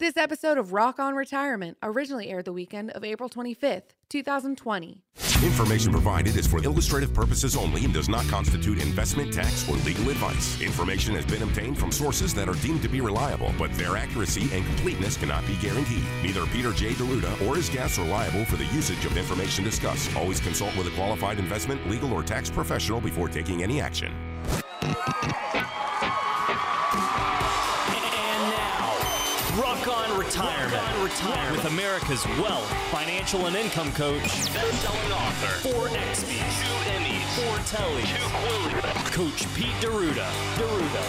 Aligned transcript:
This 0.00 0.16
episode 0.16 0.58
of 0.58 0.72
Rock 0.72 1.00
On 1.00 1.16
Retirement 1.16 1.76
originally 1.82 2.30
aired 2.30 2.44
the 2.44 2.52
weekend 2.52 2.90
of 2.90 3.02
April 3.02 3.28
25th, 3.28 3.96
2020. 4.08 5.02
Information 5.42 5.90
provided 5.90 6.36
is 6.36 6.46
for 6.46 6.62
illustrative 6.62 7.12
purposes 7.12 7.56
only 7.56 7.84
and 7.84 7.92
does 7.92 8.08
not 8.08 8.24
constitute 8.28 8.80
investment, 8.80 9.32
tax, 9.32 9.68
or 9.68 9.74
legal 9.78 10.08
advice. 10.08 10.60
Information 10.60 11.16
has 11.16 11.26
been 11.26 11.42
obtained 11.42 11.76
from 11.76 11.90
sources 11.90 12.32
that 12.34 12.48
are 12.48 12.54
deemed 12.62 12.80
to 12.82 12.88
be 12.88 13.00
reliable, 13.00 13.52
but 13.58 13.74
their 13.74 13.96
accuracy 13.96 14.42
and 14.52 14.64
completeness 14.66 15.16
cannot 15.16 15.44
be 15.48 15.56
guaranteed. 15.56 16.04
Neither 16.22 16.46
Peter 16.46 16.70
J. 16.70 16.94
D'Arruda 16.94 17.48
or 17.48 17.56
his 17.56 17.68
guests 17.68 17.98
are 17.98 18.06
liable 18.06 18.44
for 18.44 18.54
the 18.54 18.66
usage 18.66 19.04
of 19.04 19.16
information 19.16 19.64
discussed. 19.64 20.14
Always 20.14 20.38
consult 20.38 20.76
with 20.76 20.86
a 20.86 20.94
qualified 20.94 21.40
investment, 21.40 21.90
legal, 21.90 22.12
or 22.12 22.22
tax 22.22 22.50
professional 22.50 23.00
before 23.00 23.28
taking 23.28 23.64
any 23.64 23.80
action. 23.80 24.14
Retirement. 30.28 31.02
Retirement. 31.02 31.56
With 31.56 31.64
America's 31.64 32.26
wealth, 32.38 32.70
financial, 32.90 33.46
and 33.46 33.56
income 33.56 33.90
coach, 33.92 34.22
best-selling 34.52 35.12
author, 35.12 35.70
four 35.70 35.88
XBs, 35.88 36.52
two 36.60 36.76
Emmys, 36.90 37.24
four 37.34 37.56
Tellys, 37.64 38.04
two 38.04 38.28
Quillies, 38.36 39.12
Coach 39.12 39.54
Pete 39.54 39.72
Deruda. 39.80 40.28
D'Arruda. 40.58 41.02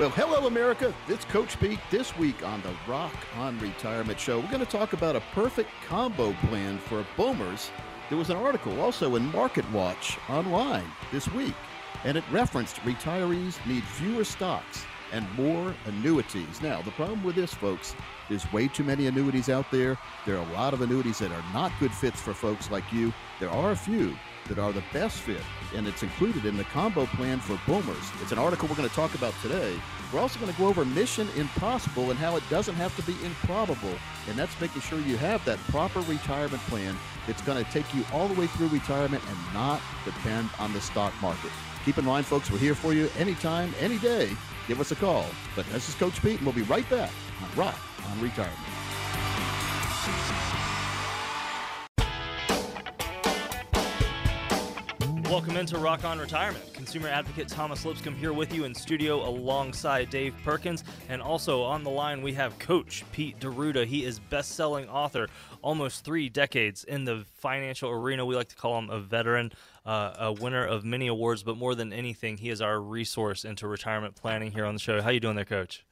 Well, 0.00 0.10
hello, 0.10 0.48
America. 0.48 0.92
It's 1.06 1.24
Coach 1.26 1.60
Pete. 1.60 1.78
This 1.92 2.18
week 2.18 2.44
on 2.44 2.60
the 2.62 2.74
Rock 2.88 3.14
on 3.36 3.56
Retirement 3.60 4.18
Show, 4.18 4.40
we're 4.40 4.50
going 4.50 4.58
to 4.58 4.66
talk 4.66 4.92
about 4.92 5.14
a 5.14 5.22
perfect 5.32 5.70
combo 5.86 6.32
plan 6.48 6.76
for 6.76 7.06
boomers. 7.16 7.70
There 8.08 8.18
was 8.18 8.30
an 8.30 8.36
article 8.36 8.80
also 8.80 9.14
in 9.14 9.30
Market 9.30 9.70
Watch 9.70 10.18
online 10.28 10.90
this 11.12 11.30
week, 11.30 11.54
and 12.02 12.18
it 12.18 12.24
referenced 12.32 12.78
retirees 12.78 13.64
need 13.64 13.84
fewer 13.84 14.24
stocks 14.24 14.84
and 15.12 15.30
more 15.34 15.74
annuities. 15.86 16.60
Now, 16.62 16.82
the 16.82 16.90
problem 16.92 17.22
with 17.24 17.36
this, 17.36 17.52
folks, 17.54 17.94
there's 18.28 18.50
way 18.52 18.68
too 18.68 18.84
many 18.84 19.06
annuities 19.06 19.48
out 19.48 19.70
there. 19.70 19.98
There 20.24 20.36
are 20.36 20.48
a 20.48 20.52
lot 20.52 20.74
of 20.74 20.80
annuities 20.80 21.18
that 21.18 21.30
are 21.30 21.44
not 21.52 21.72
good 21.80 21.92
fits 21.92 22.20
for 22.20 22.34
folks 22.34 22.70
like 22.70 22.92
you. 22.92 23.12
There 23.40 23.50
are 23.50 23.72
a 23.72 23.76
few 23.76 24.16
that 24.48 24.58
are 24.58 24.72
the 24.72 24.82
best 24.92 25.18
fit, 25.18 25.42
and 25.74 25.86
it's 25.86 26.02
included 26.02 26.44
in 26.44 26.56
the 26.56 26.64
combo 26.64 27.06
plan 27.06 27.40
for 27.40 27.58
boomers. 27.66 28.10
It's 28.22 28.32
an 28.32 28.38
article 28.38 28.68
we're 28.68 28.76
going 28.76 28.88
to 28.88 28.94
talk 28.94 29.14
about 29.14 29.34
today. 29.42 29.74
We're 30.12 30.20
also 30.20 30.38
going 30.38 30.52
to 30.52 30.58
go 30.58 30.68
over 30.68 30.84
Mission 30.84 31.28
Impossible 31.36 32.10
and 32.10 32.18
how 32.18 32.36
it 32.36 32.42
doesn't 32.48 32.76
have 32.76 32.94
to 32.96 33.02
be 33.02 33.16
improbable, 33.24 33.94
and 34.28 34.38
that's 34.38 34.58
making 34.60 34.82
sure 34.82 35.00
you 35.00 35.16
have 35.16 35.44
that 35.44 35.58
proper 35.68 36.00
retirement 36.02 36.62
plan 36.64 36.96
that's 37.26 37.42
going 37.42 37.62
to 37.62 37.70
take 37.72 37.92
you 37.92 38.04
all 38.12 38.28
the 38.28 38.40
way 38.40 38.46
through 38.46 38.68
retirement 38.68 39.22
and 39.28 39.54
not 39.54 39.80
depend 40.04 40.48
on 40.60 40.72
the 40.72 40.80
stock 40.80 41.12
market. 41.20 41.50
Keep 41.84 41.98
in 41.98 42.04
mind, 42.04 42.26
folks, 42.26 42.50
we're 42.50 42.58
here 42.58 42.74
for 42.74 42.92
you 42.92 43.08
anytime, 43.18 43.72
any 43.80 43.98
day. 43.98 44.30
Give 44.66 44.80
us 44.80 44.90
a 44.90 44.96
call. 44.96 45.26
But 45.54 45.66
this 45.66 45.88
is 45.88 45.94
Coach 45.94 46.20
Pete, 46.22 46.38
and 46.38 46.42
we'll 46.42 46.54
be 46.54 46.62
right 46.62 46.88
back 46.90 47.10
on 47.42 47.58
Rock 47.58 47.78
on 48.10 48.20
Retirement. 48.20 48.58
Welcome 55.30 55.56
into 55.56 55.76
Rock 55.76 56.04
On 56.04 56.18
Retirement. 56.18 56.72
Consumer 56.72 57.08
advocate 57.08 57.48
Thomas 57.48 57.84
Lipscomb 57.84 58.14
here 58.14 58.32
with 58.32 58.54
you 58.54 58.64
in 58.64 58.74
studio 58.74 59.28
alongside 59.28 60.08
Dave 60.08 60.34
Perkins. 60.44 60.82
And 61.08 61.20
also 61.20 61.62
on 61.62 61.82
the 61.82 61.90
line, 61.90 62.22
we 62.22 62.32
have 62.34 62.58
Coach 62.58 63.04
Pete 63.12 63.38
D'Arruda. 63.40 63.84
He 63.84 64.04
is 64.04 64.18
best 64.18 64.52
selling 64.52 64.88
author, 64.88 65.28
almost 65.62 66.04
three 66.04 66.28
decades 66.28 66.84
in 66.84 67.04
the 67.04 67.24
financial 67.34 67.90
arena. 67.90 68.24
We 68.24 68.34
like 68.34 68.48
to 68.48 68.56
call 68.56 68.78
him 68.78 68.88
a 68.88 68.98
veteran, 68.98 69.52
uh, 69.86 70.14
a 70.18 70.32
winner 70.32 70.64
of 70.64 70.84
many 70.84 71.06
awards, 71.06 71.42
but 71.42 71.56
more 71.56 71.74
than 71.74 71.92
anything, 71.92 72.38
he 72.38 72.50
is 72.50 72.60
our 72.60 72.80
resource 72.80 73.44
into 73.44 73.68
retirement 73.68 74.16
planning 74.16 74.52
here 74.52 74.66
on 74.66 74.74
the 74.74 74.80
show. 74.80 75.00
How 75.00 75.10
you 75.10 75.20
doing 75.20 75.36
there, 75.36 75.44
Coach? 75.44 75.86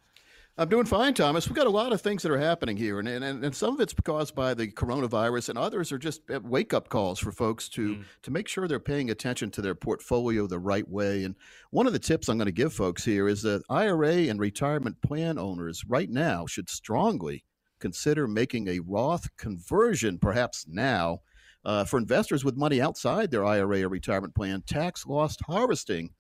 I'm 0.57 0.69
doing 0.69 0.85
fine, 0.85 1.15
Thomas. 1.15 1.49
We've 1.49 1.57
got 1.57 1.67
a 1.67 1.71
lot 1.71 1.93
of 1.93 2.01
things 2.01 2.23
that 2.23 2.31
are 2.31 2.39
happening 2.39 2.77
here, 2.77 3.01
and, 3.01 3.09
and, 3.09 3.45
and 3.45 3.55
some 3.55 3.75
of 3.75 3.81
it's 3.81 3.93
caused 3.93 4.37
by 4.37 4.55
the 4.55 4.69
coronavirus, 4.69 5.49
and 5.49 5.59
others 5.59 5.91
are 5.91 5.99
just 5.99 6.29
uh, 6.31 6.39
wake 6.45 6.73
up 6.73 6.89
calls 6.89 7.19
for 7.19 7.33
folks 7.33 7.69
to, 7.71 7.97
mm. 7.97 8.05
to 8.23 8.31
make 8.31 8.47
sure 8.47 8.69
they're 8.69 8.79
paying 8.79 9.11
attention 9.11 9.51
to 9.51 9.63
their 9.63 9.75
portfolio 9.75 10.47
the 10.47 10.61
right 10.61 10.89
way. 10.89 11.25
And 11.25 11.35
one 11.71 11.89
of 11.89 11.93
the 11.93 11.99
tips 11.99 12.29
I'm 12.29 12.39
going 12.39 12.47
to 12.47 12.53
give 12.53 12.73
folks 12.73 13.05
here 13.05 13.27
is 13.27 13.43
that 13.43 13.63
IRA 13.69 14.29
and 14.29 14.39
retirement 14.39 15.01
plan 15.03 15.39
owners 15.39 15.85
right 15.89 16.11
now 16.11 16.47
should 16.47 16.69
strongly 16.69 17.45
consider 17.81 18.29
making 18.29 18.69
a 18.69 18.79
Roth 18.79 19.37
conversion, 19.37 20.19
perhaps 20.19 20.67
now. 20.69 21.21
Uh, 21.65 21.85
for 21.85 21.99
investors 21.99 22.45
with 22.45 22.57
money 22.57 22.81
outside 22.81 23.31
their 23.31 23.45
IRA 23.45 23.83
or 23.83 23.89
retirement 23.89 24.35
plan, 24.35 24.63
tax 24.67 25.07
loss 25.07 25.37
harvesting 25.47 26.11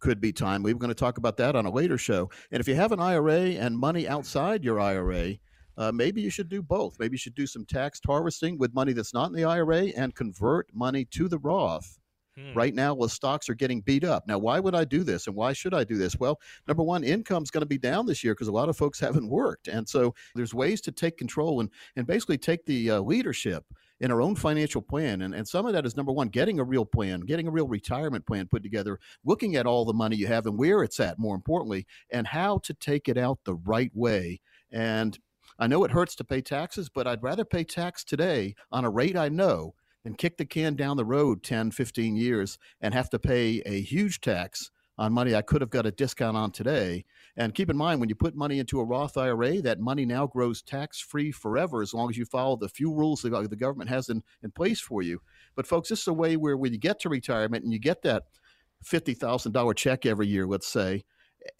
could 0.00 0.20
be 0.20 0.32
timely. 0.32 0.72
We're 0.72 0.80
going 0.80 0.88
to 0.88 0.94
talk 0.94 1.18
about 1.18 1.36
that 1.38 1.56
on 1.56 1.66
a 1.66 1.70
later 1.70 1.98
show. 1.98 2.30
And 2.50 2.60
if 2.60 2.68
you 2.68 2.74
have 2.74 2.92
an 2.92 3.00
IRA 3.00 3.52
and 3.52 3.78
money 3.78 4.08
outside 4.08 4.64
your 4.64 4.80
IRA, 4.80 5.36
uh, 5.76 5.92
maybe 5.92 6.20
you 6.20 6.30
should 6.30 6.48
do 6.48 6.62
both. 6.62 6.96
Maybe 6.98 7.14
you 7.14 7.18
should 7.18 7.34
do 7.34 7.46
some 7.46 7.64
tax 7.64 8.00
harvesting 8.06 8.58
with 8.58 8.74
money 8.74 8.92
that's 8.92 9.14
not 9.14 9.28
in 9.28 9.34
the 9.34 9.44
IRA 9.44 9.86
and 9.96 10.14
convert 10.14 10.68
money 10.74 11.04
to 11.12 11.28
the 11.28 11.38
Roth. 11.38 11.98
Hmm. 12.36 12.52
Right 12.52 12.74
now, 12.74 12.94
well, 12.94 13.08
stocks 13.08 13.48
are 13.48 13.54
getting 13.54 13.80
beat 13.80 14.04
up. 14.04 14.24
Now, 14.26 14.38
why 14.38 14.58
would 14.58 14.74
I 14.74 14.84
do 14.84 15.04
this, 15.04 15.28
and 15.28 15.36
why 15.36 15.52
should 15.52 15.72
I 15.72 15.84
do 15.84 15.96
this? 15.96 16.18
Well, 16.18 16.40
number 16.66 16.82
one, 16.82 17.04
income's 17.04 17.50
going 17.50 17.62
to 17.62 17.66
be 17.66 17.78
down 17.78 18.06
this 18.06 18.24
year 18.24 18.34
because 18.34 18.48
a 18.48 18.52
lot 18.52 18.68
of 18.68 18.76
folks 18.76 18.98
haven't 19.00 19.28
worked, 19.28 19.68
and 19.68 19.88
so 19.88 20.14
there's 20.34 20.52
ways 20.52 20.80
to 20.82 20.92
take 20.92 21.16
control 21.16 21.60
and 21.60 21.70
and 21.94 22.06
basically 22.06 22.38
take 22.38 22.66
the 22.66 22.90
uh, 22.90 23.00
leadership 23.00 23.64
in 24.04 24.10
our 24.10 24.20
own 24.20 24.36
financial 24.36 24.82
plan. 24.82 25.22
And, 25.22 25.34
and 25.34 25.48
some 25.48 25.64
of 25.64 25.72
that 25.72 25.86
is 25.86 25.96
number 25.96 26.12
one, 26.12 26.28
getting 26.28 26.60
a 26.60 26.64
real 26.64 26.84
plan, 26.84 27.20
getting 27.20 27.48
a 27.48 27.50
real 27.50 27.66
retirement 27.66 28.26
plan 28.26 28.46
put 28.46 28.62
together, 28.62 29.00
looking 29.24 29.56
at 29.56 29.64
all 29.64 29.86
the 29.86 29.94
money 29.94 30.14
you 30.14 30.26
have 30.26 30.44
and 30.44 30.58
where 30.58 30.82
it's 30.82 31.00
at, 31.00 31.18
more 31.18 31.34
importantly, 31.34 31.86
and 32.10 32.26
how 32.26 32.58
to 32.64 32.74
take 32.74 33.08
it 33.08 33.16
out 33.16 33.38
the 33.44 33.54
right 33.54 33.90
way. 33.94 34.42
And 34.70 35.18
I 35.58 35.68
know 35.68 35.84
it 35.84 35.90
hurts 35.90 36.14
to 36.16 36.24
pay 36.24 36.42
taxes, 36.42 36.90
but 36.94 37.06
I'd 37.06 37.22
rather 37.22 37.46
pay 37.46 37.64
tax 37.64 38.04
today 38.04 38.54
on 38.70 38.84
a 38.84 38.90
rate 38.90 39.16
I 39.16 39.30
know 39.30 39.74
than 40.02 40.16
kick 40.16 40.36
the 40.36 40.44
can 40.44 40.74
down 40.74 40.98
the 40.98 41.04
road 41.06 41.42
10, 41.42 41.70
15 41.70 42.14
years 42.14 42.58
and 42.82 42.92
have 42.92 43.08
to 43.08 43.18
pay 43.18 43.62
a 43.64 43.80
huge 43.80 44.20
tax 44.20 44.70
on 44.96 45.12
money 45.12 45.34
I 45.34 45.42
could 45.42 45.60
have 45.60 45.70
got 45.70 45.86
a 45.86 45.90
discount 45.90 46.36
on 46.36 46.50
today. 46.50 47.04
And 47.36 47.54
keep 47.54 47.68
in 47.68 47.76
mind, 47.76 48.00
when 48.00 48.08
you 48.08 48.14
put 48.14 48.36
money 48.36 48.58
into 48.58 48.80
a 48.80 48.84
Roth 48.84 49.16
IRA, 49.16 49.60
that 49.62 49.80
money 49.80 50.04
now 50.04 50.26
grows 50.26 50.62
tax 50.62 51.00
free 51.00 51.32
forever 51.32 51.82
as 51.82 51.92
long 51.92 52.10
as 52.10 52.16
you 52.16 52.24
follow 52.24 52.56
the 52.56 52.68
few 52.68 52.92
rules 52.92 53.22
the, 53.22 53.30
government 53.30 53.90
has 53.90 54.08
in, 54.08 54.22
in 54.42 54.50
place 54.50 54.80
for 54.80 55.02
you. 55.02 55.20
But, 55.56 55.66
folks, 55.66 55.88
this 55.88 56.02
is 56.02 56.08
a 56.08 56.12
way 56.12 56.36
where 56.36 56.56
when 56.56 56.72
you 56.72 56.78
get 56.78 57.00
to 57.00 57.08
retirement 57.08 57.64
and 57.64 57.72
you 57.72 57.78
get 57.78 58.02
that 58.02 58.24
$50,000 58.84 59.76
check 59.76 60.06
every 60.06 60.28
year, 60.28 60.46
let's 60.46 60.68
say, 60.68 61.04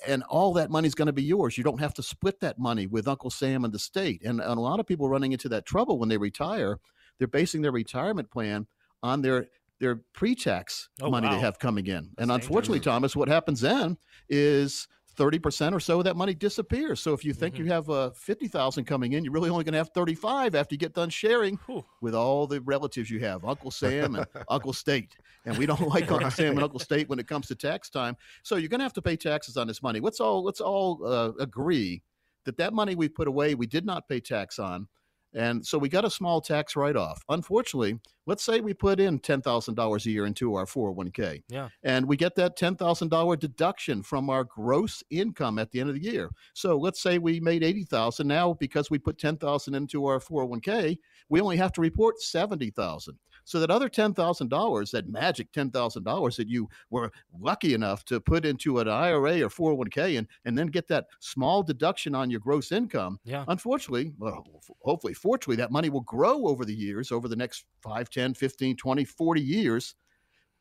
and 0.06 0.22
all 0.24 0.52
that 0.54 0.70
money 0.70 0.86
is 0.86 0.94
going 0.94 1.06
to 1.06 1.12
be 1.12 1.22
yours. 1.22 1.58
You 1.58 1.64
don't 1.64 1.80
have 1.80 1.94
to 1.94 2.02
split 2.02 2.40
that 2.40 2.58
money 2.58 2.86
with 2.86 3.08
Uncle 3.08 3.30
Sam 3.30 3.64
and 3.64 3.74
the 3.74 3.78
state. 3.78 4.22
And, 4.24 4.40
and 4.40 4.58
a 4.58 4.60
lot 4.60 4.80
of 4.80 4.86
people 4.86 5.08
running 5.08 5.32
into 5.32 5.48
that 5.50 5.66
trouble 5.66 5.98
when 5.98 6.08
they 6.08 6.16
retire, 6.16 6.78
they're 7.18 7.28
basing 7.28 7.62
their 7.62 7.72
retirement 7.72 8.30
plan 8.30 8.66
on 9.02 9.22
their 9.22 9.46
their 9.80 10.02
pre-tax 10.14 10.88
oh, 11.02 11.10
money 11.10 11.26
wow. 11.26 11.34
they 11.34 11.40
have 11.40 11.58
coming 11.58 11.86
in. 11.86 12.10
And 12.18 12.30
That's 12.30 12.46
unfortunately. 12.46 12.80
Thomas, 12.80 13.16
what 13.16 13.28
happens 13.28 13.60
then 13.60 13.96
is 14.28 14.88
30% 15.16 15.72
or 15.72 15.80
so 15.80 15.98
of 15.98 16.04
that 16.04 16.16
money 16.16 16.34
disappears. 16.34 17.00
So 17.00 17.12
if 17.12 17.24
you 17.24 17.32
think 17.32 17.54
mm-hmm. 17.54 17.66
you 17.66 17.72
have 17.72 17.88
uh, 17.88 18.10
50,000 18.10 18.84
coming 18.84 19.12
in, 19.12 19.24
you're 19.24 19.32
really 19.32 19.50
only 19.50 19.64
going 19.64 19.72
to 19.72 19.78
have 19.78 19.90
35 19.94 20.54
after 20.54 20.74
you 20.74 20.78
get 20.78 20.94
done 20.94 21.10
sharing 21.10 21.56
Whew. 21.66 21.84
with 22.00 22.14
all 22.14 22.46
the 22.46 22.60
relatives 22.62 23.10
you 23.10 23.20
have, 23.20 23.44
Uncle 23.44 23.70
Sam 23.70 24.16
and 24.16 24.26
Uncle 24.48 24.72
State. 24.72 25.16
And 25.44 25.56
we 25.56 25.66
don't 25.66 25.80
like 25.88 26.10
Uncle 26.10 26.30
Sam 26.30 26.54
and 26.54 26.62
Uncle 26.62 26.80
State 26.80 27.08
when 27.08 27.18
it 27.18 27.28
comes 27.28 27.46
to 27.48 27.54
tax 27.54 27.90
time. 27.90 28.16
So 28.42 28.56
you're 28.56 28.68
going 28.68 28.80
to 28.80 28.84
have 28.84 28.92
to 28.94 29.02
pay 29.02 29.16
taxes 29.16 29.56
on 29.56 29.66
this 29.66 29.82
money. 29.82 30.00
Let's 30.00 30.20
all 30.20 30.42
let's 30.42 30.60
all 30.60 31.06
uh, 31.06 31.32
agree 31.40 32.02
that 32.44 32.56
that 32.58 32.72
money 32.72 32.94
we 32.94 33.08
put 33.08 33.28
away, 33.28 33.54
we 33.54 33.66
did 33.66 33.86
not 33.86 34.08
pay 34.08 34.20
tax 34.20 34.58
on. 34.58 34.88
And 35.34 35.66
so 35.66 35.78
we 35.78 35.88
got 35.88 36.04
a 36.04 36.10
small 36.10 36.40
tax 36.40 36.76
write 36.76 36.96
off. 36.96 37.22
Unfortunately, 37.28 37.98
let's 38.26 38.44
say 38.44 38.60
we 38.60 38.72
put 38.72 39.00
in 39.00 39.18
$10,000 39.18 40.06
a 40.06 40.10
year 40.10 40.26
into 40.26 40.54
our 40.54 40.64
401k. 40.64 41.42
Yeah. 41.48 41.68
And 41.82 42.06
we 42.06 42.16
get 42.16 42.36
that 42.36 42.56
$10,000 42.56 43.38
deduction 43.38 44.02
from 44.02 44.30
our 44.30 44.44
gross 44.44 45.02
income 45.10 45.58
at 45.58 45.70
the 45.72 45.80
end 45.80 45.90
of 45.90 45.96
the 45.96 46.02
year. 46.02 46.30
So 46.54 46.76
let's 46.76 47.02
say 47.02 47.18
we 47.18 47.40
made 47.40 47.64
80,000 47.64 48.26
now 48.26 48.54
because 48.54 48.90
we 48.90 48.98
put 48.98 49.18
10,000 49.18 49.74
into 49.74 50.06
our 50.06 50.20
401k, 50.20 50.98
we 51.28 51.40
only 51.40 51.56
have 51.56 51.72
to 51.72 51.80
report 51.80 52.20
70,000. 52.20 53.18
So 53.44 53.60
that 53.60 53.70
other 53.70 53.88
$10,000, 53.88 54.90
that 54.90 55.08
magic 55.08 55.52
$10,000 55.52 56.36
that 56.36 56.48
you 56.48 56.68
were 56.90 57.10
lucky 57.38 57.74
enough 57.74 58.04
to 58.06 58.20
put 58.20 58.44
into 58.44 58.78
an 58.78 58.88
IRA 58.88 59.42
or 59.42 59.48
401k 59.48 60.18
and, 60.18 60.26
and 60.44 60.56
then 60.56 60.68
get 60.68 60.88
that 60.88 61.06
small 61.20 61.62
deduction 61.62 62.14
on 62.14 62.30
your 62.30 62.40
gross 62.40 62.72
income, 62.72 63.18
yeah. 63.24 63.44
unfortunately, 63.48 64.12
well, 64.18 64.44
hopefully, 64.80 65.14
fortunately, 65.14 65.56
that 65.56 65.70
money 65.70 65.90
will 65.90 66.00
grow 66.02 66.46
over 66.46 66.64
the 66.64 66.74
years, 66.74 67.12
over 67.12 67.28
the 67.28 67.36
next 67.36 67.64
5, 67.82 68.08
10, 68.08 68.34
15, 68.34 68.76
20, 68.76 69.04
40 69.04 69.40
years. 69.40 69.94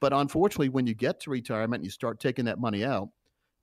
But 0.02 0.12
unfortunately, 0.12 0.70
when 0.70 0.86
you 0.86 0.94
get 0.94 1.22
to 1.22 1.30
retirement 1.30 1.80
and 1.80 1.86
you 1.86 1.92
start 1.92 2.20
taking 2.20 2.46
that 2.46 2.60
money 2.60 2.84
out, 2.84 3.08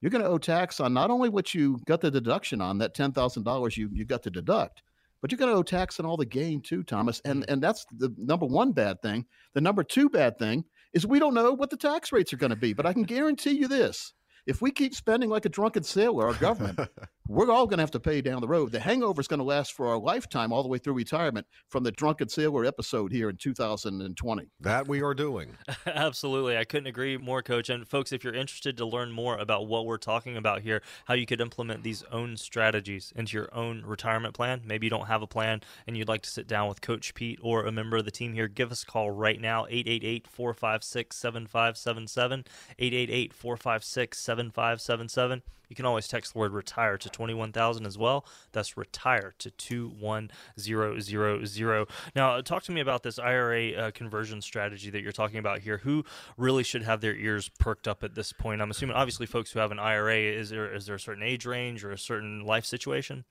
you're 0.01 0.11
going 0.11 0.25
to 0.25 0.29
owe 0.29 0.39
tax 0.39 0.81
on 0.81 0.95
not 0.95 1.11
only 1.11 1.29
what 1.29 1.55
you 1.55 1.79
got 1.85 2.01
the 2.01 2.11
deduction 2.11 2.63
on, 2.63 2.79
that 2.79 2.95
$10,000 2.95 3.77
you, 3.77 3.91
you 3.93 4.05
got 4.07 4.23
to 4.23 4.31
deduct, 4.31 4.83
but 5.21 5.31
you're 5.31 5.39
going 5.39 5.51
to 5.51 5.57
owe 5.57 5.63
tax 5.63 6.01
on 6.01 6.07
all 6.07 6.17
the 6.17 6.27
gain 6.27 6.63
too, 6.63 6.83
Thomas. 6.83 7.21
And 7.25 7.43
mm. 7.43 7.53
and 7.53 7.63
that's 7.63 7.85
the 7.97 8.15
number 8.17 8.47
one 8.47 8.73
bad 8.73 9.03
thing. 9.03 9.27
The 9.55 9.61
number 9.61 9.85
two 9.85 10.09
bad 10.09 10.39
thing 10.39 10.65
is 10.93 11.07
we 11.07 11.19
don't 11.19 11.35
know 11.35 11.53
what 11.53 11.71
the 11.71 11.77
tax 11.77 12.13
rates 12.13 12.33
are 12.33 12.39
going 12.39 12.51
to 12.51 12.57
be. 12.57 12.73
But 12.73 12.87
I 12.87 12.93
can 12.93 13.03
guarantee 13.05 13.53
you 13.53 13.69
this: 13.69 14.13
if 14.47 14.63
we 14.63 14.71
keep 14.71 14.95
spending 14.95 15.31
like 15.31 15.45
a 15.45 15.51
drunken 15.51 15.83
sailor, 15.83 16.29
our 16.29 16.35
government, 16.35 16.81
we're 17.31 17.49
all 17.49 17.65
going 17.65 17.79
to 17.79 17.83
have 17.83 17.93
to 17.93 18.01
pay 18.01 18.21
down 18.21 18.41
the 18.41 18.49
road. 18.49 18.73
The 18.73 18.81
hangover 18.81 19.21
is 19.21 19.29
going 19.29 19.39
to 19.39 19.45
last 19.45 19.73
for 19.73 19.87
our 19.87 19.99
lifetime, 19.99 20.53
all 20.53 20.65
the 20.65 20.69
way 20.69 20.79
through 20.79 20.95
retirement, 20.95 21.47
from 21.69 21.85
the 21.85 21.93
drunken 21.93 22.29
sailor 22.29 22.65
episode 22.65 23.13
here 23.13 23.31
in 23.31 23.37
2020. 23.37 24.51
That 24.59 24.89
we 24.89 25.01
are 25.01 25.15
doing. 25.15 25.57
Absolutely. 25.87 26.57
I 26.57 26.65
couldn't 26.65 26.89
agree 26.89 27.17
more, 27.19 27.41
Coach. 27.41 27.69
And 27.69 27.87
folks, 27.87 28.11
if 28.11 28.25
you're 28.25 28.35
interested 28.35 28.77
to 28.79 28.85
learn 28.85 29.13
more 29.13 29.39
about 29.39 29.69
what 29.69 29.87
we're 29.87 29.97
talking 29.97 30.37
about 30.37 30.63
here, 30.63 30.83
how 31.05 31.15
you 31.15 31.25
could 31.25 31.41
implement 31.41 31.85
these 31.85 32.03
own 32.11 32.37
strategies 32.37 33.13
into 33.15 33.37
your 33.37 33.55
own 33.55 33.85
retirement 33.87 34.35
plan, 34.35 34.63
maybe 34.65 34.87
you 34.87 34.91
don't 34.91 35.07
have 35.07 35.23
a 35.23 35.29
plan 35.29 35.61
and 35.87 35.97
you'd 35.97 36.09
like 36.09 36.23
to 36.23 36.31
sit 36.31 36.49
down 36.49 36.69
with 36.69 36.81
Coach 36.81 37.15
Pete 37.15 37.39
or 37.43 37.65
a 37.65 37.71
member 37.71 37.97
of 37.97 38.05
the 38.05 38.11
team 38.11 38.33
here, 38.33 38.49
give 38.49 38.73
us 38.73 38.83
a 38.83 38.87
call 38.87 39.13
right 39.13 39.41
now, 39.41 39.67
888 39.67 40.27
456 40.27 41.17
7577. 41.17 42.45
888 42.77 43.33
456 43.33 44.19
7577. 44.19 45.43
You 45.71 45.77
can 45.77 45.87
always 45.87 46.07
text 46.09 46.35
the 46.35 46.41
word 46.41 46.53
retire 46.53 46.99
to 46.99 47.09
21,000 47.09 47.87
as 47.87 47.97
well. 47.97 48.27
That's 48.51 48.77
retire 48.77 49.33
to 49.39 49.53
21000. 49.53 51.87
Now, 52.17 52.41
talk 52.41 52.65
to 52.65 52.73
me 52.73 52.81
about 52.81 53.05
this 53.05 53.21
IRA 53.21 53.73
uh, 53.73 53.93
conversion 53.93 54.43
strategy 54.43 54.91
that 54.91 55.01
you're 55.01 55.13
talking 55.13 55.39
about 55.39 55.61
here. 55.61 55.79
Who 55.79 56.05
really 56.37 56.65
should 56.65 56.83
have 56.83 57.01
their 57.01 57.15
ears 57.15 57.49
perked 57.49 57.87
up 57.87 58.03
at 58.03 58.17
this 58.17 58.33
point? 58.33 58.61
I'm 58.61 58.73
assuming, 58.73 58.97
obviously, 58.97 59.27
folks 59.27 59.53
who 59.53 59.61
have 59.61 59.71
an 59.71 59.79
IRA, 59.79 60.19
is 60.19 60.51
there, 60.51 60.75
is 60.75 60.87
there 60.87 60.97
a 60.97 61.01
certain 61.01 61.23
age 61.23 61.47
range 61.47 61.85
or 61.85 61.93
a 61.93 61.99
certain 61.99 62.45
life 62.45 62.65
situation? 62.65 63.25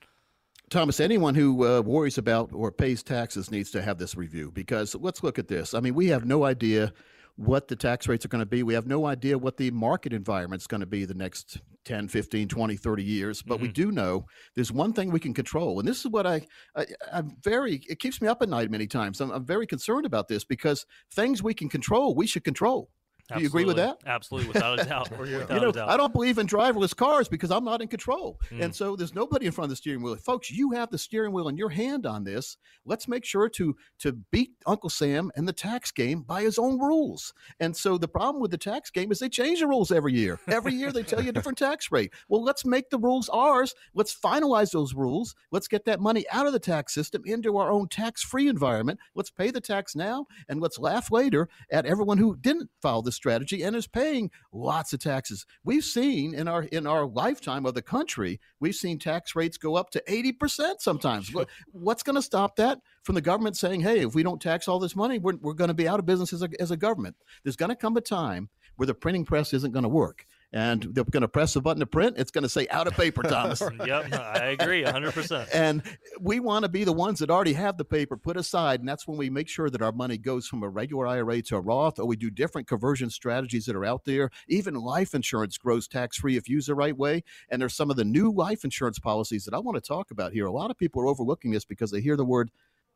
Thomas, 0.69 1.01
anyone 1.01 1.35
who 1.35 1.67
uh, 1.67 1.81
worries 1.81 2.17
about 2.17 2.51
or 2.53 2.71
pays 2.71 3.03
taxes 3.03 3.51
needs 3.51 3.69
to 3.71 3.81
have 3.81 3.97
this 3.97 4.15
review 4.15 4.49
because 4.51 4.95
let's 4.95 5.23
look 5.23 5.39
at 5.39 5.49
this. 5.49 5.73
I 5.73 5.81
mean, 5.81 5.95
we 5.95 6.07
have 6.07 6.23
no 6.25 6.45
idea 6.45 6.93
what 7.39 7.69
the 7.69 7.75
tax 7.75 8.09
rates 8.09 8.25
are 8.25 8.27
going 8.27 8.41
to 8.41 8.45
be. 8.45 8.63
We 8.63 8.73
have 8.73 8.85
no 8.85 9.05
idea 9.05 9.37
what 9.37 9.55
the 9.55 9.71
market 9.71 10.11
environment 10.11 10.61
is 10.61 10.67
going 10.67 10.81
to 10.81 10.85
be 10.85 11.05
the 11.05 11.13
next 11.13 11.61
10, 11.85 12.09
15, 12.09 12.49
20, 12.49 12.75
30 12.75 13.03
years. 13.03 13.41
But 13.41 13.55
mm-hmm. 13.55 13.63
we 13.63 13.71
do 13.71 13.91
know 13.93 14.25
there's 14.55 14.73
one 14.73 14.91
thing 14.91 15.09
we 15.09 15.21
can 15.21 15.33
control. 15.33 15.79
And 15.79 15.87
this 15.87 15.99
is 15.99 16.07
what 16.11 16.27
I, 16.27 16.41
I 16.75 16.85
am 17.13 17.37
very, 17.41 17.81
it 17.87 17.99
keeps 17.99 18.21
me 18.21 18.27
up 18.27 18.41
at 18.41 18.49
night 18.49 18.69
many 18.69 18.87
times. 18.87 19.21
I'm, 19.21 19.31
I'm 19.31 19.45
very 19.45 19.65
concerned 19.65 20.05
about 20.05 20.27
this 20.27 20.43
because 20.43 20.85
things 21.13 21.41
we 21.41 21.53
can 21.53 21.69
control, 21.69 22.13
we 22.13 22.27
should 22.27 22.43
control. 22.43 22.89
Do 23.35 23.41
you 23.41 23.47
agree 23.47 23.65
with 23.65 23.77
that? 23.77 23.99
Absolutely, 24.05 24.49
without 24.49 24.79
a 24.79 24.85
doubt. 24.85 25.09
yeah. 25.25 25.53
you 25.53 25.59
know, 25.59 25.85
I 25.85 25.97
don't 25.97 26.13
believe 26.13 26.37
in 26.37 26.47
driverless 26.47 26.95
cars 26.95 27.27
because 27.27 27.51
I'm 27.51 27.63
not 27.63 27.81
in 27.81 27.87
control, 27.87 28.39
mm. 28.49 28.63
and 28.63 28.75
so 28.75 28.95
there's 28.95 29.13
nobody 29.13 29.45
in 29.45 29.51
front 29.51 29.65
of 29.65 29.69
the 29.69 29.75
steering 29.75 30.01
wheel. 30.01 30.15
Folks, 30.15 30.51
you 30.51 30.71
have 30.71 30.89
the 30.89 30.97
steering 30.97 31.31
wheel 31.31 31.47
in 31.47 31.57
your 31.57 31.69
hand 31.69 32.05
on 32.05 32.23
this. 32.23 32.57
Let's 32.85 33.07
make 33.07 33.25
sure 33.25 33.49
to 33.49 33.75
to 33.99 34.13
beat 34.31 34.51
Uncle 34.65 34.89
Sam 34.89 35.31
and 35.35 35.47
the 35.47 35.53
tax 35.53 35.91
game 35.91 36.21
by 36.21 36.41
his 36.41 36.57
own 36.57 36.79
rules. 36.79 37.33
And 37.59 37.75
so 37.75 37.97
the 37.97 38.07
problem 38.07 38.41
with 38.41 38.51
the 38.51 38.57
tax 38.57 38.89
game 38.89 39.11
is 39.11 39.19
they 39.19 39.29
change 39.29 39.59
the 39.59 39.67
rules 39.67 39.91
every 39.91 40.13
year. 40.13 40.39
Every 40.47 40.73
year 40.73 40.91
they 40.91 41.03
tell 41.03 41.21
you 41.21 41.29
a 41.29 41.33
different 41.33 41.57
tax 41.59 41.91
rate. 41.91 42.11
Well, 42.27 42.43
let's 42.43 42.65
make 42.65 42.89
the 42.89 42.97
rules 42.97 43.29
ours. 43.29 43.75
Let's 43.93 44.15
finalize 44.15 44.71
those 44.71 44.93
rules. 44.93 45.35
Let's 45.51 45.67
get 45.67 45.85
that 45.85 45.99
money 45.99 46.25
out 46.31 46.47
of 46.47 46.53
the 46.53 46.59
tax 46.59 46.93
system 46.93 47.23
into 47.25 47.57
our 47.57 47.71
own 47.71 47.87
tax-free 47.87 48.47
environment. 48.47 48.99
Let's 49.15 49.29
pay 49.29 49.51
the 49.51 49.61
tax 49.61 49.95
now, 49.95 50.25
and 50.47 50.59
let's 50.59 50.79
laugh 50.79 51.11
later 51.11 51.49
at 51.71 51.85
everyone 51.85 52.17
who 52.17 52.35
didn't 52.37 52.69
file 52.81 53.01
this 53.01 53.18
strategy 53.19 53.61
and 53.63 53.75
is 53.75 53.85
paying 53.85 54.31
lots 54.53 54.93
of 54.93 55.01
taxes. 55.01 55.45
We've 55.65 55.83
seen 55.83 56.33
in 56.33 56.47
our 56.47 56.63
in 56.63 56.87
our 56.87 57.05
lifetime 57.05 57.65
of 57.65 57.73
the 57.73 57.81
country, 57.81 58.39
we've 58.61 58.75
seen 58.75 58.97
tax 58.97 59.35
rates 59.35 59.57
go 59.57 59.75
up 59.75 59.89
to 59.91 60.03
80% 60.07 60.79
sometimes. 60.79 61.31
What's 61.73 62.01
going 62.01 62.15
to 62.15 62.21
stop 62.21 62.55
that 62.55 62.79
from 63.03 63.15
the 63.15 63.21
government 63.21 63.57
saying, 63.57 63.81
"Hey, 63.81 63.99
if 63.99 64.15
we 64.15 64.23
don't 64.23 64.41
tax 64.41 64.67
all 64.67 64.79
this 64.79 64.95
money, 64.95 65.19
we're, 65.19 65.35
we're 65.41 65.53
going 65.53 65.67
to 65.67 65.73
be 65.73 65.87
out 65.87 65.99
of 65.99 66.05
business 66.05 66.31
as 66.31 66.41
a, 66.41 66.49
as 66.59 66.71
a 66.71 66.77
government." 66.77 67.17
There's 67.43 67.57
going 67.57 67.69
to 67.69 67.75
come 67.75 67.97
a 67.97 68.01
time 68.01 68.49
where 68.77 68.87
the 68.87 68.93
printing 68.93 69.25
press 69.25 69.53
isn't 69.53 69.73
going 69.73 69.83
to 69.83 69.89
work 69.89 70.25
and 70.51 70.87
they're 70.93 71.03
going 71.03 71.21
to 71.21 71.27
press 71.27 71.53
the 71.53 71.61
button 71.61 71.79
to 71.79 71.85
print. 71.85 72.15
It's 72.17 72.31
going 72.31 72.43
to 72.43 72.49
say 72.49 72.67
out 72.69 72.87
of 72.87 72.93
paper, 72.93 73.23
Thomas. 73.23 73.61
yep, 73.85 74.11
I 74.13 74.57
agree 74.59 74.83
100%. 74.83 75.49
and 75.53 75.83
we 76.19 76.39
want 76.39 76.63
to 76.63 76.69
be 76.69 76.83
the 76.83 76.93
ones 76.93 77.19
that 77.19 77.29
already 77.29 77.53
have 77.53 77.77
the 77.77 77.85
paper 77.85 78.17
put 78.17 78.37
aside. 78.37 78.79
And 78.79 78.89
that's 78.89 79.07
when 79.07 79.17
we 79.17 79.29
make 79.29 79.47
sure 79.47 79.69
that 79.69 79.81
our 79.81 79.91
money 79.91 80.17
goes 80.17 80.47
from 80.47 80.63
a 80.63 80.69
regular 80.69 81.07
IRA 81.07 81.41
to 81.43 81.57
a 81.57 81.61
Roth, 81.61 81.99
or 81.99 82.05
we 82.05 82.15
do 82.15 82.29
different 82.29 82.67
conversion 82.67 83.09
strategies 83.09 83.65
that 83.65 83.75
are 83.75 83.85
out 83.85 84.05
there. 84.05 84.29
Even 84.47 84.73
life 84.75 85.13
insurance 85.13 85.57
grows 85.57 85.87
tax 85.87 86.17
free 86.17 86.37
if 86.37 86.49
used 86.49 86.67
the 86.67 86.75
right 86.75 86.97
way. 86.97 87.23
And 87.49 87.61
there's 87.61 87.75
some 87.75 87.91
of 87.91 87.97
the 87.97 88.05
new 88.05 88.31
life 88.31 88.63
insurance 88.63 88.99
policies 88.99 89.45
that 89.45 89.53
I 89.53 89.59
want 89.59 89.75
to 89.75 89.87
talk 89.87 90.11
about 90.11 90.33
here. 90.33 90.45
A 90.45 90.51
lot 90.51 90.71
of 90.71 90.77
people 90.77 91.01
are 91.01 91.07
overlooking 91.07 91.51
this 91.51 91.65
because 91.65 91.91
they 91.91 92.01
hear 92.01 92.17
the 92.17 92.25
word 92.25 92.49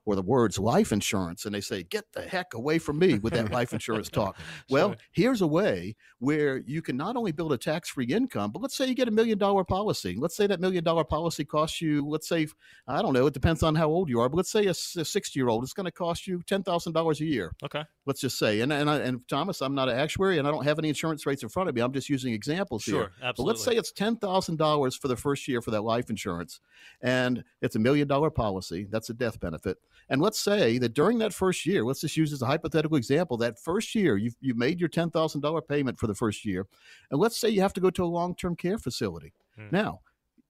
or 0.06 0.16
the 0.16 0.22
words 0.22 0.60
life 0.60 0.92
insurance 0.92 1.46
and 1.46 1.54
they 1.56 1.62
say 1.62 1.84
get 1.84 2.06
the 2.14 2.22
heck 2.22 2.54
away 2.54 2.80
from 2.80 3.00
me 3.00 3.20
with 3.20 3.34
that 3.34 3.52
life 3.52 3.74
insurance 3.74 4.10
talk. 4.12 4.38
Well 4.70 4.90
sure. 4.90 4.98
here's 5.12 5.42
a 5.42 5.48
way 5.48 5.96
where 6.20 6.58
you 6.66 6.82
can 6.82 6.98
not 6.98 7.16
only 7.16 7.32
build 7.32 7.54
a 7.54 7.58
tax-free 7.58 8.06
income 8.06 8.52
but 8.52 8.62
let's 8.62 8.76
say 8.76 8.88
you 8.88 8.96
get 8.96 9.08
a 9.08 9.12
million 9.12 9.38
dollar 9.38 9.64
policy. 9.64 10.16
Let's 10.18 10.36
say 10.36 10.48
that 10.48 10.60
million 10.60 10.84
dollar 10.84 11.04
policy 11.04 11.46
costs 11.46 11.82
you 11.82 12.06
let's 12.08 12.28
say 12.28 12.48
i 12.88 13.02
don't 13.02 13.14
know 13.14 13.28
it 13.28 13.34
depends 13.34 13.64
on 13.64 13.76
how 13.76 13.88
old 13.88 14.10
you 14.10 14.20
are 14.20 14.30
but 14.30 14.38
let's 14.38 14.52
say 14.52 14.66
a 14.68 14.74
60 14.74 15.40
year 15.40 15.48
old 15.48 15.64
it's 15.64 15.74
going 15.74 15.86
to 15.86 15.92
cost 15.92 16.28
you 16.28 16.40
$10000 16.40 17.20
a 17.20 17.26
year. 17.26 17.54
Okay 17.64 17.84
let's 18.06 18.22
just 18.22 18.38
say 18.38 18.62
and 18.62 18.72
and, 18.72 18.90
I, 18.90 18.98
and 18.98 19.28
thomas 19.28 19.62
i'm 19.62 19.76
not 19.76 19.90
an 19.90 19.98
actuary 19.98 20.38
and 20.38 20.48
i 20.48 20.52
don't 20.52 20.64
have 20.64 20.80
any 20.80 20.90
insurance 20.90 21.26
rates 21.26 21.44
in 21.44 21.50
front 21.50 21.70
of 21.70 21.76
me 21.76 21.82
i'm 21.82 21.94
just 21.94 22.10
using 22.10 22.34
examples 22.34 22.84
sure, 22.84 22.94
here 22.94 23.12
absolutely. 23.22 23.34
but 23.38 23.44
let's 23.44 23.64
say 23.64 23.76
it's 23.76 23.94
$10000 23.94 25.00
for 25.00 25.08
the 25.08 25.16
first 25.16 25.48
year 25.48 25.62
for 25.62 25.72
that 25.72 25.84
life 25.84 26.10
insurance 26.10 26.60
and 27.02 27.44
it's 27.62 27.76
a 27.76 27.80
million 27.80 28.08
dollar 28.08 28.30
policy 28.30 28.88
that's 28.90 29.10
a 29.10 29.14
death 29.14 29.40
benefit 29.40 29.78
and 30.10 30.22
let's 30.22 30.40
say 30.40 30.78
that 30.80 30.94
during 30.94 31.18
that 31.20 31.34
first 31.34 31.66
year, 31.66 31.84
let's 31.84 32.02
just 32.02 32.18
use 32.18 32.34
as 32.34 32.42
a 32.42 32.46
hypothetical 32.46 32.98
example, 32.98 33.38
that 33.38 33.60
first 33.60 33.96
year 33.96 34.18
you've, 34.18 34.36
you 34.42 34.54
made 34.54 34.80
your 34.80 34.90
$10,000 34.90 35.68
payment 35.68 35.98
for 35.98 36.08
the 36.08 36.16
first 36.16 36.46
year. 36.46 36.68
And 37.12 37.20
let's 37.20 37.38
say 37.38 37.50
you 37.50 37.62
have 37.62 37.74
to 37.74 37.82
go 37.82 37.90
to 37.92 38.04
a 38.04 38.06
long 38.06 38.36
term 38.36 38.56
care 38.56 38.78
facility. 38.78 39.34
Hmm. 39.56 39.68
Now, 39.72 40.02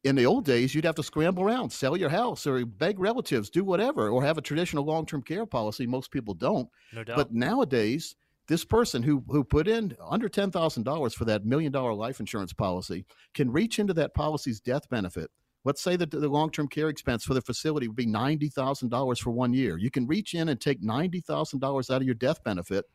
in 0.03 0.15
the 0.15 0.25
old 0.25 0.45
days, 0.45 0.75
you'd 0.75 0.85
have 0.85 0.95
to 0.95 1.03
scramble 1.03 1.43
around, 1.43 1.71
sell 1.71 1.95
your 1.95 2.09
house, 2.09 2.45
or 2.45 2.65
beg 2.65 2.99
relatives, 2.99 3.49
do 3.49 3.63
whatever, 3.63 4.09
or 4.09 4.23
have 4.23 4.37
a 4.37 4.41
traditional 4.41 4.83
long 4.83 5.05
term 5.05 5.21
care 5.21 5.45
policy. 5.45 5.87
Most 5.87 6.11
people 6.11 6.33
don't. 6.33 6.69
No 6.93 7.03
doubt. 7.03 7.17
But 7.17 7.33
nowadays, 7.33 8.15
this 8.47 8.65
person 8.65 9.03
who 9.03 9.23
who 9.27 9.43
put 9.43 9.67
in 9.67 9.95
under 10.05 10.27
ten 10.29 10.51
thousand 10.51 10.83
dollars 10.83 11.13
for 11.13 11.25
that 11.25 11.45
million 11.45 11.71
dollar 11.71 11.93
life 11.93 12.19
insurance 12.19 12.53
policy 12.53 13.05
can 13.33 13.51
reach 13.51 13.79
into 13.79 13.93
that 13.93 14.13
policy's 14.13 14.59
death 14.59 14.89
benefit 14.89 15.31
Let's 15.65 15.81
say 15.81 15.95
that 15.95 16.11
the 16.11 16.27
long 16.27 16.51
term 16.51 16.67
care 16.67 16.89
expense 16.89 17.23
for 17.23 17.33
the 17.33 17.41
facility 17.41 17.87
would 17.87 17.95
be 17.95 18.05
$90,000 18.05 19.19
for 19.19 19.31
one 19.31 19.53
year. 19.53 19.77
You 19.77 19.89
can 19.89 20.07
reach 20.07 20.33
in 20.33 20.49
and 20.49 20.59
take 20.59 20.81
$90,000 20.81 21.89
out 21.89 22.01
of 22.01 22.03
your 22.03 22.15
death 22.15 22.43
benefit. 22.43 22.85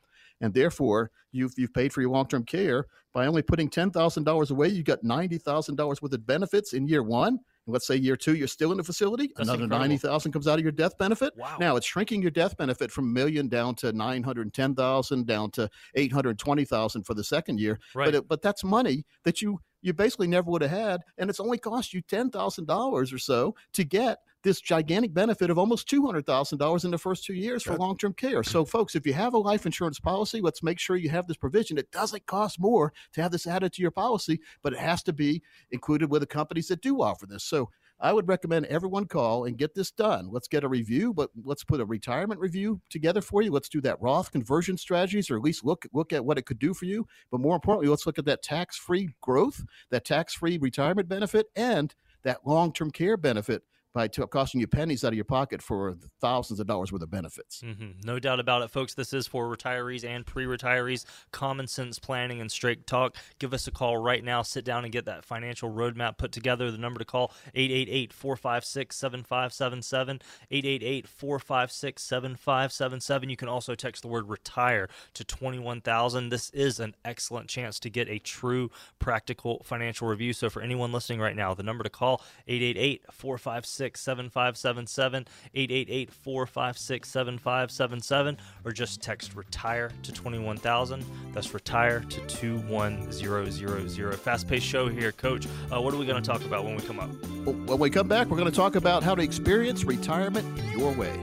And 0.40 0.55
therefore, 0.55 1.11
you've, 1.32 1.52
you've 1.56 1.75
paid 1.75 1.93
for 1.93 2.00
your 2.00 2.11
long 2.11 2.29
term 2.29 2.44
care 2.44 2.87
by 3.12 3.26
only 3.26 3.43
putting 3.43 3.69
$10,000 3.69 4.50
away. 4.50 4.69
You 4.69 4.82
got 4.82 5.02
$90,000 5.02 6.02
worth 6.02 6.12
of 6.12 6.26
benefits 6.26 6.73
in 6.73 6.87
year 6.87 7.02
one. 7.02 7.38
And 7.69 7.73
let's 7.73 7.87
say 7.87 7.96
year 7.96 8.17
two, 8.17 8.35
you're 8.35 8.49
still 8.49 8.70
in 8.70 8.79
the 8.79 8.85
facility. 8.85 9.31
That's 9.37 9.49
another 9.49 9.67
90,000 9.67 10.32
comes 10.32 10.49
out 10.49 10.59
of 10.59 10.64
your 10.64 10.73
death 10.73 10.97
benefit. 10.99 11.35
Wow. 11.37 11.57
Now 11.59 11.76
it's 11.76 11.87
shrinking 11.87 12.23
your 12.23 12.30
death 12.30 12.57
benefit 12.57 12.90
from 12.90 13.07
a 13.07 13.09
million 13.09 13.49
down 13.49 13.75
to 13.76 13.92
910,000 13.92 15.26
down 15.26 15.50
to 15.52 15.68
820,000 15.95 17.02
for 17.02 17.14
the 17.14 17.25
second 17.25 17.61
year. 17.61 17.78
Right. 17.95 18.07
But, 18.07 18.14
it, 18.14 18.28
but 18.28 18.42
that's 18.42 18.64
money 18.64 19.04
that 19.25 19.42
you 19.42 19.61
you 19.80 19.92
basically 19.92 20.26
never 20.26 20.50
would 20.50 20.62
have 20.62 20.71
had. 20.71 21.02
And 21.18 21.30
it's 21.30 21.40
only 21.40 21.59
cost 21.59 21.95
you 21.95 22.02
$10,000 22.02 23.12
or 23.12 23.18
so 23.18 23.54
to 23.75 23.85
get 23.85 24.18
this 24.42 24.61
gigantic 24.61 25.12
benefit 25.12 25.50
of 25.50 25.59
almost 25.59 25.88
$200,000 25.88 26.85
in 26.85 26.90
the 26.90 26.99
first 26.99 27.25
two 27.25 27.35
years 27.35 27.62
for 27.62 27.76
long 27.76 27.97
term 27.97 28.12
care. 28.12 28.42
So, 28.42 28.64
folks, 28.64 28.95
if 28.95 29.07
you 29.07 29.12
have 29.12 29.35
a 29.35 29.38
life 29.38 29.66
insurance 29.66 29.99
policy, 29.99 30.40
let's 30.40 30.62
make 30.62 30.78
sure 30.78 30.97
you 30.97 31.11
have 31.11 31.26
this 31.26 31.37
provision. 31.37 31.78
It 31.78 31.90
doesn't 31.90 32.26
cost 32.26 32.61
more 32.61 32.92
to 33.12 33.23
have 33.23 33.33
this 33.33 33.47
added 33.47 33.73
to 33.75 33.83
your 33.83 33.90
policy, 33.90 34.40
but 34.62 34.73
it 34.73 34.78
has 34.78 35.02
to 35.04 35.12
be 35.12 35.42
included 35.71 36.11
with 36.11 36.23
the 36.23 36.26
companies 36.26 36.68
that 36.68 36.83
do 36.83 37.02
offer 37.02 37.26
this. 37.26 37.45
So, 37.45 37.71
I 38.00 38.12
would 38.12 38.28
recommend 38.28 38.66
everyone 38.66 39.07
call 39.07 39.45
and 39.45 39.59
get 39.59 39.75
this 39.75 39.90
done. 39.90 40.28
Let's 40.30 40.47
get 40.47 40.62
a 40.62 40.68
review, 40.68 41.12
but 41.12 41.30
let's 41.42 41.64
put 41.64 41.80
a 41.80 41.85
retirement 41.85 42.40
review 42.40 42.80
together 42.90 43.21
for 43.21 43.42
you. 43.42 43.50
Let's 43.50 43.68
do 43.68 43.80
that 43.80 44.00
Roth 44.00 44.30
conversion 44.30 44.76
strategies, 44.76 45.30
or 45.30 45.37
at 45.37 45.42
least 45.42 45.64
look 45.64 45.85
look 45.92 46.12
at 46.12 46.25
what 46.25 46.38
it 46.38 46.47
could 46.47 46.61
do 46.61 46.75
for 46.75 46.85
you. 46.85 47.07
But 47.30 47.40
more 47.40 47.57
importantly, 47.57 47.88
let's 47.88 48.07
look 48.07 48.18
at 48.18 48.25
that 48.26 48.42
tax 48.42 48.76
free 48.76 49.11
growth, 49.21 49.64
that 49.90 50.04
tax 50.04 50.33
free 50.35 50.59
retirement 50.59 51.09
benefit, 51.09 51.47
and 51.57 51.92
that 52.23 52.47
long 52.47 52.73
term 52.73 52.92
care 52.92 53.16
benefit 53.16 53.62
by 53.99 54.07
t- 54.07 54.23
costing 54.31 54.61
you 54.61 54.69
pennies 54.69 55.02
out 55.02 55.09
of 55.09 55.17
your 55.17 55.25
pocket 55.25 55.61
for 55.61 55.97
thousands 56.21 56.61
of 56.61 56.69
dollars 56.69 56.93
worth 56.93 57.02
of 57.02 57.11
benefits. 57.11 57.62
Mm-hmm. 57.62 58.07
No 58.07 58.21
doubt 58.21 58.38
about 58.38 58.62
it, 58.62 58.71
folks. 58.71 58.95
This 58.95 59.12
is 59.12 59.26
for 59.26 59.49
retirees 59.49 60.05
and 60.05 60.25
pre 60.25 60.45
retirees. 60.45 61.05
Common 61.33 61.67
sense 61.67 61.99
planning 61.99 62.40
and 62.40 62.49
straight 62.49 62.87
talk. 62.87 63.17
Give 63.40 63.52
us 63.52 63.67
a 63.67 63.73
call 63.73 63.97
right 63.97 64.23
now. 64.23 64.43
Sit 64.43 64.64
down 64.64 64.85
and 64.85 64.93
get 64.93 65.07
that 65.07 65.25
financial 65.25 65.69
roadmap 65.69 66.17
put 66.17 66.31
together. 66.31 66.71
The 66.71 66.78
number 66.78 67.00
to 67.00 67.05
call 67.05 67.33
888 67.57 68.12
456 68.12 68.97
7577. 68.97 70.21
888 70.49 71.09
456 71.09 72.00
7577. 72.00 73.31
You 73.31 73.37
can 73.37 73.49
also 73.49 73.75
text 73.75 74.02
the 74.02 74.09
word 74.09 74.28
retire 74.28 74.88
to 75.14 75.25
21000. 75.25 76.28
This 76.28 76.50
is 76.50 76.78
an 76.78 76.95
excellent 77.05 77.49
chance 77.49 77.81
to 77.81 77.90
get 77.90 78.09
a 78.09 78.21
true 78.21 78.71
practical 79.00 79.64
financial 79.64 80.07
review. 80.07 80.33
So 80.33 80.49
for 80.49 80.62
anyone 80.62 80.93
listening 80.93 81.19
right 81.19 81.35
now, 81.35 81.52
the 81.52 81.64
number 81.64 81.83
to 81.83 81.90
call 81.90 82.23
888 82.47 83.02
456 83.11 83.88
456 83.97 84.00
7577, 84.00 85.26
888 85.54 86.12
456 86.12 87.09
7577, 87.09 88.38
or 88.64 88.73
just 88.73 89.00
text 89.00 89.35
retire 89.35 89.90
to 90.02 90.12
21000. 90.12 91.04
That's 91.33 91.54
retire 91.54 92.00
to 92.00 92.21
21000. 92.26 94.18
Fast 94.18 94.49
paced 94.49 94.66
show 94.66 94.88
here, 94.88 95.12
Coach. 95.12 95.47
Uh, 95.73 95.80
what 95.80 95.95
are 95.95 95.97
we 95.97 96.07
going 96.07 96.23
to 96.23 96.28
talk 96.28 96.45
about 96.45 96.64
when 96.64 96.76
we 96.76 96.83
come 96.83 97.00
up? 97.00 97.11
When 97.45 97.78
we 97.78 97.90
come 97.90 98.09
back, 98.09 98.28
we're 98.28 98.37
going 98.37 98.50
to 98.50 98.57
talk 98.57 98.75
about 98.76 99.02
how 99.02 99.14
to 99.14 99.23
experience 99.23 99.85
retirement 99.85 100.47
your 100.76 100.92
way. 100.92 101.18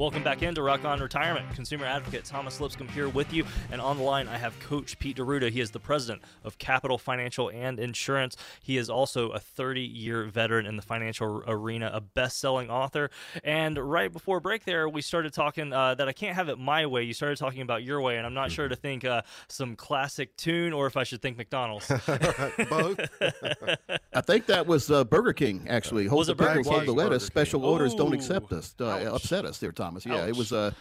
Welcome 0.00 0.22
back 0.22 0.42
into 0.42 0.62
Rock 0.62 0.86
On 0.86 0.98
Retirement. 0.98 1.54
Consumer 1.54 1.84
advocate 1.84 2.24
Thomas 2.24 2.58
Lipscomb 2.58 2.88
here 2.88 3.10
with 3.10 3.34
you. 3.34 3.44
And 3.70 3.82
on 3.82 3.98
the 3.98 4.02
line, 4.02 4.28
I 4.28 4.38
have 4.38 4.58
Coach 4.58 4.98
Pete 4.98 5.16
D'Arruda. 5.16 5.50
He 5.50 5.60
is 5.60 5.72
the 5.72 5.78
president 5.78 6.22
of 6.42 6.56
Capital 6.56 6.96
Financial 6.96 7.50
and 7.50 7.78
Insurance. 7.78 8.34
He 8.62 8.78
is 8.78 8.88
also 8.88 9.28
a 9.28 9.38
30 9.38 9.82
year 9.82 10.24
veteran 10.24 10.64
in 10.64 10.76
the 10.76 10.82
financial 10.82 11.44
arena, 11.46 11.90
a 11.92 12.00
best 12.00 12.40
selling 12.40 12.70
author. 12.70 13.10
And 13.44 13.76
right 13.76 14.10
before 14.10 14.40
break, 14.40 14.64
there, 14.64 14.88
we 14.88 15.02
started 15.02 15.34
talking 15.34 15.70
uh, 15.70 15.96
that 15.96 16.08
I 16.08 16.14
can't 16.14 16.34
have 16.34 16.48
it 16.48 16.58
my 16.58 16.86
way. 16.86 17.02
You 17.02 17.12
started 17.12 17.36
talking 17.36 17.60
about 17.60 17.82
your 17.82 18.00
way, 18.00 18.16
and 18.16 18.24
I'm 18.24 18.32
not 18.32 18.50
sure 18.50 18.68
to 18.68 18.76
think 18.76 19.04
uh, 19.04 19.20
some 19.48 19.76
classic 19.76 20.34
tune 20.38 20.72
or 20.72 20.86
if 20.86 20.96
I 20.96 21.04
should 21.04 21.20
think 21.20 21.36
McDonald's. 21.36 21.86
Both. 22.70 23.00
I 24.14 24.22
think 24.22 24.46
that 24.46 24.66
was 24.66 24.90
uh, 24.90 25.04
Burger 25.04 25.34
King, 25.34 25.66
actually. 25.68 26.06
Hold 26.06 26.20
Was 26.20 26.26
the 26.28 26.32
it 26.32 26.38
Burger 26.38 26.62
hold 26.62 26.76
King? 26.76 26.86
the 26.86 26.92
lettuce. 26.94 27.24
Burger 27.24 27.26
Special 27.26 27.60
King. 27.60 27.68
orders 27.68 27.94
don't 27.94 28.14
accept 28.14 28.50
us. 28.54 28.74
Uh, 28.80 29.10
upset 29.12 29.44
us 29.44 29.58
there, 29.58 29.72
Thomas. 29.90 30.06
Yeah, 30.06 30.26
it 30.26 30.30
Ouch. 30.30 30.38
was. 30.38 30.52
Uh, 30.52 30.72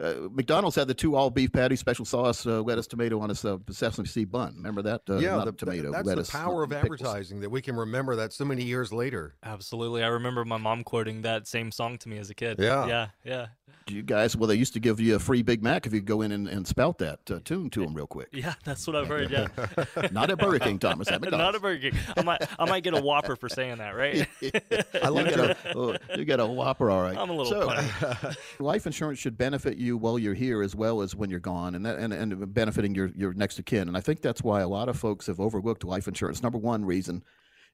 uh, 0.00 0.14
McDonald's 0.30 0.74
had 0.74 0.88
the 0.88 0.94
two 0.94 1.14
all 1.14 1.28
beef 1.28 1.52
patties, 1.52 1.78
special 1.78 2.06
sauce, 2.06 2.46
uh, 2.46 2.62
lettuce, 2.62 2.86
tomato 2.86 3.20
on 3.20 3.30
a 3.30 3.34
uh, 3.46 3.58
sesame 3.70 4.06
seed 4.06 4.32
bun. 4.32 4.54
Remember 4.56 4.80
that? 4.80 5.02
Uh, 5.06 5.18
yeah, 5.18 5.36
not 5.36 5.44
the, 5.44 5.52
tomato, 5.52 5.92
that's 5.92 6.06
lettuce. 6.06 6.30
the 6.30 6.38
power 6.38 6.62
of 6.62 6.70
pickles. 6.70 7.02
advertising 7.02 7.40
that 7.40 7.50
we 7.50 7.60
can 7.60 7.76
remember 7.76 8.16
that 8.16 8.32
so 8.32 8.46
many 8.46 8.64
years 8.64 8.90
later. 8.90 9.34
Absolutely. 9.42 10.02
I 10.02 10.06
remember 10.06 10.46
my 10.46 10.56
mom 10.56 10.82
quoting 10.82 11.22
that 11.22 11.46
same 11.46 11.70
song 11.70 11.98
to 11.98 12.08
me 12.08 12.16
as 12.16 12.30
a 12.30 12.34
kid. 12.34 12.56
Yeah. 12.58 12.86
Yeah. 12.86 13.08
Yeah. 13.22 13.46
You 13.88 14.02
guys, 14.02 14.36
well, 14.36 14.46
they 14.48 14.54
used 14.54 14.72
to 14.74 14.80
give 14.80 15.00
you 15.00 15.16
a 15.16 15.18
free 15.18 15.42
Big 15.42 15.62
Mac 15.62 15.86
if 15.86 15.92
you 15.92 16.00
go 16.00 16.22
in 16.22 16.32
and, 16.32 16.48
and 16.48 16.66
spout 16.66 16.98
that 16.98 17.30
uh, 17.30 17.40
tune 17.44 17.70
to 17.70 17.80
them 17.80 17.94
real 17.94 18.06
quick. 18.06 18.28
Yeah. 18.32 18.54
That's 18.64 18.86
what 18.86 18.96
I've 18.96 19.08
heard. 19.08 19.30
Yeah. 19.30 19.48
Not 20.12 20.30
at 20.30 20.38
Burger 20.38 20.58
King, 20.58 20.78
Thomas. 20.78 21.08
At 21.12 21.20
Not 21.20 21.30
McDonald's. 21.30 21.56
a 21.58 21.60
Burger 21.60 21.90
King. 21.90 22.00
I 22.16 22.22
might, 22.22 22.42
I 22.58 22.64
might 22.64 22.82
get 22.82 22.94
a 22.94 23.00
Whopper 23.00 23.36
for 23.36 23.48
saying 23.48 23.78
that, 23.78 23.96
right? 23.96 24.26
I 24.42 25.06
you 25.06 25.10
like 25.10 25.34
get 25.34 25.36
your, 25.36 25.56
oh, 25.76 25.96
you 26.16 26.24
get 26.24 26.40
a 26.40 26.46
Whopper, 26.46 26.90
all 26.90 27.02
right. 27.02 27.16
I'm 27.16 27.30
a 27.30 27.32
little 27.34 27.52
So, 27.52 28.32
life 28.58 28.86
insurance 28.86 29.18
should 29.18 29.36
benefit 29.36 29.76
you 29.76 29.96
while 29.96 30.18
you're 30.18 30.34
here 30.34 30.62
as 30.62 30.74
well 30.76 31.02
as 31.02 31.14
when 31.14 31.30
you're 31.30 31.40
gone, 31.40 31.74
and 31.74 31.84
that, 31.86 31.98
and, 31.98 32.12
and 32.12 32.52
benefiting 32.54 32.94
your 32.94 33.10
your 33.16 33.32
next 33.34 33.58
of 33.58 33.64
kin. 33.64 33.88
And 33.88 33.96
I 33.96 34.00
think 34.00 34.20
that's 34.22 34.42
why 34.42 34.60
a 34.60 34.68
lot 34.68 34.88
of 34.88 34.98
folks 34.98 35.26
have 35.26 35.40
overlooked 35.40 35.84
life 35.84 36.08
insurance. 36.08 36.42
Number 36.42 36.58
one 36.58 36.84
reason 36.84 37.22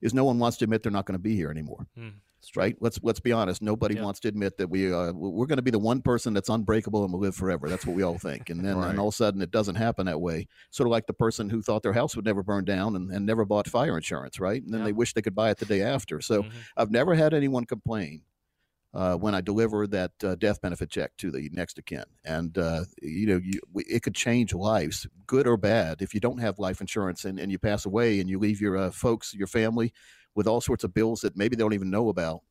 is 0.01 0.15
no 0.15 0.25
one 0.25 0.39
wants 0.39 0.57
to 0.59 0.65
admit 0.65 0.83
they're 0.83 0.93
not 0.93 1.07
going 1.07 1.19
to 1.19 1.23
be 1.23 1.35
here 1.35 1.51
anymore. 1.51 1.87
Hmm. 1.97 2.09
Right? 2.57 2.77
Let's 2.81 2.99
let's 3.03 3.21
be 3.21 3.33
honest. 3.33 3.61
Nobody 3.63 3.97
Yeah. 3.97 4.03
wants 4.05 4.21
to 4.21 4.29
admit 4.29 4.57
that 4.59 4.69
we 4.71 4.93
uh, 4.93 5.13
we're 5.13 5.47
going 5.47 5.57
to 5.59 5.63
be 5.63 5.71
the 5.71 5.79
one 5.79 6.03
person 6.03 6.35
that's 6.35 6.49
unbreakable 6.49 7.05
and 7.05 7.13
will 7.13 7.21
live 7.21 7.35
forever. 7.35 7.69
That's 7.69 7.85
what 7.85 7.95
we 7.95 8.03
all 8.03 8.19
think. 8.19 8.49
And 8.49 8.65
then 8.65 8.77
Right. 8.77 8.91
and 8.91 8.99
all 8.99 9.09
of 9.09 9.15
a 9.15 9.17
sudden 9.17 9.43
it 9.43 9.51
doesn't 9.51 9.75
happen 9.75 10.07
that 10.07 10.21
way. 10.21 10.47
Sort 10.71 10.87
of 10.87 10.93
like 10.93 11.07
the 11.07 11.15
person 11.15 11.51
who 11.51 11.63
thought 11.63 11.83
their 11.83 11.93
house 11.93 12.15
would 12.17 12.25
never 12.25 12.43
burn 12.43 12.65
down 12.65 12.97
and, 12.97 13.11
and 13.11 13.27
never 13.27 13.45
bought 13.45 13.67
fire 13.69 13.97
insurance, 13.97 14.39
right? 14.41 14.63
And 14.63 14.73
then 14.73 14.81
Yeah. 14.81 14.85
they 14.85 14.93
wish 14.93 15.15
they 15.15 15.23
could 15.23 15.35
buy 15.35 15.51
it 15.51 15.59
the 15.59 15.67
day 15.67 15.83
after. 15.83 16.21
So 16.21 16.45
Mhm. 16.45 16.51
I've 16.77 16.91
never 16.91 17.15
had 17.15 17.35
anyone 17.35 17.65
complain 17.65 18.23
uh, 18.95 19.17
when 19.17 19.35
I 19.35 19.43
deliver 19.43 19.87
that 19.89 20.13
uh, 20.25 20.35
death 20.37 20.63
benefit 20.63 20.91
check 20.91 21.17
to 21.19 21.31
the 21.31 21.51
next 21.53 21.79
of 21.79 21.85
kin. 21.85 22.05
And, 22.25 22.57
uh, 22.57 22.85
you 23.03 23.27
know, 23.27 23.37
you, 23.37 23.61
we, 23.71 23.85
it 23.85 24.03
could 24.03 24.15
change 24.15 24.55
lives, 24.55 25.07
good 25.27 25.47
or 25.47 25.59
bad. 25.59 26.01
If 26.01 26.15
you 26.15 26.21
don't 26.21 26.39
have 26.39 26.59
life 26.59 26.81
insurance 26.81 27.25
and, 27.27 27.39
and 27.39 27.53
you 27.53 27.59
pass 27.59 27.85
away 27.85 28.19
and 28.19 28.31
you 28.31 28.39
leave 28.39 28.61
your 28.63 28.77
uh, 28.79 28.91
folks, 28.91 29.35
your 29.35 29.47
family, 29.47 29.93
with 30.39 30.47
all 30.47 30.61
sorts 30.61 30.85
of 30.85 30.95
bills 30.95 31.21
that 31.23 31.37
maybe 31.37 31.57
they 31.57 31.65
don't 31.65 31.75
even 31.75 31.91
know 31.91 32.09
about. 32.11 32.43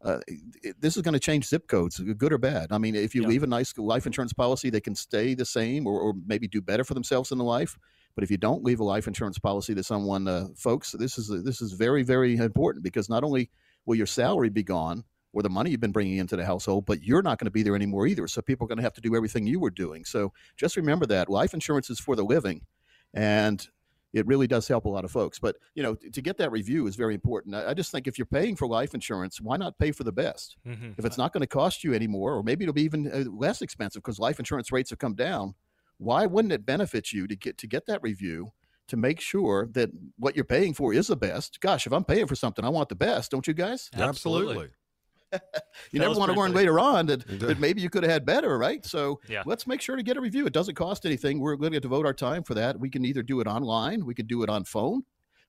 Uh, 0.00 0.20
it, 0.62 0.80
this 0.80 0.96
is 0.96 1.02
going 1.02 1.12
to 1.12 1.18
change 1.18 1.44
zip 1.44 1.66
codes, 1.66 1.98
good 1.98 2.32
or 2.32 2.38
bad. 2.38 2.68
I 2.70 2.78
mean, 2.78 2.94
if 2.94 3.16
you 3.16 3.22
Yeah. 3.22 3.28
leave 3.28 3.42
a 3.42 3.48
nice 3.48 3.76
life 3.76 4.06
insurance 4.06 4.32
policy, 4.32 4.70
they 4.70 4.80
can 4.80 4.94
stay 4.94 5.34
the 5.34 5.44
same 5.44 5.88
or, 5.88 5.98
or 6.00 6.14
maybe 6.24 6.46
do 6.46 6.60
better 6.62 6.84
for 6.84 6.94
themselves 6.94 7.32
in 7.32 7.38
the 7.38 7.44
life. 7.44 7.76
But 8.14 8.22
if 8.22 8.30
you 8.30 8.36
don't 8.36 8.62
leave 8.62 8.78
a 8.78 8.84
life 8.84 9.08
insurance 9.08 9.40
policy 9.40 9.74
to 9.74 9.82
someone, 9.82 10.28
uh, 10.28 10.46
folks, 10.56 10.92
this 10.92 11.18
is 11.18 11.26
this 11.42 11.60
is 11.60 11.72
very 11.72 12.04
very 12.04 12.36
important 12.36 12.84
because 12.84 13.08
not 13.08 13.24
only 13.24 13.50
will 13.86 13.96
your 13.96 14.06
salary 14.06 14.50
be 14.50 14.62
gone 14.62 15.02
or 15.32 15.42
the 15.42 15.50
money 15.50 15.70
you've 15.70 15.80
been 15.80 15.98
bringing 15.98 16.18
into 16.18 16.36
the 16.36 16.44
household, 16.44 16.86
but 16.86 17.02
you're 17.02 17.22
not 17.22 17.38
going 17.38 17.46
to 17.46 17.56
be 17.58 17.64
there 17.64 17.74
anymore 17.74 18.06
either. 18.06 18.28
So 18.28 18.40
people 18.40 18.66
are 18.66 18.68
going 18.68 18.82
to 18.82 18.88
have 18.88 18.94
to 18.94 19.00
do 19.00 19.16
everything 19.16 19.48
you 19.48 19.58
were 19.58 19.74
doing. 19.84 20.04
So 20.04 20.32
just 20.56 20.76
remember 20.76 21.06
that 21.06 21.28
life 21.28 21.54
insurance 21.54 21.90
is 21.90 21.98
for 21.98 22.14
the 22.14 22.24
living, 22.34 22.66
and 23.12 23.58
it 24.12 24.26
really 24.26 24.46
does 24.46 24.68
help 24.68 24.84
a 24.84 24.88
lot 24.88 25.04
of 25.04 25.10
folks. 25.10 25.38
But 25.38 25.56
you 25.74 25.82
know, 25.82 25.94
to 25.94 26.22
get 26.22 26.36
that 26.38 26.50
review 26.52 26.86
is 26.86 26.96
very 26.96 27.14
important. 27.14 27.54
I, 27.54 27.70
I 27.70 27.74
just 27.74 27.90
think 27.90 28.06
if 28.06 28.18
you're 28.18 28.26
paying 28.26 28.56
for 28.56 28.66
life 28.66 28.94
insurance, 28.94 29.40
why 29.40 29.56
not 29.56 29.78
pay 29.78 29.92
for 29.92 30.04
the 30.04 30.12
best? 30.12 30.56
Mhm. 30.66 30.98
If 30.98 31.04
it's 31.04 31.18
not 31.18 31.32
going 31.32 31.40
to 31.42 31.46
cost 31.46 31.82
you 31.84 31.94
anymore, 31.94 32.34
or 32.34 32.42
maybe 32.42 32.64
it'll 32.64 32.74
be 32.74 32.82
even 32.82 33.10
uh, 33.10 33.24
less 33.30 33.62
expensive 33.62 34.02
because 34.02 34.18
life 34.18 34.38
insurance 34.38 34.70
rates 34.72 34.90
have 34.90 34.98
come 34.98 35.14
down, 35.14 35.54
why 35.98 36.26
wouldn't 36.26 36.52
it 36.52 36.66
benefit 36.66 37.12
you 37.12 37.26
to 37.26 37.36
get 37.36 37.58
to 37.58 37.66
get 37.66 37.86
that 37.86 38.00
review 38.02 38.52
to 38.88 38.96
make 38.96 39.20
sure 39.20 39.68
that 39.72 39.90
what 40.18 40.34
you're 40.36 40.44
paying 40.44 40.74
for 40.74 40.92
is 40.92 41.06
the 41.06 41.16
best? 41.16 41.60
Gosh, 41.60 41.86
if 41.86 41.92
I'm 41.92 42.04
paying 42.04 42.26
for 42.26 42.34
something, 42.34 42.64
I 42.64 42.68
want 42.68 42.88
the 42.88 42.96
best, 42.96 43.30
don't 43.30 43.46
you 43.46 43.54
guys? 43.54 43.88
absolutely. 43.94 44.68
You 45.32 45.38
That 46.00 46.08
never 46.08 46.18
want 46.18 46.30
to 46.32 46.38
learn 46.38 46.48
funny. 46.52 46.54
later 46.56 46.78
on 46.78 47.06
that, 47.06 47.26
that 47.40 47.58
maybe 47.58 47.80
you 47.80 47.90
could 47.90 48.02
have 48.02 48.12
had 48.12 48.24
better, 48.26 48.58
right? 48.58 48.84
So 48.84 49.20
Yeah. 49.28 49.42
let's 49.46 49.66
make 49.66 49.80
sure 49.80 49.96
to 49.96 50.02
get 50.02 50.16
a 50.16 50.20
review. 50.20 50.46
It 50.46 50.52
doesn't 50.52 50.74
cost 50.74 51.06
anything. 51.06 51.40
We're 51.40 51.56
going 51.56 51.72
to 51.72 51.80
devote 51.80 52.06
our 52.06 52.14
time 52.14 52.42
for 52.42 52.54
that. 52.54 52.78
We 52.78 52.90
can 52.90 53.04
either 53.04 53.22
do 53.22 53.40
it 53.40 53.46
online, 53.46 54.04
we 54.06 54.14
can 54.14 54.26
do 54.26 54.42
it 54.42 54.48
on 54.50 54.64
phone, 54.64 55.02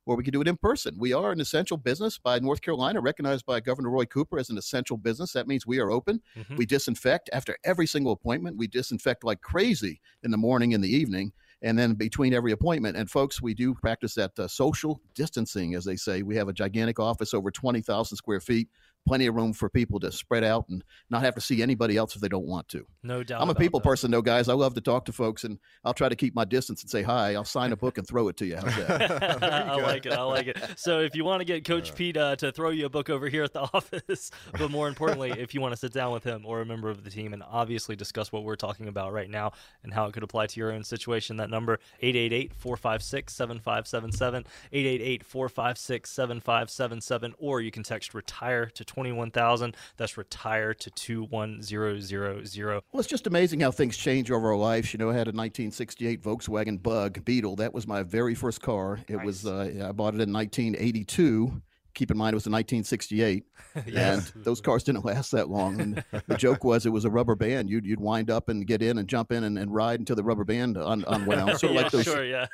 or 0.06 0.16
we 0.16 0.24
can 0.24 0.32
do 0.32 0.40
it 0.40 0.48
in 0.48 0.56
person. 0.56 0.96
We 0.98 1.12
are 1.12 1.32
an 1.32 1.40
essential 1.40 1.76
business 1.76 2.18
by 2.18 2.38
North 2.38 2.60
Carolina, 2.60 3.00
recognized 3.00 3.46
by 3.46 3.60
Governor 3.60 3.90
Roy 3.90 4.04
Cooper 4.04 4.38
as 4.38 4.50
an 4.50 4.58
essential 4.58 4.96
business. 4.96 5.32
That 5.32 5.46
means 5.48 5.66
we 5.66 5.78
are 5.80 5.90
open. 5.90 6.20
Mhm. 6.36 6.56
We 6.58 6.66
disinfect 6.66 7.30
after 7.32 7.56
every 7.64 7.86
single 7.86 8.12
appointment. 8.12 8.56
We 8.56 8.66
disinfect 8.66 9.24
like 9.24 9.40
crazy 9.40 10.00
in 10.22 10.30
the 10.30 10.36
morning 10.36 10.74
and 10.74 10.84
the 10.84 10.94
evening, 10.94 11.32
and 11.62 11.78
then 11.78 11.94
between 11.94 12.34
every 12.34 12.52
appointment. 12.52 12.98
And 12.98 13.10
folks, 13.10 13.40
we 13.40 13.54
do 13.54 13.72
practice 13.74 14.14
that 14.16 14.38
uh, 14.38 14.46
social 14.48 15.00
distancing, 15.14 15.74
as 15.74 15.84
they 15.86 15.96
say. 15.96 16.22
We 16.22 16.36
have 16.36 16.48
a 16.48 16.52
gigantic 16.52 17.00
office 17.00 17.32
over 17.32 17.50
20,000 17.50 18.16
square 18.18 18.40
feet, 18.40 18.68
plenty 19.06 19.26
of 19.26 19.34
room 19.34 19.52
for 19.52 19.68
people 19.68 20.00
to 20.00 20.10
spread 20.10 20.44
out 20.44 20.68
and 20.68 20.82
not 21.10 21.22
have 21.22 21.34
to 21.34 21.40
see 21.40 21.62
anybody 21.62 21.96
else 21.96 22.14
if 22.14 22.22
they 22.22 22.28
don't 22.28 22.46
want 22.46 22.68
to. 22.68 22.86
No 23.02 23.22
doubt. 23.22 23.42
I'm 23.42 23.50
a 23.50 23.54
people 23.54 23.80
that. 23.80 23.84
person, 23.84 24.10
though, 24.10 24.22
guys. 24.22 24.48
I 24.48 24.54
love 24.54 24.74
to 24.74 24.80
talk 24.80 25.04
to 25.06 25.12
folks, 25.12 25.44
and 25.44 25.58
I'll 25.84 25.94
try 25.94 26.08
to 26.08 26.16
keep 26.16 26.34
my 26.34 26.44
distance 26.44 26.82
and 26.82 26.90
say 26.90 27.02
hi. 27.02 27.34
I'll 27.34 27.44
sign 27.44 27.72
a 27.72 27.76
book 27.76 27.98
and 27.98 28.06
throw 28.06 28.28
it 28.28 28.36
to 28.38 28.46
you. 28.46 28.56
How's 28.56 28.76
that? 28.76 29.42
I 29.70 29.76
like 29.76 30.06
it. 30.06 30.12
I 30.12 30.22
like 30.22 30.46
it. 30.46 30.58
So 30.76 31.00
if 31.00 31.14
you 31.14 31.24
want 31.24 31.40
to 31.40 31.44
get 31.44 31.64
Coach 31.64 31.94
Pete 31.94 32.16
uh, 32.16 32.36
to 32.36 32.52
throw 32.52 32.70
you 32.70 32.86
a 32.86 32.88
book 32.88 33.10
over 33.10 33.28
here 33.28 33.44
at 33.44 33.52
the 33.52 33.60
office, 33.74 34.30
but 34.52 34.70
more 34.70 34.88
importantly, 34.88 35.30
if 35.30 35.54
you 35.54 35.60
want 35.60 35.72
to 35.72 35.76
sit 35.76 35.92
down 35.92 36.12
with 36.12 36.24
him 36.24 36.46
or 36.46 36.60
a 36.60 36.66
member 36.66 36.88
of 36.88 37.04
the 37.04 37.10
team 37.10 37.34
and 37.34 37.42
obviously 37.42 37.96
discuss 37.96 38.30
what 38.32 38.44
we're 38.44 38.56
talking 38.56 38.88
about 38.88 39.12
right 39.12 39.28
now 39.28 39.52
and 39.82 39.92
how 39.92 40.06
it 40.06 40.12
could 40.12 40.22
apply 40.22 40.46
to 40.46 40.60
your 40.60 40.72
own 40.72 40.84
situation, 40.84 41.36
that 41.36 41.50
number 41.50 41.78
888-456-7577, 42.02 44.46
888-456-7577, 44.72 47.34
or 47.38 47.60
you 47.60 47.70
can 47.70 47.82
text 47.82 48.14
retire 48.14 48.64
to 48.66 48.84
21000. 48.94 49.76
That's 49.96 50.16
retire 50.16 50.74
to 50.74 50.90
21000. 50.90 52.82
Well, 52.92 53.00
it's 53.00 53.08
just 53.08 53.26
amazing 53.26 53.60
how 53.60 53.70
things 53.70 53.96
change 53.96 54.30
over 54.30 54.48
our 54.50 54.56
lives. 54.56 54.92
You 54.92 54.98
know, 54.98 55.10
I 55.10 55.14
had 55.14 55.26
a 55.26 55.34
1968 55.34 56.22
Volkswagen 56.22 56.82
Bug 56.82 57.24
Beetle. 57.24 57.56
That 57.56 57.74
was 57.74 57.86
my 57.86 58.02
very 58.02 58.34
first 58.34 58.60
car. 58.60 59.00
It 59.08 59.22
was 59.22 59.46
uh, 59.46 59.86
I 59.88 59.92
bought 59.92 60.14
it 60.14 60.20
in 60.20 60.32
1982. 60.32 61.62
Keep 61.94 62.10
in 62.10 62.16
mind, 62.16 62.34
it 62.34 62.36
was 62.36 62.46
in 62.46 62.52
1968, 62.52 63.44
Yes. 63.86 64.32
and 64.34 64.44
those 64.44 64.60
cars 64.60 64.82
didn't 64.82 65.04
last 65.04 65.30
that 65.30 65.48
long. 65.48 65.80
And 65.80 66.04
the 66.26 66.36
joke 66.36 66.64
was, 66.70 66.86
it 66.86 66.90
was 66.90 67.04
a 67.04 67.10
rubber 67.10 67.34
band. 67.36 67.70
You'd 67.70 67.86
you'd 67.86 68.00
wind 68.00 68.30
up 68.30 68.48
and 68.48 68.66
get 68.66 68.82
in 68.82 68.98
and 68.98 69.08
jump 69.08 69.30
in 69.32 69.44
and, 69.44 69.56
and 69.58 69.72
ride 69.72 70.00
until 70.00 70.16
the 70.16 70.24
rubber 70.24 70.44
band 70.44 70.76
un, 70.76 71.04
unwound. 71.06 71.50
Sort 71.58 71.70
of 71.70 71.74
yeah, 71.76 71.82
like 71.82 71.92
those. 71.92 72.04
sure, 72.04 72.24
yeah. 72.24 72.46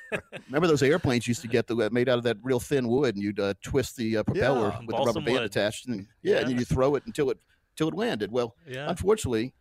Remember 0.49 0.67
those 0.69 0.83
airplanes 0.83 1.27
used 1.27 1.41
to 1.43 1.49
get 1.49 1.67
the, 1.67 1.89
made 1.91 2.09
out 2.09 2.19
of 2.19 2.25
that 2.25 2.37
real 2.43 2.61
thin 2.61 2.87
wood, 2.89 3.15
and 3.15 3.25
you'd 3.25 3.41
uh, 3.41 3.55
twist 3.63 3.97
the 3.97 4.19
uh, 4.19 4.23
propeller 4.23 4.69
Yeah, 4.69 4.79
with 4.81 4.97
the 4.97 5.03
rubber 5.05 5.21
band 5.21 5.33
wood. 5.39 5.43
attached, 5.43 5.89
and 5.89 6.07
yeah, 6.23 6.39
and 6.39 6.51
you 6.59 6.65
throw 6.65 6.95
it 6.97 7.03
until 7.07 7.31
it 7.31 7.39
till 7.77 7.89
it 7.89 7.95
landed. 7.95 8.31
Well, 8.31 8.55
Yeah. 8.69 8.91
unfortunately, 8.91 9.55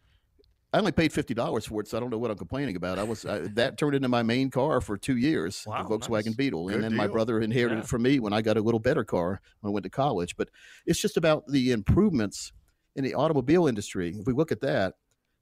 I 0.72 0.78
only 0.80 0.92
paid 0.92 1.12
fifty 1.12 1.34
dollars 1.34 1.66
for 1.66 1.82
it, 1.82 1.88
so 1.88 1.98
I 1.98 2.00
don't 2.00 2.12
know 2.12 2.18
what 2.20 2.30
I'm 2.30 2.38
complaining 2.38 2.76
about. 2.76 3.00
I 3.00 3.04
was 3.04 3.26
I, 3.26 3.40
that 3.56 3.78
turned 3.78 3.96
into 3.96 4.08
my 4.08 4.22
main 4.22 4.52
car 4.52 4.82
for 4.82 4.98
two 4.98 5.18
years, 5.18 5.64
Wow, 5.66 5.82
the 5.84 5.98
Volkswagen 5.98 6.28
nice. 6.28 6.36
Beetle, 6.36 6.68
Good 6.68 6.76
and 6.76 6.84
then 6.84 6.96
my 6.96 7.08
brother 7.08 7.42
inherited 7.42 7.76
Yeah. 7.78 7.82
it 7.82 7.88
from 7.88 8.04
me 8.04 8.20
when 8.20 8.34
I 8.34 8.42
got 8.44 8.56
a 8.58 8.62
little 8.62 8.80
better 8.80 9.04
car 9.04 9.42
when 9.62 9.72
I 9.72 9.74
went 9.74 9.84
to 9.86 9.90
college. 9.90 10.36
But 10.38 10.50
it's 10.86 11.02
just 11.02 11.18
about 11.18 11.48
the 11.48 11.72
improvements 11.72 12.52
in 12.96 13.04
the 13.04 13.16
automobile 13.16 13.66
industry. 13.68 14.16
If 14.18 14.28
we 14.28 14.34
look 14.34 14.52
at 14.52 14.62
that. 14.62 14.96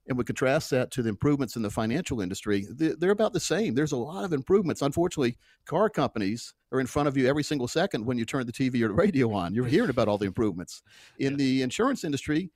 And 0.10 0.18
we 0.18 0.24
contrast 0.24 0.70
that 0.70 0.90
to 0.92 1.04
the 1.04 1.10
improvements 1.10 1.58
in 1.58 1.62
the 1.64 1.70
financial 1.70 2.22
industry, 2.22 2.66
they- 2.72 2.96
they're 2.98 3.12
about 3.12 3.34
the 3.34 3.42
same. 3.42 3.74
There's 3.76 3.92
a 3.92 3.98
lot 3.98 4.24
of 4.24 4.32
improvements. 4.32 4.82
Unfortunately, 4.82 5.38
car 5.66 5.90
companies 5.90 6.54
are 6.72 6.80
in 6.80 6.88
front 6.88 7.10
of 7.10 7.18
you 7.18 7.28
every 7.28 7.44
single 7.44 7.68
second 7.68 8.06
when 8.06 8.18
you 8.18 8.24
turn 8.24 8.46
the 8.46 8.54
TV 8.54 8.82
or 8.84 8.88
the 8.88 8.94
radio 8.94 9.34
on. 9.34 9.54
You're 9.54 9.66
hearing 9.66 9.90
about 9.90 10.08
all 10.08 10.18
the 10.18 10.26
improvements. 10.26 10.82
In 11.20 11.36
the 11.36 11.62
insurance 11.62 12.06
industry, 12.06 12.52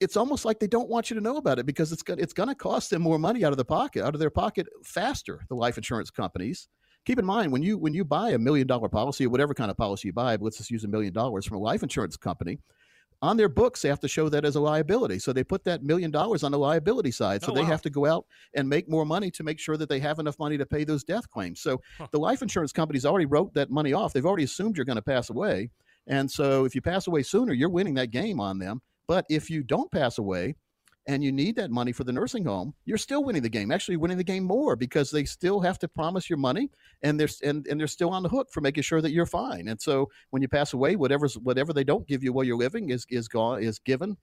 it's 0.00 0.16
almost 0.16 0.44
like 0.44 0.58
they 0.58 0.66
don't 0.66 0.88
want 0.88 1.10
you 1.10 1.14
to 1.14 1.20
know 1.20 1.36
about 1.36 1.58
it 1.58 1.66
because 1.66 1.92
it's 1.92 2.02
going 2.02 2.18
it's 2.20 2.32
going 2.32 2.48
to 2.48 2.54
cost 2.54 2.90
them 2.90 3.02
more 3.02 3.18
money 3.18 3.44
out 3.44 3.52
of 3.52 3.58
the 3.58 3.64
pocket 3.64 4.04
out 4.04 4.14
of 4.14 4.20
their 4.20 4.30
pocket 4.30 4.66
faster 4.84 5.44
the 5.48 5.54
life 5.54 5.76
insurance 5.76 6.10
companies. 6.10 6.68
Keep 7.06 7.18
in 7.18 7.24
mind 7.26 7.52
when 7.52 7.62
you 7.62 7.78
when 7.78 7.94
you 7.94 8.04
buy 8.04 8.30
a 8.30 8.38
million 8.38 8.66
dollar 8.66 8.88
policy 8.88 9.26
or 9.26 9.30
whatever 9.30 9.54
kind 9.54 9.70
of 9.70 9.76
policy 9.76 10.08
you 10.08 10.12
buy 10.12 10.36
but 10.36 10.44
let's 10.44 10.58
just 10.58 10.70
use 10.70 10.84
a 10.84 10.88
million 10.88 11.12
dollars 11.12 11.46
from 11.46 11.56
a 11.56 11.60
life 11.60 11.82
insurance 11.82 12.16
company 12.16 12.58
on 13.22 13.36
their 13.36 13.48
books 13.50 13.82
they 13.82 13.88
have 13.90 14.00
to 14.00 14.08
show 14.08 14.28
that 14.30 14.44
as 14.46 14.56
a 14.56 14.60
liability. 14.60 15.18
So 15.18 15.32
they 15.32 15.44
put 15.44 15.64
that 15.64 15.82
million 15.82 16.10
dollars 16.10 16.42
on 16.42 16.52
the 16.52 16.58
liability 16.58 17.10
side. 17.10 17.42
Oh, 17.42 17.46
so 17.46 17.52
Oh, 17.52 17.54
they 17.54 17.64
have 17.64 17.82
to 17.82 17.90
go 17.90 18.06
out 18.06 18.26
and 18.54 18.68
make 18.68 18.88
more 18.88 19.04
money 19.04 19.30
to 19.32 19.42
make 19.42 19.58
sure 19.58 19.76
that 19.76 19.88
they 19.90 20.00
have 20.00 20.18
enough 20.18 20.38
money 20.38 20.56
to 20.56 20.64
pay 20.66 20.84
those 20.84 21.04
death 21.04 21.28
claims. 21.30 21.60
So 21.60 21.82
Huh. 21.98 22.08
the 22.12 22.18
life 22.18 22.40
insurance 22.42 22.72
companies 22.72 23.04
already 23.04 23.26
wrote 23.26 23.52
that 23.54 23.70
money 23.70 23.92
off. 23.92 24.12
They've 24.14 24.24
already 24.24 24.44
assumed 24.44 24.76
you're 24.76 24.86
going 24.86 24.96
to 24.96 25.02
pass 25.02 25.28
away. 25.30 25.70
And 26.06 26.30
so 26.30 26.64
if 26.64 26.74
you 26.74 26.80
pass 26.80 27.06
away 27.06 27.22
sooner 27.22 27.52
you're 27.52 27.68
winning 27.68 27.94
that 27.94 28.10
game 28.10 28.40
on 28.40 28.58
them 28.58 28.80
but 29.10 29.26
if 29.28 29.50
you 29.50 29.64
don't 29.64 29.90
pass 29.90 30.18
away 30.18 30.54
and 31.08 31.24
you 31.24 31.32
need 31.32 31.56
that 31.56 31.72
money 31.72 31.90
for 31.90 32.04
the 32.04 32.12
nursing 32.12 32.44
home, 32.44 32.72
you're 32.84 32.96
still 32.96 33.24
winning 33.24 33.42
the 33.42 33.48
game. 33.48 33.72
Actually, 33.72 33.96
winning 33.96 34.16
the 34.16 34.22
game 34.22 34.44
more 34.44 34.76
because 34.76 35.10
they 35.10 35.24
still 35.24 35.58
have 35.58 35.80
to 35.80 35.88
promise 35.88 36.30
your 36.30 36.36
money, 36.36 36.70
and 37.02 37.18
they're 37.18 37.28
and, 37.42 37.66
and 37.66 37.80
they're 37.80 37.88
still 37.88 38.10
on 38.10 38.22
the 38.22 38.28
hook 38.28 38.52
for 38.52 38.60
making 38.60 38.84
sure 38.84 39.00
that 39.00 39.10
you're 39.10 39.26
fine. 39.26 39.66
And 39.66 39.80
so 39.80 40.08
when 40.30 40.42
you 40.42 40.48
pass 40.48 40.74
away, 40.74 40.94
whatever's 40.94 41.36
whatever 41.36 41.72
they 41.72 41.82
don't 41.82 42.06
give 42.06 42.22
you 42.22 42.32
while 42.32 42.44
you're 42.44 42.56
living 42.56 42.90
is 42.90 43.04
is 43.10 43.26
gone 43.26 43.60
is 43.60 43.80
given 43.80 44.16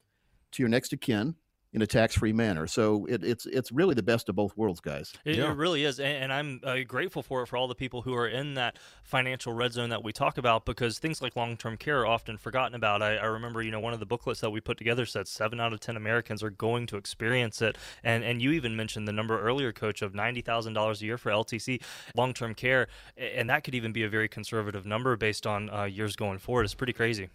to 0.54 0.64
your 0.64 0.70
next 0.70 0.94
of 0.94 1.02
kin 1.02 1.36
in 1.74 1.82
a 1.82 1.88
tax-free 1.88 2.34
manner. 2.34 2.66
So 2.66 3.06
it, 3.08 3.24
it's 3.24 3.46
it's 3.46 3.72
really 3.72 3.94
the 3.94 4.04
best 4.04 4.30
of 4.30 4.36
both 4.36 4.56
worlds, 4.58 4.80
guys. 4.80 5.14
It, 5.26 5.36
Yeah. 5.36 5.52
it 5.52 5.58
really 5.58 5.84
is, 5.84 6.00
and, 6.00 6.24
and 6.24 6.34
I'm 6.34 6.62
uh, 6.64 6.78
grateful 6.88 7.22
for 7.22 7.44
it 7.44 7.48
for 7.48 7.58
all 7.58 7.68
the 7.68 7.76
people 7.76 8.02
who 8.04 8.14
are 8.16 8.28
in 8.28 8.54
that 8.56 8.78
financial 9.04 9.54
red 9.54 9.74
zone 9.74 9.90
that 9.90 10.04
we 10.04 10.12
talk 10.14 10.38
about 10.38 10.66
because 10.66 10.98
things 11.00 11.22
like 11.22 11.36
long-term 11.36 11.78
care 11.78 12.02
are 12.02 12.08
often 12.08 12.38
forgotten 12.38 12.74
about. 12.74 13.02
I, 13.02 13.18
I 13.18 13.26
remember, 13.26 13.62
you 13.62 13.72
know, 13.72 13.80
one 13.80 13.94
of 13.94 14.00
the 14.00 14.06
booklets 14.06 14.40
that 14.42 14.50
we 14.50 14.62
put 14.62 14.78
together 14.78 15.06
said 15.06 15.28
seven 15.28 15.60
out 15.60 15.74
of 15.74 15.80
ten 15.80 15.98
Americans 15.98 16.42
are 16.42 16.50
going 16.50 16.88
to 16.88 16.98
experience 16.98 17.62
it, 17.62 17.78
and 18.04 18.24
and 18.24 18.42
you 18.42 18.52
even 18.52 18.76
mentioned 18.76 19.08
the 19.08 19.14
number 19.14 19.40
earlier, 19.40 19.72
Coach, 19.74 20.02
of 20.02 20.16
ninety 20.16 20.42
thousand 20.42 20.74
dollars 20.74 21.02
a 21.02 21.06
year 21.06 21.18
for 21.18 21.32
LTC 21.32 21.82
long-term 22.16 22.56
care, 22.56 22.88
and 23.18 23.50
that 23.50 23.64
could 23.64 23.76
even 23.76 23.92
be 23.92 24.04
a 24.04 24.10
very 24.10 24.28
conservative 24.30 24.86
number 24.86 25.16
based 25.18 25.46
on 25.46 25.70
uh, 25.70 25.84
years 25.84 26.16
going 26.16 26.40
forward. 26.40 26.64
It's 26.64 26.74
pretty 26.74 26.94
crazy. 26.94 27.30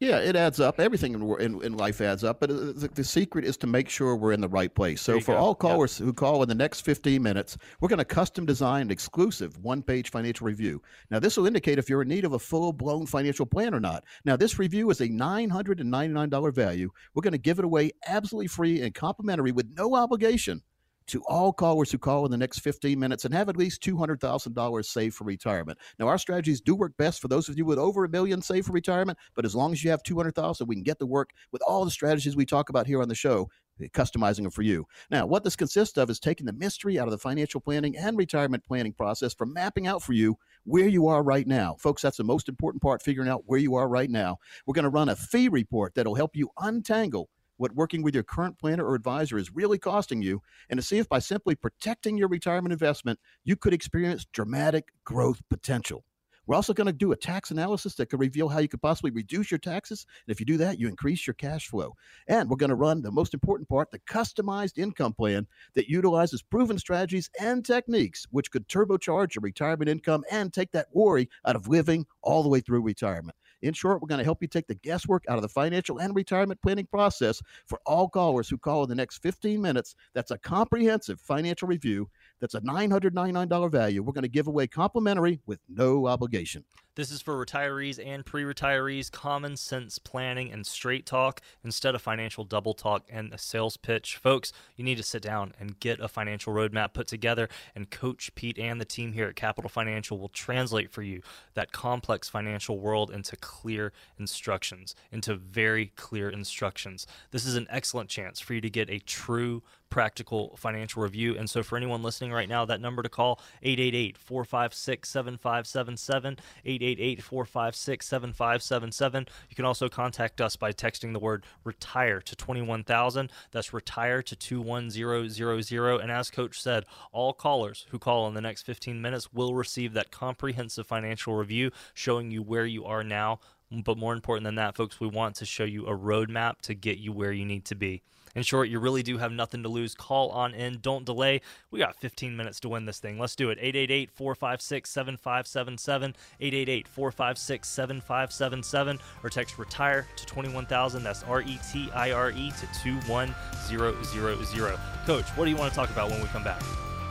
Yeah, 0.00 0.16
it 0.18 0.34
adds 0.34 0.60
up. 0.60 0.80
Everything 0.80 1.12
in, 1.12 1.40
in, 1.40 1.62
in 1.62 1.76
life 1.76 2.00
adds 2.00 2.24
up, 2.24 2.40
but 2.40 2.48
the, 2.48 2.88
the 2.94 3.04
secret 3.04 3.44
is 3.44 3.58
to 3.58 3.66
make 3.66 3.90
sure 3.90 4.16
we're 4.16 4.32
in 4.32 4.40
the 4.40 4.48
right 4.48 4.74
place. 4.74 5.02
So 5.02 5.20
for 5.20 5.34
go. 5.34 5.38
all 5.38 5.50
Yep. 5.50 5.58
callers 5.58 5.98
who 5.98 6.14
call 6.14 6.42
in 6.42 6.48
the 6.48 6.54
next 6.54 6.80
15 6.80 7.22
minutes, 7.22 7.58
we're 7.80 7.88
going 7.90 7.98
to 7.98 8.04
custom 8.06 8.46
design 8.46 8.82
an 8.82 8.90
exclusive 8.90 9.58
one-page 9.58 10.10
financial 10.10 10.46
review. 10.46 10.80
Now, 11.10 11.18
this 11.18 11.36
will 11.36 11.46
indicate 11.46 11.78
if 11.78 11.90
you're 11.90 12.00
in 12.00 12.08
need 12.08 12.24
of 12.24 12.32
a 12.32 12.38
full-blown 12.38 13.04
financial 13.04 13.44
plan 13.44 13.74
or 13.74 13.80
not. 13.80 14.04
Now, 14.24 14.36
this 14.38 14.58
review 14.58 14.88
is 14.88 15.02
a 15.02 15.08
$999 15.08 16.54
value. 16.54 16.90
We're 17.14 17.22
going 17.22 17.32
to 17.32 17.38
give 17.38 17.58
it 17.58 17.66
away 17.66 17.90
absolutely 18.06 18.48
free 18.48 18.80
and 18.80 18.94
complimentary 18.94 19.52
with 19.52 19.66
no 19.76 19.94
obligation 19.94 20.62
to 21.06 21.22
all 21.26 21.52
callers 21.52 21.90
who 21.90 21.98
call 21.98 22.24
in 22.24 22.30
the 22.30 22.36
next 22.36 22.60
15 22.60 22.98
minutes 22.98 23.24
and 23.24 23.34
have 23.34 23.48
at 23.48 23.56
least 23.56 23.82
$200,000 23.82 24.84
saved 24.84 25.14
for 25.14 25.24
retirement. 25.24 25.78
Now, 25.98 26.08
our 26.08 26.18
strategies 26.18 26.60
do 26.60 26.74
work 26.74 26.96
best 26.96 27.20
for 27.20 27.28
those 27.28 27.48
of 27.48 27.58
you 27.58 27.64
with 27.64 27.78
over 27.78 28.04
a 28.04 28.08
million 28.08 28.42
saved 28.42 28.66
for 28.66 28.72
retirement, 28.72 29.18
but 29.34 29.44
as 29.44 29.54
long 29.54 29.72
as 29.72 29.82
you 29.82 29.90
have 29.90 30.02
200,000, 30.02 30.66
we 30.66 30.76
can 30.76 30.84
get 30.84 30.98
to 31.00 31.06
work 31.06 31.30
with 31.52 31.62
all 31.66 31.84
the 31.84 31.90
strategies 31.90 32.36
we 32.36 32.46
talk 32.46 32.68
about 32.68 32.86
here 32.86 33.02
on 33.02 33.08
the 33.08 33.14
show, 33.14 33.48
eh, 33.80 33.88
customizing 33.92 34.42
them 34.42 34.50
for 34.50 34.62
you. 34.62 34.86
Now, 35.10 35.26
what 35.26 35.42
this 35.42 35.56
consists 35.56 35.98
of 35.98 36.10
is 36.10 36.20
taking 36.20 36.46
the 36.46 36.52
mystery 36.52 36.98
out 36.98 37.08
of 37.08 37.12
the 37.12 37.18
financial 37.18 37.60
planning 37.60 37.96
and 37.96 38.16
retirement 38.16 38.64
planning 38.64 38.92
process 38.92 39.34
for 39.34 39.46
mapping 39.46 39.86
out 39.86 40.02
for 40.02 40.12
you 40.12 40.36
where 40.64 40.88
you 40.88 41.08
are 41.08 41.22
right 41.22 41.46
now. 41.46 41.76
Folks, 41.78 42.02
that's 42.02 42.18
the 42.18 42.24
most 42.24 42.48
important 42.48 42.82
part, 42.82 43.02
figuring 43.02 43.28
out 43.28 43.44
where 43.46 43.58
you 43.58 43.74
are 43.74 43.88
right 43.88 44.10
now. 44.10 44.36
We're 44.66 44.74
going 44.74 44.84
to 44.84 44.90
run 44.90 45.08
a 45.08 45.16
fee 45.16 45.48
report 45.48 45.94
that'll 45.94 46.14
help 46.14 46.36
you 46.36 46.50
untangle 46.58 47.28
what 47.60 47.74
working 47.74 48.02
with 48.02 48.14
your 48.14 48.22
current 48.22 48.58
planner 48.58 48.86
or 48.86 48.94
advisor 48.94 49.36
is 49.36 49.54
really 49.54 49.76
costing 49.76 50.22
you 50.22 50.40
and 50.70 50.78
to 50.78 50.82
see 50.82 50.96
if 50.96 51.06
by 51.10 51.18
simply 51.18 51.54
protecting 51.54 52.16
your 52.16 52.28
retirement 52.28 52.72
investment, 52.72 53.18
you 53.44 53.54
could 53.54 53.74
experience 53.74 54.26
dramatic 54.32 54.88
growth 55.04 55.42
potential. 55.50 56.02
We're 56.46 56.56
also 56.56 56.72
going 56.72 56.86
to 56.86 56.92
do 56.92 57.12
a 57.12 57.16
tax 57.16 57.50
analysis 57.50 57.94
that 57.96 58.06
could 58.06 58.18
reveal 58.18 58.48
how 58.48 58.60
you 58.60 58.66
could 58.66 58.80
possibly 58.80 59.10
reduce 59.10 59.50
your 59.50 59.58
taxes. 59.58 60.06
And 60.26 60.32
if 60.32 60.40
you 60.40 60.46
do 60.46 60.56
that, 60.56 60.80
you 60.80 60.88
increase 60.88 61.26
your 61.26 61.34
cash 61.34 61.68
flow. 61.68 61.94
And 62.28 62.48
we're 62.48 62.56
going 62.56 62.70
to 62.70 62.76
run 62.76 63.02
the 63.02 63.12
most 63.12 63.34
important 63.34 63.68
part 63.68 63.90
the 63.90 64.00
customized 64.00 64.78
income 64.78 65.12
plan 65.12 65.46
that 65.74 65.90
utilizes 65.90 66.42
proven 66.42 66.78
strategies 66.78 67.28
and 67.38 67.64
techniques 67.64 68.26
which 68.30 68.50
could 68.50 68.66
turbocharge 68.68 69.34
your 69.34 69.42
retirement 69.42 69.90
income 69.90 70.24
and 70.32 70.52
take 70.52 70.72
that 70.72 70.88
worry 70.92 71.28
out 71.46 71.56
of 71.56 71.68
living 71.68 72.06
all 72.22 72.42
the 72.42 72.48
way 72.48 72.60
through 72.60 72.80
retirement. 72.80 73.36
In 73.62 73.74
short, 73.74 74.00
we're 74.00 74.08
going 74.08 74.18
to 74.18 74.24
help 74.24 74.42
you 74.42 74.48
take 74.48 74.66
the 74.66 74.74
guesswork 74.74 75.24
out 75.28 75.36
of 75.36 75.42
the 75.42 75.48
financial 75.48 75.98
and 75.98 76.14
retirement 76.14 76.60
planning 76.62 76.86
process 76.86 77.42
for 77.66 77.80
all 77.86 78.08
callers 78.08 78.48
who 78.48 78.58
call 78.58 78.82
in 78.82 78.88
the 78.88 78.94
next 78.94 79.18
15 79.18 79.60
minutes. 79.60 79.94
That's 80.14 80.30
a 80.30 80.38
comprehensive 80.38 81.20
financial 81.20 81.68
review. 81.68 82.08
That's 82.40 82.54
a 82.54 82.60
$999 82.60 83.70
value. 83.70 84.02
We're 84.02 84.12
going 84.12 84.22
to 84.22 84.28
give 84.28 84.46
away 84.46 84.66
complimentary 84.66 85.40
with 85.46 85.60
no 85.68 86.06
obligation. 86.06 86.64
This 86.96 87.12
is 87.12 87.22
for 87.22 87.42
retirees 87.42 88.04
and 88.04 88.26
pre 88.26 88.42
retirees, 88.42 89.10
common 89.10 89.56
sense 89.56 89.98
planning 89.98 90.50
and 90.50 90.66
straight 90.66 91.06
talk 91.06 91.40
instead 91.62 91.94
of 91.94 92.02
financial 92.02 92.44
double 92.44 92.74
talk 92.74 93.04
and 93.08 93.32
a 93.32 93.38
sales 93.38 93.76
pitch. 93.76 94.16
Folks, 94.16 94.52
you 94.76 94.84
need 94.84 94.96
to 94.96 95.02
sit 95.04 95.22
down 95.22 95.54
and 95.60 95.78
get 95.78 96.00
a 96.00 96.08
financial 96.08 96.52
roadmap 96.52 96.92
put 96.92 97.06
together, 97.06 97.48
and 97.76 97.90
Coach 97.90 98.34
Pete 98.34 98.58
and 98.58 98.80
the 98.80 98.84
team 98.84 99.12
here 99.12 99.28
at 99.28 99.36
Capital 99.36 99.70
Financial 99.70 100.18
will 100.18 100.28
translate 100.28 100.90
for 100.90 101.02
you 101.02 101.22
that 101.54 101.72
complex 101.72 102.28
financial 102.28 102.80
world 102.80 103.10
into 103.10 103.36
clear 103.36 103.92
instructions, 104.18 104.94
into 105.12 105.36
very 105.36 105.92
clear 105.94 106.28
instructions. 106.28 107.06
This 107.30 107.46
is 107.46 107.54
an 107.54 107.68
excellent 107.70 108.10
chance 108.10 108.40
for 108.40 108.52
you 108.52 108.60
to 108.60 108.70
get 108.70 108.90
a 108.90 108.98
true 108.98 109.62
practical 109.90 110.56
financial 110.56 111.02
review. 111.02 111.36
And 111.36 111.50
so, 111.50 111.62
for 111.62 111.76
anyone 111.76 112.02
listening 112.02 112.32
right 112.32 112.48
now, 112.48 112.64
that 112.64 112.80
number 112.80 113.02
to 113.02 113.08
call 113.08 113.40
888 113.62 114.16
456 114.16 115.08
7577. 115.08 116.38
888 116.64 117.22
456 117.22 118.06
7577. 118.06 119.26
You 119.48 119.56
can 119.56 119.64
also 119.64 119.88
contact 119.88 120.40
us 120.40 120.56
by 120.56 120.72
texting 120.72 121.12
the 121.12 121.18
word 121.18 121.44
retire 121.64 122.20
to 122.20 122.36
21000. 122.36 123.30
That's 123.50 123.72
retire 123.72 124.22
to 124.22 124.36
21000. 124.36 126.00
And 126.00 126.10
as 126.12 126.30
Coach 126.30 126.62
said, 126.62 126.84
all 127.12 127.32
callers 127.32 127.86
who 127.90 127.98
call 127.98 128.28
in 128.28 128.34
the 128.34 128.40
next 128.40 128.62
15 128.62 129.00
minutes 129.02 129.32
will 129.32 129.54
receive 129.54 129.92
that 129.94 130.10
comprehensive 130.10 130.86
financial 130.86 131.34
review 131.34 131.70
showing 131.94 132.30
you 132.30 132.42
where 132.42 132.66
you 132.66 132.84
are 132.84 133.04
now. 133.04 133.40
But 133.70 133.98
more 133.98 134.12
important 134.12 134.44
than 134.44 134.56
that, 134.56 134.74
folks, 134.74 134.98
we 134.98 135.06
want 135.06 135.36
to 135.36 135.46
show 135.46 135.64
you 135.64 135.86
a 135.86 135.96
roadmap 135.96 136.60
to 136.62 136.74
get 136.74 136.98
you 136.98 137.12
where 137.12 137.30
you 137.30 137.44
need 137.44 137.64
to 137.66 137.76
be. 137.76 138.02
In 138.34 138.42
short, 138.42 138.68
you 138.68 138.78
really 138.78 139.02
do 139.02 139.18
have 139.18 139.32
nothing 139.32 139.62
to 139.64 139.68
lose. 139.68 139.94
Call 139.94 140.30
on 140.30 140.54
in. 140.54 140.78
Don't 140.80 141.04
delay. 141.04 141.40
We 141.70 141.78
got 141.78 141.96
15 141.96 142.36
minutes 142.36 142.60
to 142.60 142.68
win 142.68 142.86
this 142.86 143.00
thing. 143.00 143.18
Let's 143.18 143.34
do 143.34 143.50
it. 143.50 143.58
888 143.60 144.10
456 144.10 144.90
7577. 144.90 146.14
888 146.40 146.88
456 146.88 147.68
7577. 147.68 148.98
Or 149.22 149.30
text 149.30 149.58
retire 149.58 150.06
to 150.16 150.26
21000. 150.26 151.02
That's 151.02 151.22
R 151.24 151.42
E 151.42 151.58
T 151.72 151.90
I 151.92 152.12
R 152.12 152.30
E 152.30 152.52
to 152.52 152.82
21000. 152.82 154.78
Coach, 155.06 155.28
what 155.30 155.44
do 155.44 155.50
you 155.50 155.56
want 155.56 155.72
to 155.72 155.76
talk 155.76 155.90
about 155.90 156.10
when 156.10 156.20
we 156.20 156.28
come 156.28 156.44
back? 156.44 156.62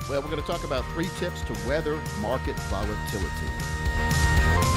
Well, 0.10 0.22
we're 0.22 0.30
going 0.30 0.42
to 0.42 0.48
talk 0.48 0.64
about 0.64 0.86
three 0.94 1.10
tips 1.20 1.42
to 1.44 1.54
weather 1.68 2.02
market 2.22 2.56
volatility. 2.62 4.69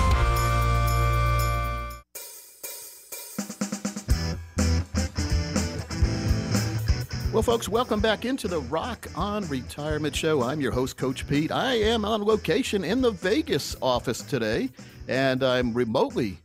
Well, 7.33 7.42
folks, 7.42 7.66
welcome 7.66 8.01
back 8.01 8.27
into 8.27 8.47
the 8.47 8.61
Rock 8.61 9.09
on 9.16 9.49
Retirement 9.49 10.14
Show. 10.14 10.42
I'm 10.42 10.61
your 10.61 10.71
host, 10.71 10.99
Coach 10.99 11.27
Pete. 11.27 11.51
I 11.51 11.77
am 11.77 12.05
on 12.05 12.23
location 12.23 12.85
in 12.85 13.01
the 13.01 13.11
Vegas 13.11 13.75
office 13.81 14.21
today, 14.21 14.68
and 15.09 15.42
I'm 15.42 15.73
remotely 15.73 16.37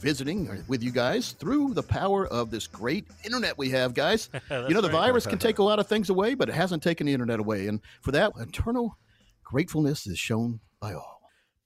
visiting 0.00 0.64
with 0.66 0.82
you 0.82 0.90
guys 0.90 1.32
through 1.32 1.72
the 1.72 1.84
power 1.84 2.26
of 2.26 2.50
this 2.50 2.66
great 2.66 3.06
internet 3.24 3.56
we 3.56 3.70
have, 3.70 3.94
guys. 3.94 4.28
you 4.50 4.70
know, 4.70 4.80
the 4.80 4.88
right. 4.88 5.06
virus 5.06 5.24
can 5.24 5.38
take 5.38 5.60
a 5.60 5.62
lot 5.62 5.78
of 5.78 5.86
things 5.86 6.10
away, 6.10 6.34
but 6.34 6.48
it 6.48 6.54
hasn't 6.56 6.82
taken 6.82 7.06
the 7.06 7.12
internet 7.12 7.38
away. 7.38 7.68
And 7.68 7.80
for 8.00 8.10
that, 8.10 8.32
eternal 8.40 8.98
gratefulness 9.44 10.08
is 10.08 10.18
shown 10.18 10.58
by 10.80 10.94
all. 10.94 11.17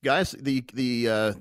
Guys, 0.04 0.32
the 0.32 0.64
the 0.74 1.08
uh, 1.08 1.32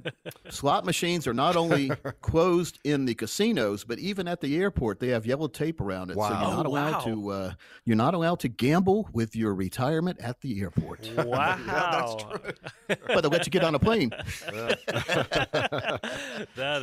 slot 0.50 0.86
machines 0.86 1.26
are 1.26 1.34
not 1.34 1.56
only 1.56 1.89
closed 2.21 2.78
in 2.84 3.06
the 3.06 3.15
casinos, 3.15 3.84
but 3.84 3.97
even 3.97 4.28
at 4.28 4.39
the 4.39 4.56
airport, 4.58 5.00
they 5.00 5.08
have 5.08 5.26
yellow 5.26 5.47
tape 5.47 5.82
around 5.82 6.12
it. 6.12 6.17
Wow. 6.17 6.30
So 6.30 6.34
you're 6.36 6.56
not 6.58 6.65
allowed 6.67 6.93
wow. 6.93 7.00
to 7.13 7.30
uh, 7.32 7.54
you're 7.86 7.97
not 7.97 8.13
allowed 8.13 8.39
to 8.41 8.50
gamble 8.50 9.10
with 9.13 9.36
your 9.36 9.56
retirement 9.56 10.19
at 10.19 10.41
the 10.41 10.62
airport. 10.62 11.10
Wow. 11.17 11.58
Yeah, 11.71 11.89
that's 11.91 12.24
true. 12.24 12.39
but 13.08 13.21
they'll 13.21 13.32
let 13.32 13.45
you 13.45 13.52
get 13.52 13.63
on 13.63 13.76
a 13.76 13.80
plane. 13.80 14.10
that 14.10 14.80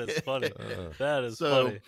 is 0.00 0.18
funny. 0.20 0.50
That 0.98 1.24
is 1.24 1.38
So 1.38 1.66
funny. 1.66 1.80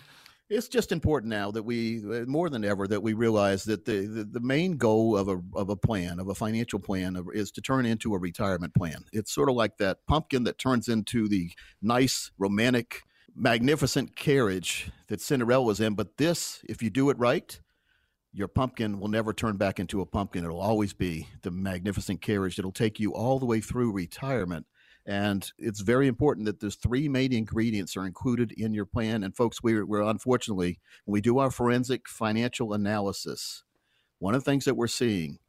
It's 0.51 0.67
just 0.67 0.91
important 0.91 1.29
now 1.29 1.49
that 1.51 1.63
we, 1.63 1.99
uh, 1.99 2.25
more 2.27 2.49
than 2.49 2.65
ever, 2.65 2.85
that 2.85 3.01
we 3.01 3.13
realize 3.13 3.63
that 3.63 3.85
the, 3.85 4.05
the, 4.05 4.23
the 4.25 4.39
main 4.41 4.75
goal 4.75 5.15
of 5.15 5.29
a, 5.29 5.41
of 5.55 5.69
a 5.69 5.77
plan, 5.77 6.19
of 6.19 6.27
a 6.27 6.35
financial 6.35 6.77
plan, 6.77 7.15
of, 7.15 7.29
is 7.33 7.51
to 7.51 7.61
turn 7.61 7.85
into 7.85 8.13
a 8.13 8.19
retirement 8.19 8.75
plan. 8.75 9.05
It's 9.13 9.33
sort 9.33 9.49
of 9.49 9.55
like 9.55 9.77
that 9.77 10.05
pumpkin 10.07 10.43
that 10.43 10.57
turns 10.57 10.89
into 10.89 11.29
the 11.29 11.51
nice, 11.81 12.31
romantic 12.37 13.03
magnificent 13.33 14.17
carriage 14.17 14.91
that 15.07 15.21
Cinderella 15.21 15.63
was 15.63 15.79
in. 15.79 15.95
But 15.95 16.17
this, 16.17 16.61
if 16.67 16.83
you 16.83 16.89
do 16.89 17.09
it 17.09 17.17
right, 17.17 17.57
your 18.33 18.49
pumpkin 18.49 18.99
will 18.99 19.07
never 19.07 19.31
turn 19.31 19.55
back 19.55 19.79
into 19.79 20.01
a 20.01 20.05
pumpkin. 20.05 20.43
It'll 20.43 20.59
always 20.59 20.91
be 20.91 21.29
the 21.43 21.51
magnificent 21.51 22.21
carriage 22.21 22.57
that'll 22.57 22.73
take 22.73 22.99
you 22.99 23.13
all 23.13 23.39
the 23.39 23.45
way 23.45 23.61
through 23.61 23.93
retirement. 23.93 24.65
And 25.05 25.51
it's 25.57 25.81
very 25.81 26.07
important 26.07 26.45
that 26.45 26.59
those 26.59 26.75
three 26.75 27.09
main 27.09 27.33
ingredients 27.33 27.97
are 27.97 28.05
included 28.05 28.51
in 28.51 28.73
your 28.73 28.85
plan. 28.85 29.23
And 29.23 29.35
folks, 29.35 29.63
we're, 29.63 29.85
we're 29.85 30.03
unfortunately, 30.03 30.79
when 31.05 31.13
we 31.13 31.21
do 31.21 31.39
our 31.39 31.49
forensic 31.49 32.07
financial 32.07 32.73
analysis, 32.73 33.63
one 34.19 34.35
of 34.35 34.43
the 34.43 34.51
things 34.51 34.65
that 34.65 34.75
we're 34.75 34.87
seeing 34.87 35.39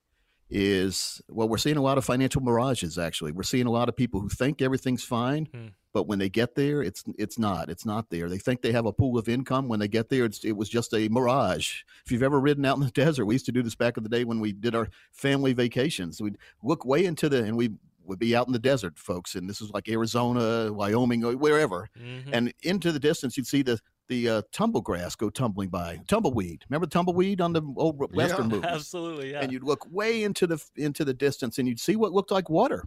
is 0.49 1.23
well, 1.29 1.49
we're 1.49 1.57
seeing 1.57 1.77
a 1.79 1.83
lot 1.83 1.99
of 1.99 2.05
financial 2.05 2.43
mirages. 2.43 2.99
Actually, 2.99 3.33
we're 3.33 3.43
seeing 3.43 3.67
a 3.67 3.71
lot 3.71 3.89
of 3.89 3.97
people 3.97 4.21
who 4.21 4.29
think 4.29 4.61
everything's 4.61 5.03
fine, 5.03 5.49
Hmm. 5.53 5.69
but 5.95 6.07
when 6.07 6.19
they 6.19 6.29
get 6.29 6.55
there, 6.55 6.83
it's 6.83 7.03
it's 7.19 7.39
not. 7.39 7.71
It's 7.71 7.87
not 7.87 8.11
there. 8.11 8.29
They 8.29 8.39
think 8.39 8.61
they 8.61 8.73
have 8.73 8.85
a 8.85 8.93
pool 8.93 9.19
of 9.19 9.29
income. 9.29 9.69
When 9.69 9.81
they 9.81 9.89
get 9.89 10.11
there, 10.11 10.27
it's, 10.27 10.45
it 10.45 10.53
was 10.53 10.69
just 10.69 10.93
a 10.93 11.09
mirage. 11.09 11.83
If 12.05 12.13
you've 12.13 12.23
ever 12.23 12.39
ridden 12.39 12.67
out 12.67 12.77
in 12.77 12.85
the 12.85 12.91
desert, 13.05 13.25
we 13.25 13.35
used 13.35 13.47
to 13.47 13.53
do 13.53 13.63
this 13.63 13.75
back 13.75 13.97
in 13.97 14.03
the 14.03 14.11
day 14.11 14.25
when 14.25 14.41
we 14.41 14.53
did 14.53 14.75
our 14.75 14.89
family 15.11 15.55
vacations. 15.55 16.21
We'd 16.21 16.39
look 16.63 16.85
way 16.85 17.05
into 17.07 17.31
the 17.31 17.43
and 17.45 17.57
we 17.57 17.71
would 18.05 18.19
be 18.19 18.35
out 18.37 18.47
in 18.47 18.53
the 18.53 18.59
desert, 18.59 18.99
folks, 18.99 19.35
and 19.35 19.49
this 19.49 19.61
is 19.61 19.71
like 19.71 19.89
Arizona, 19.89 20.73
Wyoming, 20.73 21.25
or 21.25 21.33
wherever. 21.37 21.89
Mhm. 21.99 22.31
And 22.33 22.55
into 22.63 22.93
the 22.93 23.01
distance, 23.01 23.37
you'd 23.37 23.47
see 23.47 23.63
the 23.63 23.81
the 24.09 24.29
uh, 24.29 24.43
tumble 24.53 24.81
grass 24.83 25.15
go 25.15 25.31
tumbling 25.31 25.69
by, 25.71 26.01
tumbleweed. 26.09 26.65
Remember 26.69 26.87
tumbleweed 26.87 27.41
on 27.41 27.53
the 27.53 27.63
old 27.77 27.99
western 28.15 28.49
movies? 28.49 28.65
Absolutely, 28.69 29.31
yeah. 29.31 29.41
and 29.41 29.51
you'd 29.53 29.63
look 29.63 29.87
way 29.91 30.25
into 30.25 30.47
the 30.47 30.63
into 30.77 31.05
the 31.05 31.15
distance 31.15 31.59
and 31.59 31.67
you'd 31.69 31.81
see 31.81 31.97
what 31.97 32.13
looked 32.13 32.31
like 32.31 32.51
water 32.51 32.85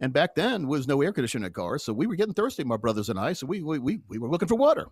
and 0.00 0.12
back 0.12 0.34
then 0.34 0.68
was 0.68 0.86
no 0.86 1.00
air 1.02 1.12
conditioning 1.12 1.46
in 1.46 1.52
cars 1.52 1.82
so 1.82 1.92
we 1.92 2.06
were 2.06 2.14
getting 2.14 2.34
thirsty 2.34 2.62
my 2.64 2.76
brothers 2.76 3.08
and 3.08 3.18
i 3.18 3.32
so 3.32 3.46
we 3.46 3.62
we, 3.62 3.78
we, 3.78 3.98
we 4.08 4.18
were 4.18 4.28
looking 4.28 4.46
for 4.48 4.54
water 4.54 4.86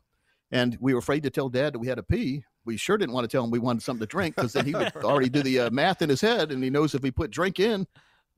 and 0.51 0.77
we 0.81 0.93
were 0.95 0.99
afraid 0.99 1.23
to 1.23 1.31
tell 1.31 1.49
dad 1.49 1.75
that 1.75 1.79
we 1.79 1.87
had 1.87 1.97
to 1.97 2.03
pee 2.03 2.43
we 2.65 2.77
sure 2.77 2.97
didn't 2.99 3.15
want 3.15 3.23
to 3.25 3.29
tell 3.29 3.45
him 3.45 3.51
we 3.51 3.59
wanted 3.59 3.83
something 3.83 4.01
to 4.01 4.07
drink 4.07 4.35
because 4.35 4.53
then 4.53 4.65
he 4.65 4.73
would 4.73 4.95
already 5.05 5.29
do 5.29 5.43
the 5.43 5.61
uh, 5.61 5.71
math 5.71 6.03
in 6.03 6.09
his 6.09 6.21
head 6.21 6.51
and 6.51 6.63
he 6.63 6.71
knows 6.71 6.95
if 6.95 7.03
we 7.03 7.11
put 7.11 7.31
drink 7.31 7.61
in 7.61 7.87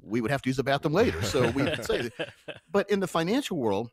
we 0.03 0.21
would 0.21 0.31
have 0.31 0.43
to 0.43 0.49
use 0.49 0.57
the 0.57 0.65
bathroom 0.65 0.95
later 0.95 1.21
so 1.23 1.49
we 1.51 1.63
would 1.63 1.85
say 1.85 2.11
but 2.71 2.89
in 2.91 3.01
the 3.01 3.07
financial 3.07 3.57
world 3.57 3.91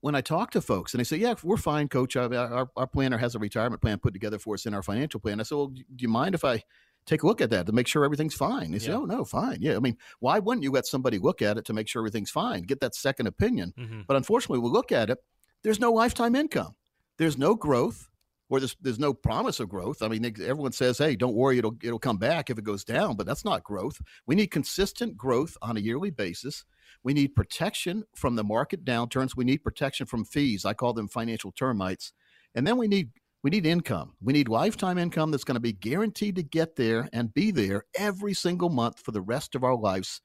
when 0.00 0.14
I 0.14 0.22
talk 0.22 0.50
to 0.52 0.62
folks 0.62 0.94
and 0.94 0.98
they 1.00 1.04
say, 1.04 1.18
"Yeah, 1.18 1.34
we're 1.42 1.58
fine, 1.58 1.86
Coach. 1.86 2.16
Our, 2.16 2.34
our, 2.34 2.70
our 2.74 2.86
planner 2.86 3.18
has 3.18 3.34
a 3.34 3.38
retirement 3.38 3.82
plan 3.82 3.98
put 3.98 4.14
together 4.14 4.38
for 4.38 4.54
us 4.54 4.64
in 4.64 4.72
our 4.72 4.82
financial 4.82 5.20
plan," 5.20 5.40
I 5.40 5.42
said, 5.42 5.56
"Well, 5.56 5.66
do 5.66 5.82
you 5.98 6.08
mind 6.08 6.34
if 6.34 6.42
I 6.42 6.62
take 7.04 7.22
a 7.22 7.26
look 7.26 7.42
at 7.42 7.50
that 7.50 7.66
to 7.66 7.72
make 7.72 7.86
sure 7.86 8.02
everything's 8.02 8.34
fine?" 8.34 8.70
They 8.70 8.78
say, 8.78 8.92
"Oh 8.92 9.04
no, 9.04 9.26
fine. 9.26 9.58
Yeah, 9.60 9.76
I 9.76 9.78
mean, 9.78 9.98
why 10.20 10.38
wouldn't 10.38 10.62
you 10.64 10.70
let 10.70 10.86
somebody 10.86 11.18
look 11.18 11.42
at 11.42 11.58
it 11.58 11.66
to 11.66 11.74
make 11.74 11.86
sure 11.86 12.00
everything's 12.00 12.30
fine? 12.30 12.62
Get 12.62 12.80
that 12.80 12.94
second 12.94 13.26
opinion." 13.26 13.74
Mhm. 13.78 14.06
But 14.06 14.16
unfortunately, 14.16 14.60
we 14.60 14.70
look 14.70 14.90
at 14.90 15.10
it. 15.10 15.18
There's 15.62 15.78
no 15.78 15.92
lifetime 15.92 16.34
income. 16.34 16.76
There's 17.18 17.36
no 17.36 17.54
growth, 17.54 18.08
or 18.50 18.58
there's 18.58 18.76
there's 18.82 18.98
no 18.98 19.14
promise 19.14 19.60
of 19.60 19.68
growth. 19.68 20.02
I 20.02 20.08
mean, 20.08 20.24
everyone 20.24 20.72
says, 20.72 20.98
"Hey, 20.98 21.16
don't 21.16 21.34
worry, 21.34 21.58
it'll 21.58 21.76
it'll 21.82 21.98
come 21.98 22.18
back 22.18 22.50
if 22.50 22.58
it 22.58 22.64
goes 22.64 22.84
down," 22.84 23.16
but 23.16 23.26
that's 23.26 23.44
not 23.44 23.64
growth. 23.64 24.02
We 24.26 24.34
need 24.34 24.48
consistent 24.48 25.16
growth 25.16 25.56
on 25.62 25.76
a 25.76 25.80
yearly 25.80 26.10
basis. 26.10 26.64
We 27.02 27.14
need 27.14 27.34
protection 27.34 28.04
from 28.14 28.36
the 28.36 28.44
market 28.44 28.84
downturns. 28.84 29.36
We 29.36 29.44
need 29.44 29.64
protection 29.64 30.06
from 30.06 30.24
fees. 30.24 30.64
I 30.66 30.74
call 30.74 30.92
them 30.92 31.08
financial 31.08 31.52
termites. 31.52 32.12
And 32.54 32.66
then 32.66 32.76
we 32.76 32.88
need 32.88 33.10
we 33.42 33.50
need 33.50 33.64
income. 33.64 34.14
We 34.20 34.32
need 34.34 34.48
lifetime 34.48 34.98
income 34.98 35.30
that's 35.30 35.44
going 35.44 35.54
to 35.54 35.60
be 35.60 35.72
guaranteed 35.72 36.36
to 36.36 36.42
get 36.42 36.76
there 36.76 37.08
and 37.12 37.32
be 37.32 37.50
there 37.52 37.84
every 37.96 38.34
single 38.34 38.68
month 38.68 39.00
for 39.00 39.12
the 39.12 39.22
rest 39.22 39.54
of 39.54 39.64
our 39.64 39.76
lives. 39.76 40.20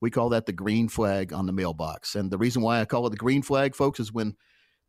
We 0.00 0.10
call 0.10 0.28
that 0.30 0.46
the 0.46 0.52
green 0.52 0.88
flag 0.88 1.32
on 1.32 1.46
the 1.46 1.52
mailbox. 1.52 2.14
And 2.14 2.30
the 2.30 2.38
reason 2.38 2.60
why 2.60 2.80
I 2.80 2.84
call 2.84 3.06
it 3.06 3.10
the 3.10 3.16
green 3.16 3.42
flag, 3.42 3.74
folks, 3.74 4.00
is 4.00 4.12
when 4.12 4.36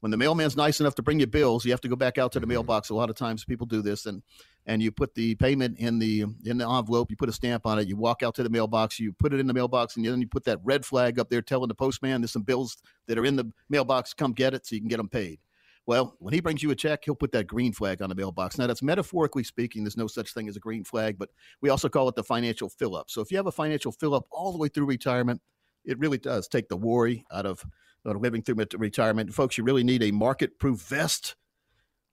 when 0.01 0.11
the 0.11 0.17
mailman's 0.17 0.55
nice 0.55 0.79
enough 0.79 0.95
to 0.95 1.01
bring 1.01 1.19
you 1.19 1.27
bills, 1.27 1.65
you 1.65 1.71
have 1.71 1.81
to 1.81 1.87
go 1.89 1.95
back 1.95 2.17
out 2.17 2.31
to 2.31 2.39
the 2.39 2.45
Mhm. 2.45 2.49
mailbox. 2.49 2.89
A 2.89 2.95
lot 2.95 3.09
of 3.09 3.15
times 3.15 3.43
people 3.45 3.67
do 3.67 3.81
this 3.81 4.05
and 4.05 4.23
and 4.65 4.83
you 4.83 4.91
put 4.91 5.15
the 5.15 5.33
payment 5.35 5.79
in 5.79 5.97
the 5.97 6.21
in 6.45 6.57
the 6.57 6.69
envelope, 6.69 7.09
you 7.09 7.17
put 7.17 7.29
a 7.29 7.33
stamp 7.33 7.65
on 7.65 7.79
it, 7.79 7.87
you 7.87 7.95
walk 7.95 8.21
out 8.21 8.35
to 8.35 8.43
the 8.43 8.49
mailbox, 8.49 8.99
you 8.99 9.11
put 9.13 9.33
it 9.33 9.39
in 9.39 9.47
the 9.47 9.53
mailbox, 9.53 9.95
and 9.95 10.05
then 10.05 10.21
you 10.21 10.27
put 10.27 10.43
that 10.43 10.59
red 10.63 10.85
flag 10.85 11.17
up 11.17 11.29
there 11.29 11.41
telling 11.41 11.69
the 11.69 11.73
postman 11.75 12.21
there's 12.21 12.31
some 12.31 12.43
bills 12.43 12.77
that 13.07 13.17
are 13.17 13.25
in 13.25 13.35
the 13.35 13.51
mailbox, 13.69 14.13
come 14.13 14.31
get 14.31 14.53
it 14.53 14.65
so 14.67 14.75
you 14.75 14.81
can 14.81 14.89
get 14.89 14.97
them 14.97 15.09
paid. 15.09 15.39
Well, 15.87 16.15
when 16.19 16.35
he 16.35 16.39
brings 16.39 16.61
you 16.61 16.69
a 16.69 16.75
check, 16.75 17.03
he'll 17.03 17.15
put 17.15 17.31
that 17.31 17.47
green 17.47 17.73
flag 17.73 18.03
on 18.03 18.09
the 18.09 18.15
mailbox. 18.15 18.59
Now, 18.59 18.67
that's 18.67 18.83
metaphorically 18.83 19.43
speaking, 19.43 19.83
there's 19.83 19.97
no 19.97 20.05
such 20.05 20.33
thing 20.35 20.47
as 20.47 20.55
a 20.55 20.59
green 20.59 20.83
flag, 20.83 21.17
but 21.17 21.29
we 21.61 21.69
also 21.69 21.89
call 21.89 22.07
it 22.09 22.15
the 22.15 22.23
financial 22.23 22.69
fill 22.69 22.95
up. 22.95 23.09
So 23.09 23.21
if 23.21 23.31
you 23.31 23.37
have 23.37 23.47
a 23.47 23.51
financial 23.51 23.91
fill 23.91 24.13
up 24.13 24.27
all 24.29 24.51
the 24.51 24.59
way 24.59 24.67
through 24.67 24.85
retirement, 24.85 25.41
it 25.85 25.97
really 25.97 26.19
does 26.19 26.47
take 26.47 26.69
the 26.69 26.77
worry 26.77 27.25
out 27.31 27.47
of, 27.47 27.65
living 28.05 28.41
through 28.41 28.65
retirement. 28.77 29.33
Folks, 29.33 29.57
you 29.57 29.63
really 29.63 29.83
need 29.83 30.03
a 30.03 30.11
market 30.11 30.57
proof 30.59 30.81
vest 30.81 31.35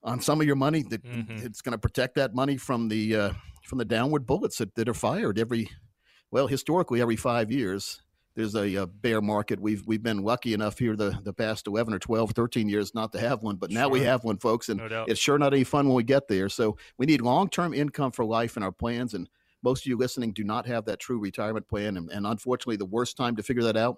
on 0.03 0.21
some 0.21 0.41
of 0.41 0.47
your 0.47 0.57
money 0.57 0.83
that 0.83 1.03
Mhm. 1.03 1.45
it's 1.45 1.63
going 1.63 1.73
to 1.73 1.79
protect 1.79 2.15
that 2.17 2.35
money 2.35 2.57
from 2.57 2.89
the 2.89 3.17
uh, 3.17 3.33
from 3.65 3.79
the 3.79 3.85
downward 3.85 4.27
bullets 4.27 4.59
that, 4.59 4.75
that 4.77 4.89
are 4.89 4.95
fired 4.95 5.39
every 5.39 5.69
well 6.31 6.47
historically 6.47 7.01
every 7.01 7.17
five 7.17 7.51
years. 7.51 8.03
There's 8.37 8.55
a, 8.55 8.75
a 8.75 8.87
bear 8.87 9.23
market. 9.23 9.59
We've 9.59 9.83
we've 9.87 10.03
been 10.03 10.23
lucky 10.23 10.53
enough 10.53 10.79
here 10.79 10.95
the 10.95 11.19
the 11.25 11.33
past 11.33 11.67
11 11.67 11.95
or 11.95 11.99
12 11.99 12.33
13 12.33 12.69
years 12.69 12.95
not 12.95 13.11
to 13.13 13.19
have 13.19 13.43
one 13.43 13.57
but 13.57 13.71
now 13.71 13.89
we 13.89 14.01
have 14.03 14.25
one 14.25 14.37
folks 14.39 14.69
and 14.69 14.79
no 14.79 14.89
it's 15.09 15.19
sure 15.21 15.39
not 15.39 15.55
any 15.55 15.65
fun 15.65 15.87
when 15.87 15.97
we 15.97 16.03
get 16.05 16.29
there. 16.29 16.49
So 16.51 16.77
we 16.99 17.07
need 17.07 17.23
long-term 17.23 17.73
income 17.75 18.13
for 18.13 18.25
life 18.25 18.57
in 18.57 18.63
our 18.63 18.73
plans 18.73 19.15
and 19.15 19.29
most 19.63 19.83
of 19.85 19.87
you 19.87 19.97
listening 19.97 20.33
do 20.33 20.45
not 20.45 20.67
have 20.67 20.85
that 20.85 21.01
true 21.01 21.19
retirement 21.19 21.67
plan 21.67 21.97
and, 21.97 22.11
and 22.11 22.27
unfortunately 22.27 22.77
the 22.77 22.85
worst 22.85 23.17
time 23.17 23.35
to 23.37 23.43
figure 23.43 23.63
that 23.65 23.77
out 23.77 23.97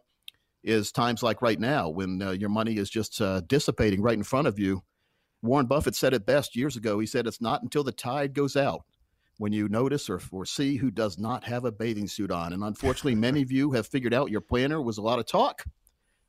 is 0.68 0.92
times 0.92 1.22
like 1.22 1.42
right 1.42 1.58
now 1.58 1.88
when 1.88 2.22
uh, 2.22 2.30
your 2.30 2.50
money 2.50 2.76
is 2.76 2.90
just 2.90 3.20
uh, 3.20 3.40
dissipating 3.46 4.02
right 4.02 4.16
in 4.16 4.22
front 4.22 4.46
of 4.46 4.58
you 4.58 4.82
Warren 5.42 5.66
Buffett 5.66 5.94
said 5.94 6.14
it 6.14 6.26
best 6.26 6.56
years 6.56 6.76
ago. 6.76 6.98
He 6.98 7.06
said, 7.06 7.26
It's 7.26 7.40
not 7.40 7.62
until 7.62 7.84
the 7.84 7.92
tide 7.92 8.34
goes 8.34 8.56
out 8.56 8.84
when 9.38 9.52
you 9.52 9.68
notice 9.68 10.10
or, 10.10 10.20
or 10.32 10.44
see 10.44 10.76
who 10.76 10.90
does 10.90 11.18
not 11.18 11.44
have 11.44 11.64
a 11.64 11.70
bathing 11.72 12.08
suit 12.08 12.30
on. 12.30 12.52
And 12.52 12.64
unfortunately, 12.64 13.14
many 13.14 13.42
of 13.42 13.52
you 13.52 13.72
have 13.72 13.86
figured 13.86 14.14
out 14.14 14.30
your 14.30 14.40
planner 14.40 14.82
was 14.82 14.98
a 14.98 15.02
lot 15.02 15.18
of 15.18 15.26
talk 15.26 15.64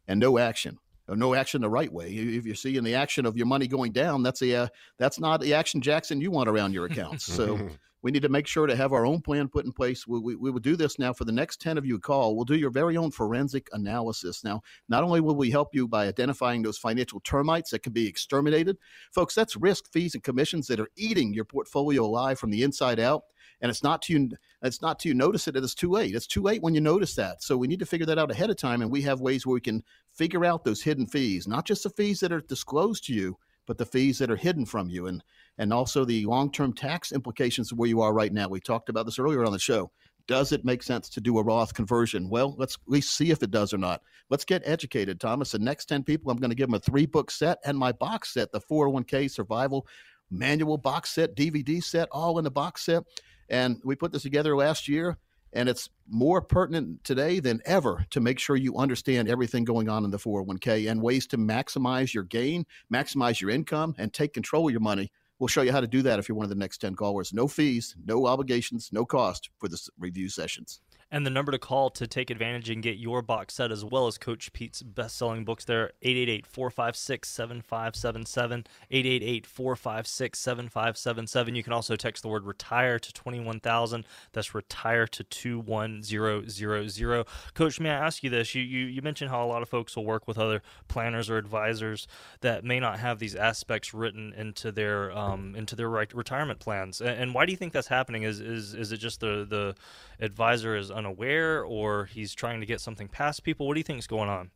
and 0.08 0.20
no 0.20 0.38
action. 0.38 0.78
Or 1.08 1.16
no 1.16 1.34
action 1.34 1.62
the 1.62 1.70
right 1.72 1.92
way. 1.92 2.12
If 2.12 2.46
you're 2.46 2.54
seeing 2.54 2.84
the 2.84 2.94
action 2.94 3.26
of 3.26 3.36
your 3.36 3.48
money 3.48 3.68
going 3.68 3.94
down, 3.94 4.22
that's 4.22 4.44
a 4.44 4.54
uh, 4.54 4.68
that's 5.00 5.20
not 5.20 5.42
the 5.42 5.56
action 5.56 5.82
Jackson 5.82 6.22
you 6.22 6.30
want 6.30 6.48
around 6.48 6.72
your 6.72 6.86
accounts. 6.86 7.26
So 7.26 7.58
we 8.02 8.12
need 8.12 8.22
to 8.22 8.30
make 8.30 8.48
sure 8.48 8.68
to 8.68 8.76
have 8.76 8.94
our 8.94 9.06
own 9.06 9.22
plan 9.22 9.48
put 9.48 9.66
in 9.66 9.72
place. 9.72 10.08
We, 10.08 10.20
we, 10.20 10.36
we 10.36 10.52
will 10.52 10.60
do 10.60 10.76
this 10.76 11.00
now 11.00 11.14
for 11.14 11.26
the 11.26 11.32
next 11.32 11.60
10 11.62 11.78
of 11.78 11.86
you 11.86 12.00
call. 12.00 12.36
We'll 12.36 12.46
do 12.46 12.56
your 12.56 12.70
very 12.70 12.96
own 12.98 13.12
forensic 13.12 13.68
analysis. 13.74 14.44
Now, 14.44 14.62
not 14.88 15.04
only 15.04 15.22
will 15.22 15.36
we 15.36 15.52
help 15.52 15.70
you 15.74 15.88
by 15.88 16.08
identifying 16.08 16.62
those 16.62 16.78
financial 16.78 17.20
termites 17.22 17.72
that 17.72 17.84
can 17.84 17.94
be 17.94 18.08
exterminated, 18.08 18.78
folks, 19.12 19.36
that's 19.36 19.56
risk, 19.56 19.92
fees, 19.92 20.14
and 20.14 20.24
commissions 20.24 20.68
that 20.68 20.80
are 20.80 20.90
eating 20.96 21.34
your 21.34 21.46
portfolio 21.46 22.06
alive 22.06 22.40
from 22.40 22.52
the 22.52 22.64
inside 22.64 23.00
out. 23.00 23.24
And 23.62 23.70
it's 23.70 23.84
not 23.84 24.02
to 24.04 24.14
you, 24.14 24.30
it's 24.62 24.82
not 24.82 25.00
to 25.00 25.10
you 25.10 25.14
notice 25.14 25.48
it, 25.50 25.58
it's 25.58 25.76
too 25.76 25.92
late. 25.92 26.16
It's 26.16 26.28
too 26.28 26.42
late 26.42 26.62
when 26.62 26.74
you 26.74 26.80
notice 26.80 27.16
that. 27.16 27.44
So 27.44 27.58
we 27.58 27.68
need 27.68 27.80
to 27.80 27.86
figure 27.86 28.06
that 28.06 28.18
out 28.18 28.32
ahead 28.32 28.50
of 28.50 28.56
time. 28.56 28.82
And 28.82 28.90
we 28.90 29.02
have 29.02 29.20
ways 29.20 29.46
where 29.46 29.56
we 29.56 29.62
can 29.62 29.84
figure 30.14 30.46
out 30.46 30.64
those 30.64 30.82
hidden 30.82 31.06
fees, 31.06 31.48
not 31.48 31.66
just 31.66 31.84
the 31.84 31.90
fees 31.90 32.22
that 32.22 32.32
are 32.32 32.40
disclosed 32.40 33.06
to 33.06 33.14
you, 33.14 33.38
but 33.70 33.78
the 33.78 33.86
fees 33.86 34.18
that 34.18 34.32
are 34.32 34.36
hidden 34.36 34.66
from 34.66 34.90
you 34.90 35.06
and 35.06 35.24
and 35.60 35.72
also 35.72 36.04
the 36.04 36.26
long-term 36.26 36.74
tax 36.74 37.12
implications 37.12 37.72
of 37.72 37.78
where 37.78 37.88
you 37.88 38.02
are 38.02 38.14
right 38.14 38.34
now. 38.34 38.48
We 38.48 38.60
talked 38.60 38.90
about 38.90 39.06
this 39.06 39.20
earlier 39.20 39.46
on 39.46 39.52
the 39.52 39.60
show. 39.60 39.92
Does 40.26 40.52
it 40.52 40.66
make 40.66 40.82
sense 40.82 41.08
to 41.10 41.22
do 41.22 41.38
a 41.38 41.44
Roth 41.44 41.76
conversion? 41.76 42.30
Well, 42.30 42.56
let's 42.58 42.76
at 42.76 42.92
least 42.92 43.16
see 43.16 43.30
if 43.30 43.44
it 43.44 43.52
does 43.52 43.72
or 43.72 43.78
not. 43.78 44.02
Let's 44.32 44.44
get 44.44 44.64
educated, 44.66 45.20
Thomas. 45.20 45.52
The 45.52 45.60
next 45.60 45.86
10 45.86 46.04
people, 46.04 46.32
I'm 46.32 46.40
going 46.40 46.50
to 46.50 46.56
give 46.56 46.68
them 46.68 46.74
a 46.74 46.80
three 46.80 47.06
book 47.06 47.30
set 47.30 47.60
and 47.64 47.78
my 47.78 47.92
box 47.92 48.34
set, 48.34 48.52
the 48.52 48.60
401k 48.60 49.30
survival 49.30 49.86
manual 50.32 50.78
box 50.80 51.12
set, 51.12 51.36
DVD 51.36 51.84
set, 51.84 52.10
all 52.12 52.40
in 52.40 52.44
the 52.46 52.52
box 52.52 52.86
set. 52.86 53.04
And 53.50 53.80
we 53.84 53.96
put 53.96 54.12
this 54.12 54.24
together 54.24 54.56
last 54.56 54.88
year, 54.88 55.18
and 55.54 55.70
it's 55.70 55.90
more 56.08 56.42
pertinent 56.42 57.04
today 57.04 57.40
than 57.40 57.62
ever 57.66 58.06
to 58.10 58.20
make 58.20 58.40
sure 58.40 58.56
you 58.56 58.78
understand 58.78 59.30
everything 59.30 59.64
going 59.64 59.90
on 59.90 60.06
in 60.06 60.12
the 60.12 60.18
401k 60.18 60.90
and 60.90 61.02
ways 61.02 61.28
to 61.28 61.38
maximize 61.38 62.14
your 62.14 62.24
gain, 62.24 62.66
maximize 62.94 63.42
your 63.42 63.50
income, 63.50 63.96
and 63.98 64.14
take 64.14 64.34
control 64.34 64.68
of 64.68 64.72
your 64.72 64.82
money. 64.82 65.12
We'll 65.40 65.48
show 65.48 65.62
you 65.62 65.72
how 65.72 65.82
to 65.82 65.88
do 65.88 66.02
that 66.02 66.20
if 66.20 66.28
you're 66.28 66.36
one 66.36 66.44
of 66.44 66.50
the 66.50 66.56
next 66.56 66.80
10 66.80 66.96
callers. 66.96 67.34
No 67.34 67.48
fees, 67.48 67.96
no 68.06 68.26
obligations, 68.26 68.90
no 68.92 69.06
cost 69.06 69.50
for 69.58 69.70
the 69.70 69.80
review 69.98 70.30
sessions. 70.30 70.82
And 71.12 71.26
the 71.26 71.32
number 71.32 71.52
to 71.52 71.58
call 71.58 71.90
to 71.92 72.06
take 72.06 72.30
advantage 72.30 72.70
and 72.70 72.84
get 72.84 72.98
your 72.98 73.24
box 73.24 73.56
set 73.56 73.72
as 73.72 73.84
well 73.84 74.06
as 74.06 74.20
Coach 74.20 74.54
Pete's 74.54 74.84
best 74.84 75.18
selling 75.18 75.44
books 75.44 75.66
there 75.66 75.92
888 76.04 76.46
456 76.46 77.28
7577. 77.28 78.68
888 78.92 79.48
456 79.48 80.40
7577. 80.40 81.56
You 81.56 81.64
can 81.64 81.74
also 81.74 81.96
text 81.96 82.22
the 82.22 82.30
word 82.30 82.46
retire 82.46 83.00
to 83.00 83.14
21000. 83.14 84.06
That's 84.34 84.54
retire 84.54 85.08
to 85.08 85.24
21000. 85.24 87.26
Coach, 87.56 87.80
may 87.80 87.90
I 87.90 87.94
ask 87.94 88.24
you 88.24 88.30
this? 88.30 88.54
You, 88.54 88.62
you, 88.62 88.86
you 88.86 89.02
mentioned 89.02 89.32
how 89.32 89.44
a 89.44 89.48
lot 89.48 89.64
of 89.64 89.70
folks 89.70 89.96
will 89.96 90.06
work 90.06 90.28
with 90.28 90.38
other 90.38 90.62
planners 90.88 91.28
or 91.30 91.38
advisors 91.38 92.08
that 92.42 92.64
may 92.64 92.80
not 92.80 93.00
have 93.00 93.18
these 93.18 93.36
aspects 93.36 93.96
written 93.96 94.32
into 94.38 94.72
their 94.72 95.12
um, 95.18 95.56
into 95.56 95.76
their 95.76 95.90
retirement 95.90 96.60
plans. 96.60 97.02
And, 97.02 97.20
and 97.20 97.34
why 97.34 97.48
do 97.48 97.52
you 97.52 97.58
think 97.58 97.74
that's 97.74 97.88
happening? 97.88 98.22
Is, 98.24 98.40
is, 98.40 98.76
is 98.76 98.92
it 98.92 98.98
just 98.98 99.22
the, 99.22 99.48
the 99.50 99.76
advisor 100.20 100.76
is 100.76 100.92
unaware 101.00 101.64
or 101.64 102.06
he's 102.06 102.36
trying 102.36 102.60
to 102.60 102.66
get 102.68 102.80
something 102.82 103.08
past 103.08 103.44
people? 103.44 103.68
What 103.68 103.74
do 103.74 103.80
you 103.80 103.84
think 103.84 104.00
is 104.00 104.08
going 104.08 104.30
on? 104.30 104.52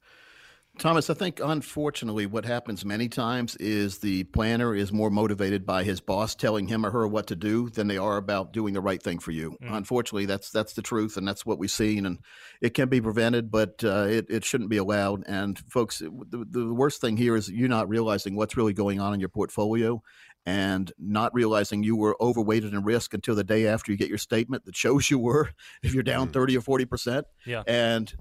Thomas, 0.79 1.12
I 1.12 1.13
think 1.13 1.39
unfortunately 1.39 2.25
what 2.25 2.45
happens 2.45 2.84
many 2.84 3.08
times 3.08 3.56
is 3.58 3.99
the 3.99 4.23
planner 4.23 4.75
is 4.75 4.91
more 4.91 5.12
motivated 5.12 5.67
by 5.67 5.84
his 5.84 6.01
boss 6.01 6.34
telling 6.34 6.67
him 6.67 6.84
or 6.84 6.89
her 6.89 7.08
what 7.08 7.27
to 7.27 7.36
do 7.36 7.69
than 7.69 7.88
they 7.88 7.97
are 7.97 8.17
about 8.17 8.53
doing 8.53 8.73
the 8.73 8.82
right 8.82 9.01
thing 9.01 9.19
for 9.19 9.29
you. 9.29 9.56
Mm. 9.62 9.77
Unfortunately, 9.77 10.25
that's 10.25 10.49
that's 10.49 10.73
the 10.73 10.82
truth, 10.82 11.15
and 11.15 11.27
that's 11.27 11.45
what 11.45 11.60
we've 11.60 11.69
seen, 11.69 12.08
and 12.08 12.17
it 12.60 12.73
can 12.73 12.89
be 12.89 12.99
prevented, 12.99 13.51
but 13.51 13.84
uh, 13.84 14.08
it 14.10 14.25
it 14.29 14.43
shouldn't 14.43 14.71
be 14.71 14.77
allowed. 14.77 15.23
And 15.27 15.60
folks, 15.69 15.99
the, 15.99 16.45
the 16.49 16.73
worst 16.73 17.01
thing 17.01 17.17
here 17.17 17.36
is 17.36 17.49
you 17.49 17.67
not 17.67 17.88
realizing 17.88 18.36
what's 18.36 18.58
really 18.58 18.73
going 18.73 18.99
on 18.99 19.13
in 19.13 19.19
your 19.19 19.29
portfolio. 19.29 20.01
And 20.45 20.91
not 20.99 21.34
realizing 21.34 21.84
you 21.84 21.95
were 21.95 22.17
overweighted 22.19 22.73
in 22.73 22.84
risk 22.84 23.13
until 23.13 23.34
the 23.36 23.45
day 23.45 23.65
after 23.67 23.91
you 23.91 23.97
get 23.97 24.10
your 24.10 24.17
statement 24.17 24.65
that 24.65 24.75
shows 24.75 25.10
you 25.10 25.17
were, 25.17 25.51
if 25.84 25.93
you're 25.93 26.03
down 26.03 26.29
Mm. 26.29 26.34
30 26.34 26.58
or 26.58 26.62
40%. 26.62 27.23
Yeah. 27.45 27.63
And 27.65 28.13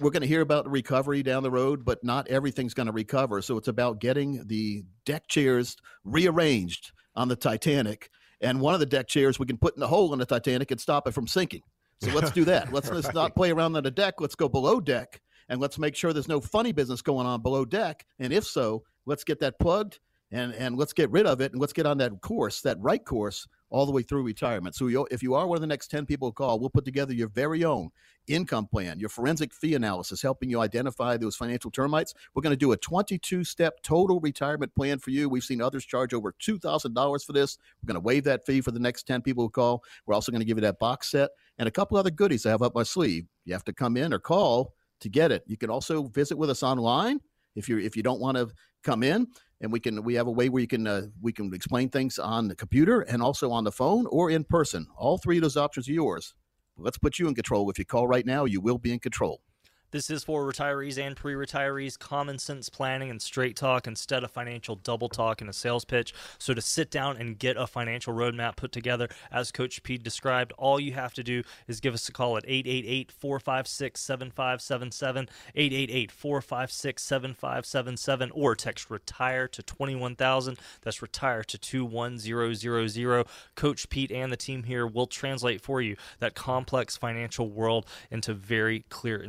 we're 0.00 0.10
going 0.10 0.20
to 0.22 0.28
hear 0.28 0.42
about 0.42 0.64
the 0.64 0.70
recovery 0.70 1.22
down 1.22 1.42
the 1.42 1.50
road, 1.50 1.84
but 1.84 2.04
not 2.04 2.28
everything's 2.28 2.74
going 2.74 2.86
to 2.86 2.92
recover. 2.92 3.40
So 3.42 3.56
it's 3.56 3.68
about 3.68 3.98
getting 4.00 4.46
the 4.46 4.84
deck 5.06 5.26
chairs 5.28 5.76
rearranged 6.04 6.92
on 7.16 7.28
the 7.28 7.36
Titanic. 7.36 8.10
And 8.40 8.60
one 8.60 8.74
of 8.74 8.80
the 8.80 8.86
deck 8.86 9.08
chairs 9.08 9.38
we 9.38 9.46
can 9.46 9.58
put 9.58 9.74
in 9.74 9.80
the 9.80 9.88
hole 9.88 10.12
in 10.12 10.18
the 10.18 10.26
Titanic 10.26 10.70
and 10.70 10.80
stop 10.80 11.08
it 11.08 11.12
from 11.12 11.26
sinking. 11.26 11.62
So 12.00 12.12
let's 12.12 12.30
do 12.30 12.44
that. 12.44 12.72
Let's, 12.72 12.90
let's 12.90 13.12
not 13.12 13.34
play 13.36 13.50
around 13.50 13.74
on 13.74 13.82
the 13.82 13.90
deck. 13.90 14.20
Let's 14.20 14.36
go 14.36 14.48
below 14.48 14.80
deck 14.80 15.20
and 15.48 15.60
let's 15.60 15.78
make 15.78 15.96
sure 15.96 16.12
there's 16.12 16.28
no 16.28 16.40
funny 16.40 16.72
business 16.72 17.02
going 17.02 17.26
on 17.26 17.42
below 17.42 17.64
deck. 17.64 18.06
And 18.20 18.32
if 18.32 18.44
so, 18.44 18.84
let's 19.06 19.24
get 19.24 19.40
that 19.40 19.58
plugged 19.58 19.98
and, 20.30 20.54
and 20.54 20.76
let's 20.76 20.92
get 20.92 21.10
rid 21.10 21.26
of 21.26 21.40
it 21.40 21.52
and 21.52 21.60
let's 21.60 21.72
get 21.72 21.86
on 21.86 21.98
that 21.98 22.20
course, 22.20 22.60
that 22.62 22.78
right 22.80 23.04
course, 23.04 23.46
all 23.70 23.86
the 23.86 23.92
way 23.92 24.02
through 24.02 24.22
retirement. 24.22 24.74
So 24.74 24.86
you, 24.86 25.06
if 25.10 25.22
you 25.22 25.34
are 25.34 25.46
one 25.46 25.56
of 25.56 25.60
the 25.60 25.66
next 25.66 25.90
10 25.90 26.06
people 26.06 26.30
to 26.30 26.34
call, 26.34 26.58
we'll 26.58 26.70
put 26.70 26.84
together 26.84 27.12
your 27.12 27.28
very 27.28 27.64
own 27.64 27.90
income 28.26 28.66
plan, 28.66 28.98
your 28.98 29.08
forensic 29.08 29.52
fee 29.54 29.74
analysis, 29.74 30.22
helping 30.22 30.50
you 30.50 30.60
identify 30.60 31.16
those 31.16 31.36
financial 31.36 31.70
termites. 31.70 32.14
We're 32.34 32.42
going 32.42 32.52
to 32.52 32.56
do 32.56 32.72
a 32.72 32.76
22 32.76 33.44
step 33.44 33.82
total 33.82 34.20
retirement 34.20 34.74
plan 34.74 34.98
for 34.98 35.10
you. 35.10 35.28
We've 35.28 35.44
seen 35.44 35.60
others 35.60 35.84
charge 35.84 36.14
over 36.14 36.32
$2,000 36.32 37.24
for 37.24 37.32
this. 37.32 37.58
We're 37.82 37.88
going 37.88 38.00
to 38.00 38.06
waive 38.06 38.24
that 38.24 38.44
fee 38.44 38.60
for 38.60 38.70
the 38.70 38.80
next 38.80 39.06
10 39.06 39.22
people 39.22 39.44
who 39.44 39.50
call. 39.50 39.82
We're 40.06 40.14
also 40.14 40.32
going 40.32 40.40
to 40.40 40.46
give 40.46 40.58
you 40.58 40.62
that 40.62 40.78
box 40.78 41.10
set 41.10 41.30
and 41.58 41.68
a 41.68 41.72
couple 41.72 41.98
other 41.98 42.10
goodies 42.10 42.46
I 42.46 42.50
have 42.50 42.62
up 42.62 42.74
my 42.74 42.82
sleeve. 42.82 43.26
You 43.44 43.52
have 43.52 43.64
to 43.64 43.72
come 43.72 43.96
in 43.96 44.12
or 44.12 44.18
call 44.18 44.74
to 45.00 45.08
get 45.08 45.32
it. 45.32 45.44
You 45.46 45.56
can 45.56 45.70
also 45.70 46.04
visit 46.04 46.36
with 46.36 46.50
us 46.50 46.62
online 46.62 47.20
if 47.58 47.68
you 47.68 47.78
if 47.78 47.96
you 47.96 48.02
don't 48.02 48.20
want 48.20 48.36
to 48.36 48.48
come 48.82 49.02
in 49.02 49.26
and 49.60 49.72
we 49.72 49.80
can 49.80 50.02
we 50.02 50.14
have 50.14 50.26
a 50.26 50.30
way 50.30 50.48
where 50.48 50.60
you 50.60 50.68
can 50.68 50.86
uh, 50.86 51.02
we 51.20 51.32
can 51.32 51.52
explain 51.52 51.88
things 51.88 52.18
on 52.18 52.48
the 52.48 52.54
computer 52.54 53.00
and 53.02 53.22
also 53.22 53.50
on 53.50 53.64
the 53.64 53.72
phone 53.72 54.06
or 54.06 54.30
in 54.30 54.44
person. 54.44 54.86
All 54.96 55.18
three 55.18 55.38
of 55.38 55.42
those 55.42 55.56
options 55.56 55.88
are 55.88 55.92
yours. 55.92 56.34
Let's 56.76 56.98
put 56.98 57.18
you 57.18 57.26
in 57.26 57.34
control. 57.34 57.68
If 57.70 57.78
you 57.78 57.84
call 57.84 58.06
right 58.06 58.24
now, 58.24 58.44
you 58.44 58.60
will 58.60 58.78
be 58.78 58.92
in 58.92 59.00
control. 59.00 59.42
This 59.90 60.10
is 60.10 60.22
for 60.22 60.44
retirees 60.44 60.98
and 60.98 61.16
pre 61.16 61.32
retirees, 61.32 61.98
common 61.98 62.38
sense 62.38 62.68
planning 62.68 63.08
and 63.10 63.22
straight 63.22 63.56
talk 63.56 63.86
instead 63.86 64.22
of 64.22 64.30
financial 64.30 64.76
double 64.76 65.08
talk 65.08 65.40
and 65.40 65.48
a 65.48 65.52
sales 65.54 65.86
pitch. 65.86 66.12
So, 66.38 66.52
to 66.52 66.60
sit 66.60 66.90
down 66.90 67.16
and 67.16 67.38
get 67.38 67.56
a 67.56 67.66
financial 67.66 68.12
roadmap 68.12 68.56
put 68.56 68.70
together, 68.70 69.08
as 69.32 69.50
Coach 69.50 69.82
Pete 69.82 70.02
described, 70.02 70.52
all 70.58 70.78
you 70.78 70.92
have 70.92 71.14
to 71.14 71.22
do 71.22 71.42
is 71.66 71.80
give 71.80 71.94
us 71.94 72.06
a 72.06 72.12
call 72.12 72.36
at 72.36 72.44
888 72.46 73.10
456 73.12 73.98
7577, 73.98 75.28
888 75.54 76.12
456 76.12 77.02
7577, 77.02 78.30
or 78.32 78.54
text 78.54 78.90
retire 78.90 79.48
to 79.48 79.62
21000. 79.62 80.58
That's 80.82 81.00
retire 81.00 81.44
to 81.44 81.56
21000. 81.58 83.24
Coach 83.54 83.88
Pete 83.88 84.12
and 84.12 84.30
the 84.30 84.36
team 84.36 84.64
here 84.64 84.86
will 84.86 85.06
translate 85.06 85.62
for 85.62 85.80
you 85.80 85.96
that 86.18 86.34
complex 86.34 86.96
financial 86.96 87.48
world 87.48 87.86
into 88.10 88.34
very 88.34 88.84
clear 88.90 89.22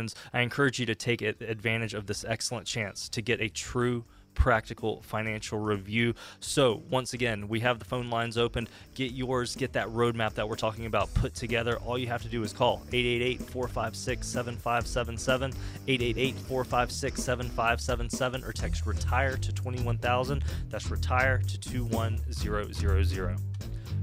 instructions. 0.00 0.30
I 0.32 0.40
encourage 0.40 0.78
you 0.78 0.86
to 0.86 0.94
take 0.94 1.22
advantage 1.22 1.94
of 1.94 2.06
this 2.06 2.24
excellent 2.24 2.66
chance 2.66 3.08
to 3.10 3.22
get 3.22 3.40
a 3.40 3.48
true 3.48 4.04
practical 4.32 5.02
financial 5.02 5.58
review. 5.58 6.14
So, 6.38 6.82
once 6.88 7.14
again, 7.14 7.48
we 7.48 7.60
have 7.60 7.78
the 7.78 7.84
phone 7.84 8.10
lines 8.10 8.38
open. 8.38 8.68
Get 8.94 9.12
yours, 9.12 9.56
get 9.56 9.72
that 9.72 9.88
roadmap 9.88 10.34
that 10.34 10.48
we're 10.48 10.54
talking 10.54 10.86
about 10.86 11.12
put 11.14 11.34
together. 11.34 11.78
All 11.78 11.98
you 11.98 12.06
have 12.06 12.22
to 12.22 12.28
do 12.28 12.42
is 12.42 12.52
call 12.52 12.82
888 12.92 13.42
456 13.50 14.26
7577, 14.26 15.50
888 15.88 16.34
456 16.46 17.22
7577, 17.22 18.44
or 18.44 18.52
text 18.52 18.86
retire 18.86 19.36
to 19.36 19.52
21000. 19.52 20.44
That's 20.70 20.90
retire 20.90 21.38
to 21.38 21.60
21000. 21.60 23.40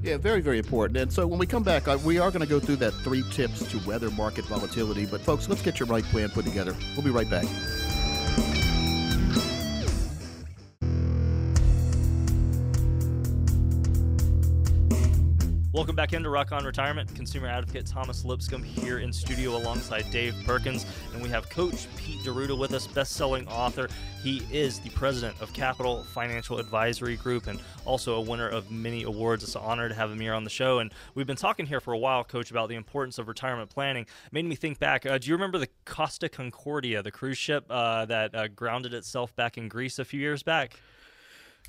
Yeah, 0.08 0.16
very, 0.16 0.40
very 0.40 0.58
important. 0.58 0.96
And 0.96 1.12
so 1.12 1.28
when 1.28 1.38
we 1.38 1.46
come 1.46 1.64
back, 1.64 1.90
uh, 1.90 1.98
we 2.06 2.18
are 2.18 2.32
going 2.32 2.40
to 2.40 2.48
go 2.48 2.62
through 2.62 2.78
that 2.78 2.94
three 3.04 3.24
tips 3.30 3.70
to 3.70 3.78
weather 3.80 4.10
market 4.12 4.46
volatility. 4.46 5.06
But 5.06 5.20
folks, 5.20 5.50
let's 5.50 5.62
get 5.62 5.82
your 5.82 5.88
right 5.88 6.04
plan 6.06 6.30
put 6.30 6.46
together. 6.46 6.74
We'll 6.96 7.04
be 7.04 7.12
right 7.12 7.30
back. 7.30 7.46
Welcome 15.78 15.96
back 15.96 16.14
into 16.14 16.32
Rock 16.32 16.54
On 16.54 16.66
Retirement. 16.66 17.14
Consumer 17.14 17.46
advocate 17.46 17.86
Thomas 17.86 18.26
Lipscomb 18.26 18.64
here 18.64 18.98
in 18.98 19.14
studio 19.14 19.56
alongside 19.56 20.10
Dave 20.10 20.34
Perkins. 20.44 20.88
And 21.14 21.22
we 21.22 21.30
have 21.30 21.52
Coach 21.52 21.86
Pete 21.98 22.24
D'Arruda 22.24 22.58
with 22.58 22.74
us, 22.74 22.88
best 22.88 23.12
selling 23.12 23.48
author. 23.48 23.88
He 24.24 24.42
is 24.52 24.80
the 24.80 24.90
president 24.90 25.40
of 25.40 25.54
Capital 25.54 26.04
Financial 26.04 26.58
Advisory 26.58 27.16
Group 27.16 27.46
and 27.46 27.60
also 27.86 28.16
a 28.16 28.22
winner 28.22 28.50
of 28.50 28.72
many 28.72 29.04
awards. 29.04 29.44
It's 29.44 29.54
an 29.54 29.62
honor 29.64 29.88
to 29.88 29.94
have 29.94 30.10
him 30.10 30.20
here 30.20 30.34
on 30.34 30.44
the 30.44 30.50
show. 30.50 30.80
And 30.80 30.92
we've 31.14 31.28
been 31.28 31.36
talking 31.36 31.68
here 31.68 31.80
for 31.80 31.94
a 31.94 31.98
while, 32.00 32.24
Coach, 32.24 32.50
about 32.50 32.70
the 32.70 32.76
importance 32.76 33.20
of 33.20 33.28
retirement 33.28 33.70
planning. 33.70 34.08
Made 34.32 34.46
me 34.46 34.56
think 34.56 34.80
back. 34.80 35.06
Uh, 35.06 35.20
do 35.20 35.28
you 35.28 35.36
remember 35.36 35.60
the 35.60 35.70
Costa 35.86 36.28
Concordia, 36.28 37.04
the 37.04 37.12
cruise 37.12 37.38
ship 37.38 37.66
uh, 37.70 38.04
that 38.06 38.34
uh, 38.34 38.48
grounded 38.48 38.96
itself 38.96 39.36
back 39.36 39.60
in 39.60 39.68
Greece 39.68 40.00
a 40.00 40.06
few 40.06 40.20
years 40.20 40.42
back? 40.42 40.74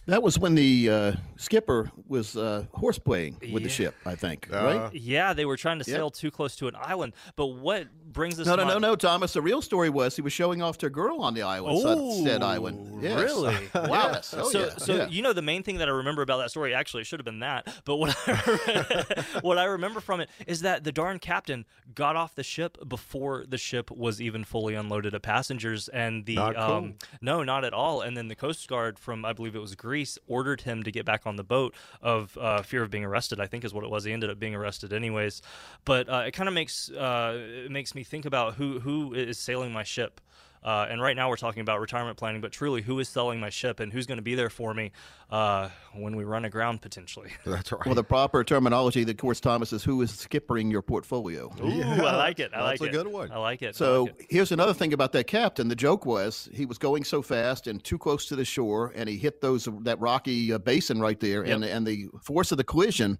That 0.08 0.22
was 0.22 0.38
when 0.38 0.54
the 0.54 0.88
uh, 0.88 1.12
skipper 1.36 1.90
was 2.06 2.34
uh, 2.34 2.64
horseplaying 2.74 3.52
with 3.52 3.62
the 3.62 3.68
ship, 3.68 3.94
I 4.06 4.14
think. 4.14 4.48
Uh, 4.50 4.56
right? 4.64 4.94
Yeah, 4.94 5.34
they 5.34 5.44
were 5.44 5.58
trying 5.58 5.80
to 5.80 5.84
Yep. 5.90 5.94
sail 5.96 6.10
too 6.10 6.30
close 6.30 6.56
to 6.56 6.66
an 6.66 6.74
island. 6.76 7.12
But 7.36 7.48
what 7.48 7.88
brings 8.10 8.40
us 8.40 8.46
No, 8.46 8.56
to 8.56 8.62
no, 8.62 8.68
no, 8.68 8.74
my- 8.76 8.80
no, 8.88 8.96
Thomas. 8.96 9.34
The 9.34 9.42
real 9.42 9.60
story 9.60 9.90
was 9.90 10.16
he 10.16 10.22
was 10.22 10.32
showing 10.32 10.62
off 10.62 10.78
to 10.78 10.86
a 10.86 10.90
girl 10.90 11.20
on 11.20 11.34
the 11.34 11.42
island, 11.42 11.82
said- 11.82 12.24
said 12.24 12.42
Oh, 12.42 12.46
island. 12.46 12.87
Yes. 13.00 13.20
Really? 13.20 13.56
Wow. 13.74 14.10
Yes. 14.12 14.34
Oh, 14.36 14.50
so, 14.50 14.58
yeah. 14.60 14.70
so 14.76 14.96
yeah. 14.96 15.08
you 15.08 15.22
know 15.22 15.32
the 15.32 15.42
main 15.42 15.62
thing 15.62 15.78
that 15.78 15.88
I 15.88 15.92
remember 15.92 16.22
about 16.22 16.38
that 16.38 16.50
story 16.50 16.74
actually 16.74 17.04
should 17.04 17.20
have 17.20 17.24
been 17.24 17.40
that, 17.40 17.68
but 17.84 17.96
what 17.96 18.16
I, 18.26 19.04
what 19.40 19.56
I 19.56 19.64
remember 19.64 20.00
from 20.00 20.20
it 20.20 20.28
is 20.46 20.62
that 20.62 20.84
the 20.84 20.92
darn 20.92 21.18
captain 21.18 21.64
got 21.94 22.16
off 22.16 22.34
the 22.34 22.42
ship 22.42 22.76
before 22.88 23.44
the 23.48 23.56
ship 23.58 23.90
was 23.90 24.20
even 24.20 24.44
fully 24.44 24.74
unloaded 24.74 25.14
of 25.14 25.22
passengers, 25.22 25.88
and 25.88 26.26
the 26.26 26.34
Not 26.34 26.54
cool. 26.54 26.64
um, 26.64 26.94
no, 27.20 27.44
not 27.44 27.64
at 27.64 27.72
all. 27.72 28.00
And 28.00 28.16
then 28.16 28.28
the 28.28 28.34
Coast 28.34 28.68
Guard 28.68 28.98
from 28.98 29.24
I 29.24 29.32
believe 29.32 29.54
it 29.54 29.60
was 29.60 29.74
Greece 29.74 30.18
ordered 30.26 30.62
him 30.62 30.82
to 30.82 30.90
get 30.90 31.04
back 31.04 31.26
on 31.26 31.36
the 31.36 31.44
boat 31.44 31.74
of 32.02 32.36
uh, 32.38 32.62
fear 32.62 32.82
of 32.82 32.90
being 32.90 33.04
arrested. 33.04 33.40
I 33.40 33.46
think 33.46 33.64
is 33.64 33.72
what 33.72 33.84
it 33.84 33.90
was. 33.90 34.04
He 34.04 34.12
ended 34.12 34.30
up 34.30 34.38
being 34.38 34.54
arrested 34.54 34.92
anyways. 34.92 35.40
But 35.84 36.08
uh, 36.08 36.24
it 36.26 36.32
kind 36.32 36.48
of 36.48 36.54
makes 36.54 36.90
uh, 36.90 37.38
it 37.64 37.70
makes 37.70 37.94
me 37.94 38.04
think 38.04 38.24
about 38.26 38.54
who 38.54 38.80
who 38.80 39.14
is 39.14 39.38
sailing 39.38 39.72
my 39.72 39.84
ship. 39.84 40.20
Uh, 40.62 40.86
and 40.90 41.00
right 41.00 41.16
now 41.16 41.28
we're 41.28 41.36
talking 41.36 41.60
about 41.60 41.80
retirement 41.80 42.16
planning, 42.16 42.40
but 42.40 42.52
truly, 42.52 42.82
who 42.82 42.98
is 42.98 43.08
selling 43.08 43.40
my 43.40 43.50
ship 43.50 43.80
and 43.80 43.92
who's 43.92 44.06
going 44.06 44.18
to 44.18 44.22
be 44.22 44.34
there 44.34 44.50
for 44.50 44.74
me 44.74 44.92
uh, 45.30 45.68
when 45.94 46.16
we 46.16 46.24
run 46.24 46.44
aground 46.44 46.82
potentially? 46.82 47.30
That's 47.46 47.72
right. 47.72 47.84
well, 47.86 47.94
the 47.94 48.04
proper 48.04 48.44
terminology, 48.44 49.02
of 49.02 49.16
course, 49.16 49.40
Thomas, 49.40 49.72
is 49.72 49.84
who 49.84 50.00
is 50.02 50.12
skippering 50.12 50.70
your 50.70 50.82
portfolio. 50.82 51.52
Ooh, 51.62 51.82
I 51.82 52.16
like 52.16 52.40
it. 52.40 52.50
I 52.54 52.70
that's 52.70 52.80
like 52.80 52.92
a 52.92 52.92
it. 52.92 53.04
good 53.04 53.12
one. 53.12 53.30
I 53.32 53.38
like 53.38 53.62
it. 53.62 53.76
So 53.76 54.04
like 54.04 54.20
it. 54.20 54.26
here's 54.30 54.52
another 54.52 54.74
thing 54.74 54.92
about 54.92 55.12
that 55.12 55.26
captain. 55.26 55.68
The 55.68 55.76
joke 55.76 56.06
was 56.06 56.48
he 56.52 56.66
was 56.66 56.78
going 56.78 57.04
so 57.04 57.22
fast 57.22 57.66
and 57.66 57.82
too 57.82 57.98
close 57.98 58.26
to 58.26 58.36
the 58.36 58.44
shore, 58.44 58.92
and 58.94 59.08
he 59.08 59.16
hit 59.16 59.40
those 59.40 59.68
that 59.82 60.00
rocky 60.00 60.52
uh, 60.52 60.58
basin 60.58 61.00
right 61.00 61.18
there, 61.20 61.42
and 61.42 61.64
and 61.64 61.86
the 61.86 62.08
force 62.22 62.52
of 62.52 62.58
the 62.58 62.64
collision 62.64 63.18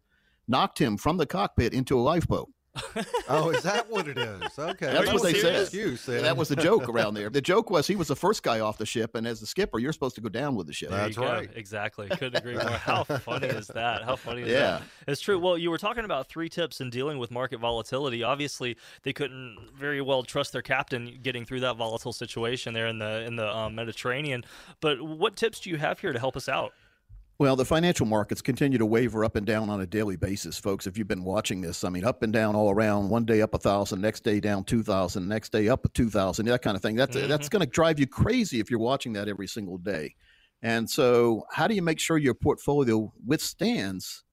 knocked 0.48 0.78
him 0.78 0.96
from 0.96 1.18
the 1.18 1.26
cockpit 1.26 1.72
into 1.72 1.98
a 1.98 2.02
lifeboat. 2.02 2.48
Oh, 3.28 3.50
is 3.50 3.62
that 3.62 3.90
what 3.90 4.08
it 4.08 4.18
is? 4.18 4.58
Okay. 4.58 4.92
That's 4.92 5.12
what 5.12 5.22
they 5.22 5.34
said. 5.34 5.62
Excuse, 5.62 6.06
that 6.06 6.36
was 6.36 6.48
the 6.48 6.56
joke 6.56 6.88
around 6.88 7.14
there. 7.14 7.30
The 7.30 7.40
joke 7.40 7.70
was 7.70 7.86
he 7.86 7.96
was 7.96 8.08
the 8.08 8.16
first 8.16 8.42
guy 8.42 8.60
off 8.60 8.78
the 8.78 8.86
ship, 8.86 9.14
and 9.14 9.26
as 9.26 9.40
the 9.40 9.46
skipper, 9.46 9.78
you're 9.78 9.92
supposed 9.92 10.14
to 10.16 10.20
go 10.20 10.28
down 10.28 10.54
with 10.54 10.66
the 10.66 10.72
ship. 10.72 10.90
There 10.90 10.98
That's 10.98 11.16
you 11.16 11.22
go. 11.22 11.28
right. 11.28 11.50
Exactly. 11.54 12.08
Couldn't 12.08 12.36
agree 12.36 12.54
more. 12.54 12.68
How 12.70 13.04
funny 13.04 13.48
is 13.48 13.68
that? 13.68 14.02
How 14.02 14.16
funny 14.16 14.42
is 14.42 14.48
Yeah. 14.48 14.58
that? 14.78 14.82
It's 15.06 15.20
true. 15.20 15.38
Well, 15.38 15.58
you 15.58 15.70
were 15.70 15.78
talking 15.78 16.04
about 16.04 16.28
three 16.28 16.48
tips 16.48 16.80
in 16.80 16.90
dealing 16.90 17.18
with 17.18 17.30
market 17.30 17.60
volatility. 17.60 18.22
Obviously, 18.22 18.76
they 19.02 19.12
couldn't 19.12 19.56
very 19.76 20.00
well 20.00 20.22
trust 20.22 20.52
their 20.52 20.62
captain 20.62 21.18
getting 21.22 21.44
through 21.44 21.60
that 21.60 21.76
volatile 21.76 22.12
situation 22.12 22.74
there 22.74 22.86
in 22.86 22.98
the 22.98 23.22
in 23.24 23.36
the 23.36 23.48
um, 23.56 23.74
Mediterranean. 23.74 24.44
But 24.80 25.00
what 25.02 25.36
tips 25.36 25.60
do 25.60 25.70
you 25.70 25.76
have 25.76 26.00
here 26.00 26.12
to 26.12 26.18
help 26.18 26.36
us 26.36 26.48
out? 26.48 26.72
Well, 27.40 27.54
the 27.54 27.64
financial 27.64 28.04
markets 28.04 28.42
continue 28.42 28.78
to 28.78 28.86
waver 28.86 29.24
up 29.24 29.36
and 29.36 29.46
down 29.46 29.70
on 29.70 29.80
a 29.80 29.86
daily 29.86 30.16
basis, 30.16 30.58
folks. 30.58 30.88
If 30.88 30.98
you've 30.98 31.06
been 31.06 31.22
watching 31.22 31.60
this, 31.60 31.84
I 31.84 31.88
mean, 31.88 32.04
up 32.04 32.24
and 32.24 32.32
down 32.32 32.56
all 32.56 32.68
around. 32.68 33.10
One 33.10 33.24
day 33.24 33.42
up 33.42 33.54
a 33.54 33.58
thousand, 33.58 34.00
next 34.00 34.24
day 34.24 34.40
down 34.40 34.64
two 34.64 34.82
thousand, 34.82 35.28
next 35.28 35.52
day 35.52 35.68
up 35.68 35.84
a 35.84 35.88
two 35.90 36.10
thousand, 36.10 36.46
that 36.46 36.62
kind 36.62 36.74
of 36.74 36.82
thing. 36.82 36.96
That's 36.96 37.14
that's 37.14 37.46
mm-hmm. 37.46 37.58
going 37.58 37.64
to 37.64 37.70
drive 37.70 38.00
you 38.00 38.08
crazy 38.08 38.58
if 38.58 38.72
you're 38.72 38.80
watching 38.80 39.12
that 39.12 39.28
every 39.28 39.46
single 39.46 39.78
day. 39.78 40.16
And 40.62 40.90
so, 40.90 41.44
how 41.52 41.68
do 41.68 41.76
you 41.76 41.82
make 41.82 42.00
sure 42.00 42.18
your 42.18 42.34
portfolio 42.34 43.12
withstands 43.24 44.24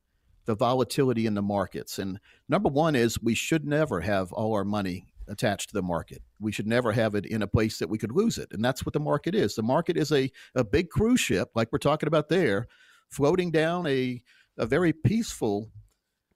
the 0.46 0.56
volatility 0.56 1.28
in 1.28 1.36
the 1.36 1.44
markets? 1.44 2.00
And 2.00 2.20
number 2.50 2.70
one 2.70 2.96
is 2.96 3.22
we 3.22 3.36
should 3.36 3.68
never 3.68 4.02
have 4.02 4.34
all 4.34 4.56
our 4.56 4.66
money 4.66 5.06
attached 5.28 5.70
to 5.70 5.74
the 5.76 5.84
market. 5.84 6.24
We 6.40 6.52
should 6.52 6.68
never 6.68 6.92
have 6.92 7.14
it 7.14 7.28
in 7.28 7.44
a 7.44 7.48
place 7.48 7.78
that 7.78 7.90
we 7.90 8.00
could 8.00 8.12
lose 8.12 8.40
it. 8.40 8.48
And 8.52 8.66
that's 8.66 8.84
what 8.84 8.94
the 8.94 9.00
market 9.00 9.36
is. 9.36 9.54
The 9.54 9.62
market 9.62 9.96
is 9.96 10.12
a, 10.12 10.32
a 10.56 10.64
big 10.64 10.90
cruise 10.90 11.20
ship, 11.20 11.52
like 11.54 11.72
we're 11.72 11.78
talking 11.78 12.08
about 12.08 12.30
there, 12.30 12.68
floating 13.16 13.50
down 13.50 13.88
a, 13.88 14.22
a 14.58 14.66
very 14.66 14.92
peaceful 14.92 15.70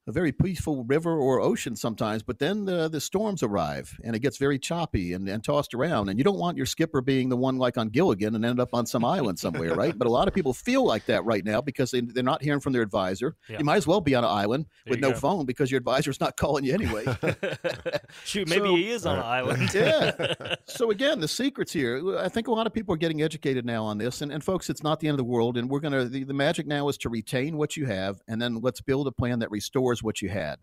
a 0.10 0.12
very 0.12 0.32
peaceful 0.32 0.84
river 0.86 1.18
or 1.18 1.40
ocean 1.40 1.76
sometimes, 1.76 2.24
but 2.24 2.40
then 2.40 2.66
the, 2.66 2.90
the 2.90 3.00
storms 3.00 3.44
arrive 3.44 3.96
and 4.04 4.16
it 4.16 4.20
gets 4.20 4.38
very 4.38 4.58
choppy 4.58 5.14
and, 5.14 5.30
and 5.30 5.44
tossed 5.44 5.74
around. 5.76 6.10
And 6.10 6.18
you 6.18 6.24
don't 6.24 6.40
want 6.40 6.58
your 6.58 6.66
skipper 6.66 7.00
being 7.00 7.30
the 7.30 7.38
one 7.38 7.58
like 7.58 7.78
on 7.78 7.90
Gilligan 7.90 8.36
and 8.36 8.44
end 8.44 8.60
up 8.60 8.70
on 8.74 8.88
some 8.88 9.06
island 9.06 9.38
somewhere, 9.38 9.76
right? 9.76 9.98
But 9.98 10.08
a 10.08 10.12
lot 10.12 10.28
of 10.28 10.34
people 10.34 10.54
feel 10.54 10.84
like 10.84 11.06
that 11.06 11.24
right 11.26 11.46
now 11.46 11.62
because 11.62 11.92
they, 11.92 12.02
they're 12.02 12.24
not 12.24 12.42
hearing 12.42 12.60
from 12.60 12.74
their 12.74 12.82
advisor. 12.82 13.36
Yeah. 13.48 13.60
You 13.60 13.66
might 13.66 13.78
as 13.78 13.88
well 13.88 14.02
be 14.02 14.16
on 14.16 14.24
an 14.24 14.32
island 14.32 14.66
there 14.86 14.92
with 14.92 15.00
no 15.00 15.12
go. 15.12 15.18
phone 15.18 15.46
because 15.46 15.70
your 15.72 15.78
advisor's 15.78 16.20
not 16.20 16.36
calling 16.38 16.64
you 16.64 16.74
anyway. 16.74 17.06
Shoot, 18.26 18.50
maybe 18.50 18.68
so, 18.68 18.76
he 18.76 18.90
is 18.90 19.06
on 19.06 19.18
an 19.18 19.24
island. 19.24 19.74
yeah. 19.74 20.56
So 20.66 20.92
again, 20.92 21.20
the 21.20 21.28
secrets 21.28 21.74
here, 21.74 22.18
I 22.18 22.30
think 22.30 22.48
a 22.48 22.52
lot 22.52 22.66
of 22.68 22.74
people 22.74 22.94
are 22.94 22.98
getting 22.98 23.22
educated 23.22 23.66
now 23.66 23.84
on 23.84 23.98
this. 23.98 24.22
And, 24.22 24.32
and 24.32 24.44
folks, 24.44 24.70
it's 24.70 24.84
not 24.84 25.00
the 25.00 25.08
end 25.08 25.16
of 25.16 25.18
the 25.18 25.24
world. 25.24 25.58
And 25.58 25.70
we're 25.70 25.80
going 25.80 25.94
to, 25.94 26.06
the, 26.06 26.24
the 26.24 26.34
magic 26.34 26.68
now 26.68 26.88
is 26.90 26.98
to 27.00 27.10
retain 27.10 27.58
what 27.58 27.76
you 27.76 27.86
have 27.86 28.22
and 28.28 28.42
then 28.42 28.60
let's 28.62 28.82
build 28.82 29.08
a 29.08 29.12
plan 29.12 29.40
that 29.40 29.52
restores 29.52 29.99
what 30.04 30.22
you 30.22 30.30
had. 30.30 30.60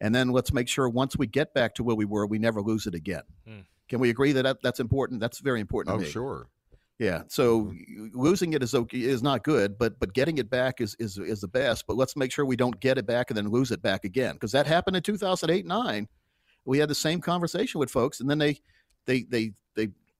And 0.00 0.14
then 0.14 0.30
let's 0.30 0.52
make 0.52 0.68
sure 0.68 0.88
once 0.88 1.16
we 1.16 1.26
get 1.26 1.52
back 1.52 1.74
to 1.74 1.84
where 1.84 1.96
we 1.96 2.04
were, 2.04 2.26
we 2.26 2.38
never 2.38 2.62
lose 2.62 2.86
it 2.86 2.94
again. 2.94 3.22
Hmm. 3.46 3.60
Can 3.88 4.00
we 4.00 4.10
agree 4.10 4.32
that, 4.32 4.42
that 4.42 4.62
that's 4.62 4.80
important? 4.80 5.20
That's 5.20 5.40
very 5.40 5.60
important. 5.60 6.00
Oh, 6.00 6.04
sure. 6.04 6.48
Yeah. 7.00 7.22
So 7.28 7.72
losing 8.12 8.52
it 8.52 8.62
is 8.62 8.74
okay, 8.74 8.98
is 8.98 9.22
not 9.22 9.42
good, 9.42 9.78
but 9.78 9.98
but 9.98 10.12
getting 10.12 10.36
it 10.36 10.50
back 10.50 10.82
is 10.82 10.94
is 10.98 11.18
is 11.18 11.40
the 11.40 11.48
best. 11.48 11.86
But 11.86 11.96
let's 11.96 12.14
make 12.14 12.30
sure 12.30 12.44
we 12.44 12.56
don't 12.56 12.78
get 12.78 12.98
it 12.98 13.06
back 13.06 13.30
and 13.30 13.36
then 13.36 13.48
lose 13.48 13.70
it 13.70 13.80
back 13.80 14.04
again 14.04 14.34
because 14.34 14.52
that 14.52 14.66
happened 14.66 14.96
in 14.96 15.02
2008 15.02 15.66
nine. 15.66 16.08
We 16.66 16.78
had 16.78 16.90
the 16.90 16.94
same 16.94 17.22
conversation 17.22 17.78
with 17.80 17.90
folks, 17.90 18.20
and 18.20 18.28
then 18.28 18.38
they 18.38 18.60
they 19.06 19.22
they 19.22 19.46
they 19.46 19.54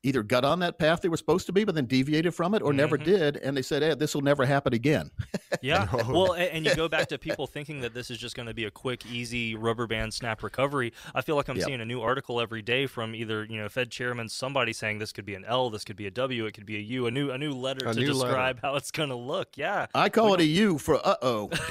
either 0.03 0.23
got 0.23 0.45
on 0.45 0.61
that 0.61 0.79
path 0.79 1.03
they 1.03 1.09
were 1.09 1.17
supposed 1.17 1.47
to 1.47 1.53
be, 1.53 1.65
but 1.65 1.75
then 1.75 1.87
deviated 1.87 2.35
from 2.35 2.55
it, 2.55 2.63
or 2.63 2.71
mm-hmm. 2.71 2.79
never 2.79 2.97
did, 2.97 3.37
and 3.39 3.57
they 3.57 3.63
said, 3.63 3.83
"Hey, 3.83 3.95
this 3.95 4.15
will 4.15 4.23
never 4.23 4.45
happen 4.45 4.73
again." 4.73 5.11
yeah. 5.63 5.87
Well, 6.11 6.33
and 6.35 6.67
you 6.67 6.75
go 6.75 6.89
back 6.89 7.09
to 7.09 7.19
people 7.19 7.47
thinking 7.47 7.83
that 7.83 7.95
this 7.95 8.11
is 8.11 8.19
just 8.19 8.35
going 8.35 8.49
to 8.49 8.55
be 8.55 8.65
a 8.65 8.71
quick, 8.71 9.07
easy 9.07 9.55
rubber 9.55 9.87
band 9.87 10.13
snap 10.13 10.43
recovery. 10.43 10.93
I 11.15 11.21
feel 11.21 11.37
like 11.37 11.49
I'm 11.49 11.57
yep. 11.57 11.67
seeing 11.67 11.81
a 11.81 11.85
new 11.85 12.01
article 12.01 12.41
every 12.41 12.63
day 12.63 12.87
from 12.87 13.15
either 13.15 13.45
you 13.45 13.59
know 13.59 13.69
Fed 13.69 13.91
chairman, 13.91 14.29
somebody 14.29 14.73
saying 14.73 14.99
this 14.99 15.13
could 15.13 15.25
be 15.25 15.35
an 15.35 15.45
L, 15.45 15.71
this 15.71 15.85
could 15.85 15.97
be 15.97 16.07
a 16.07 16.11
W, 16.11 16.47
it 16.47 16.53
could 16.53 16.67
be 16.67 16.77
a 16.77 16.81
U, 16.81 17.07
a 17.07 17.11
new 17.11 17.31
a 17.31 17.39
new 17.39 17.53
letter 17.53 17.87
a 17.89 17.95
to 17.95 18.01
new 18.01 18.07
describe 18.07 18.57
letter. 18.57 18.61
how 18.63 18.77
it's 18.77 18.91
going 18.91 19.11
to 19.11 19.15
look. 19.15 19.57
Yeah. 19.57 19.87
I 19.95 20.09
call 20.09 20.35
it 20.35 20.41
a 20.41 20.45
U 20.45 20.79
for 20.79 20.97
uh 20.97 21.17
oh. 21.23 21.49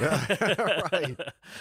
right. 0.92 1.18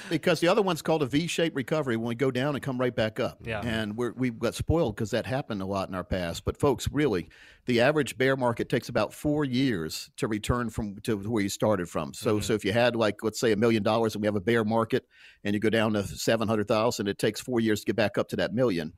Because 0.10 0.40
the 0.40 0.48
other 0.48 0.62
one's 0.62 0.82
called 0.82 1.04
a 1.04 1.06
V-shaped 1.06 1.56
recovery 1.56 1.98
when 1.98 2.08
we 2.08 2.16
go 2.16 2.32
down 2.32 2.56
and 2.56 2.64
come 2.64 2.78
right 2.80 2.96
back 2.96 3.20
up. 3.20 3.40
Yeah. 3.44 3.62
And 3.62 3.98
we're, 3.98 4.14
we've 4.14 4.38
got 4.38 4.56
spoiled 4.56 4.96
because 4.96 5.12
that 5.12 5.26
happened 5.26 5.62
a 5.62 5.66
lot 5.66 5.90
in 5.90 5.96
our 5.96 6.04
past, 6.04 6.46
but 6.46 6.59
folks, 6.60 6.90
really, 6.92 7.30
the 7.66 7.82
average 7.82 8.18
bear 8.18 8.36
market 8.36 8.70
takes 8.70 8.90
about 8.90 9.14
four 9.14 9.46
years 9.46 10.10
to 10.18 10.28
return 10.28 10.70
from 10.70 10.96
to 11.04 11.18
where 11.18 11.44
you 11.44 11.50
started 11.50 11.90
from. 11.90 12.14
So, 12.14 12.36
mm-hmm. 12.36 12.44
so 12.44 12.54
if 12.54 12.66
you 12.66 12.74
had 12.74 12.96
like 12.96 13.24
let's 13.24 13.40
say 13.40 13.52
a 13.52 13.58
million 13.58 13.84
dollars 13.84 14.16
and 14.16 14.22
we 14.22 14.28
have 14.28 14.36
a 14.36 14.42
bear 14.42 14.66
market 14.66 15.06
and 15.44 15.54
you 15.54 15.60
go 15.60 15.70
down 15.70 15.94
to 15.94 16.04
seven 16.04 16.48
hundred 16.48 16.68
thousand, 16.68 17.08
it 17.08 17.20
takes 17.20 17.40
four 17.42 17.60
years 17.60 17.82
to 17.82 17.86
get 17.86 17.96
back 17.96 18.18
up 18.18 18.28
to 18.30 18.36
that 18.38 18.54
million. 18.54 18.94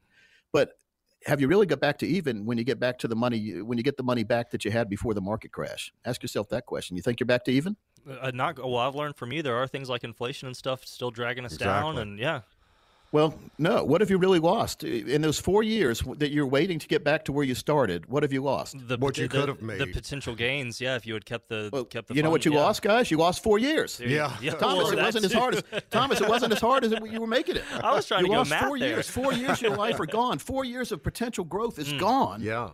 But 0.52 0.72
have 1.26 1.40
you 1.40 1.48
really 1.48 1.66
got 1.66 1.80
back 1.80 2.00
to 2.00 2.08
even 2.08 2.46
when 2.46 2.58
you 2.58 2.64
get 2.64 2.80
back 2.80 2.98
to 3.00 3.08
the 3.08 3.16
money 3.16 3.62
when 3.62 3.78
you 3.78 3.84
get 3.84 3.98
the 3.98 4.04
money 4.04 4.24
back 4.24 4.52
that 4.52 4.66
you 4.66 4.72
had 4.72 4.90
before 4.90 5.14
the 5.14 5.22
market 5.22 5.52
crash? 5.52 5.94
Ask 6.06 6.24
yourself 6.24 6.50
that 6.50 6.66
question. 6.66 6.96
You 6.96 7.04
think 7.04 7.20
you're 7.20 7.28
back 7.28 7.44
to 7.46 7.52
even? 7.52 7.76
Uh, 8.10 8.32
not 8.34 8.58
well. 8.58 8.78
I've 8.78 8.96
learned 8.96 9.16
from 9.16 9.32
you 9.32 9.44
there 9.44 9.56
are 9.56 9.68
things 9.68 9.90
like 9.90 10.04
inflation 10.04 10.48
and 10.48 10.58
stuff 10.58 10.84
still 10.86 11.12
dragging 11.12 11.46
us 11.46 11.54
exactly. 11.54 11.94
down, 11.94 11.98
and 12.00 12.18
yeah. 12.18 12.42
Well, 13.12 13.34
no. 13.58 13.84
What 13.84 14.00
have 14.02 14.10
you 14.10 14.18
really 14.18 14.40
lost 14.40 14.84
in 14.84 15.22
those 15.22 15.38
four 15.40 15.64
years 15.64 16.02
that 16.18 16.32
you're 16.32 16.48
waiting 16.48 16.80
to 16.80 16.88
get 16.88 17.04
back 17.04 17.26
to 17.26 17.34
where 17.34 17.44
you 17.44 17.56
started? 17.56 18.06
What 18.06 18.24
have 18.24 18.32
you 18.32 18.42
lost? 18.42 18.76
The, 18.88 18.98
what 18.98 19.18
you 19.18 19.28
the, 19.28 19.38
could 19.38 19.50
have 19.50 19.62
made. 19.62 19.80
The 19.80 19.88
potential 19.88 20.34
gains, 20.34 20.80
yeah. 20.80 20.96
If 20.96 21.06
you 21.06 21.14
had 21.14 21.26
kept 21.26 21.50
the 21.50 21.70
well, 21.74 21.84
kept 21.84 22.08
the. 22.08 22.16
You 22.16 22.24
know 22.24 22.30
what 22.30 22.46
you 22.46 22.54
yeah. 22.54 22.62
lost, 22.62 22.82
guys? 22.82 23.12
You 23.12 23.18
lost 23.18 23.44
four 23.44 23.60
years. 23.60 24.00
Yeah, 24.00 24.36
yeah. 24.42 24.54
Thomas, 24.54 24.86
well, 24.86 24.98
it 24.98 25.02
wasn't 25.02 25.26
as 25.26 25.34
hard 25.34 25.56
as 25.56 25.64
Thomas. 25.90 26.22
It 26.22 26.30
wasn't 26.30 26.54
as 26.54 26.62
hard 26.62 26.86
as 26.86 26.92
you 26.92 27.20
were 27.20 27.28
making 27.28 27.58
it. 27.58 27.64
I 27.84 27.94
was 27.94 28.08
trying 28.08 28.22
you 28.22 28.32
to 28.32 28.38
lost 28.38 28.50
go 28.50 28.56
math 28.56 28.68
four 28.68 28.80
there. 28.80 28.90
years. 28.90 29.10
Four 29.10 29.34
years 29.34 29.52
of 29.58 29.62
your 29.62 29.76
life 29.76 30.00
are 30.00 30.06
gone. 30.06 30.40
Four 30.40 30.64
years 30.64 30.92
of 30.92 31.04
potential 31.04 31.44
growth 31.44 31.80
is 31.80 31.92
mm. 31.92 32.00
gone. 32.00 32.42
Yeah 32.42 32.70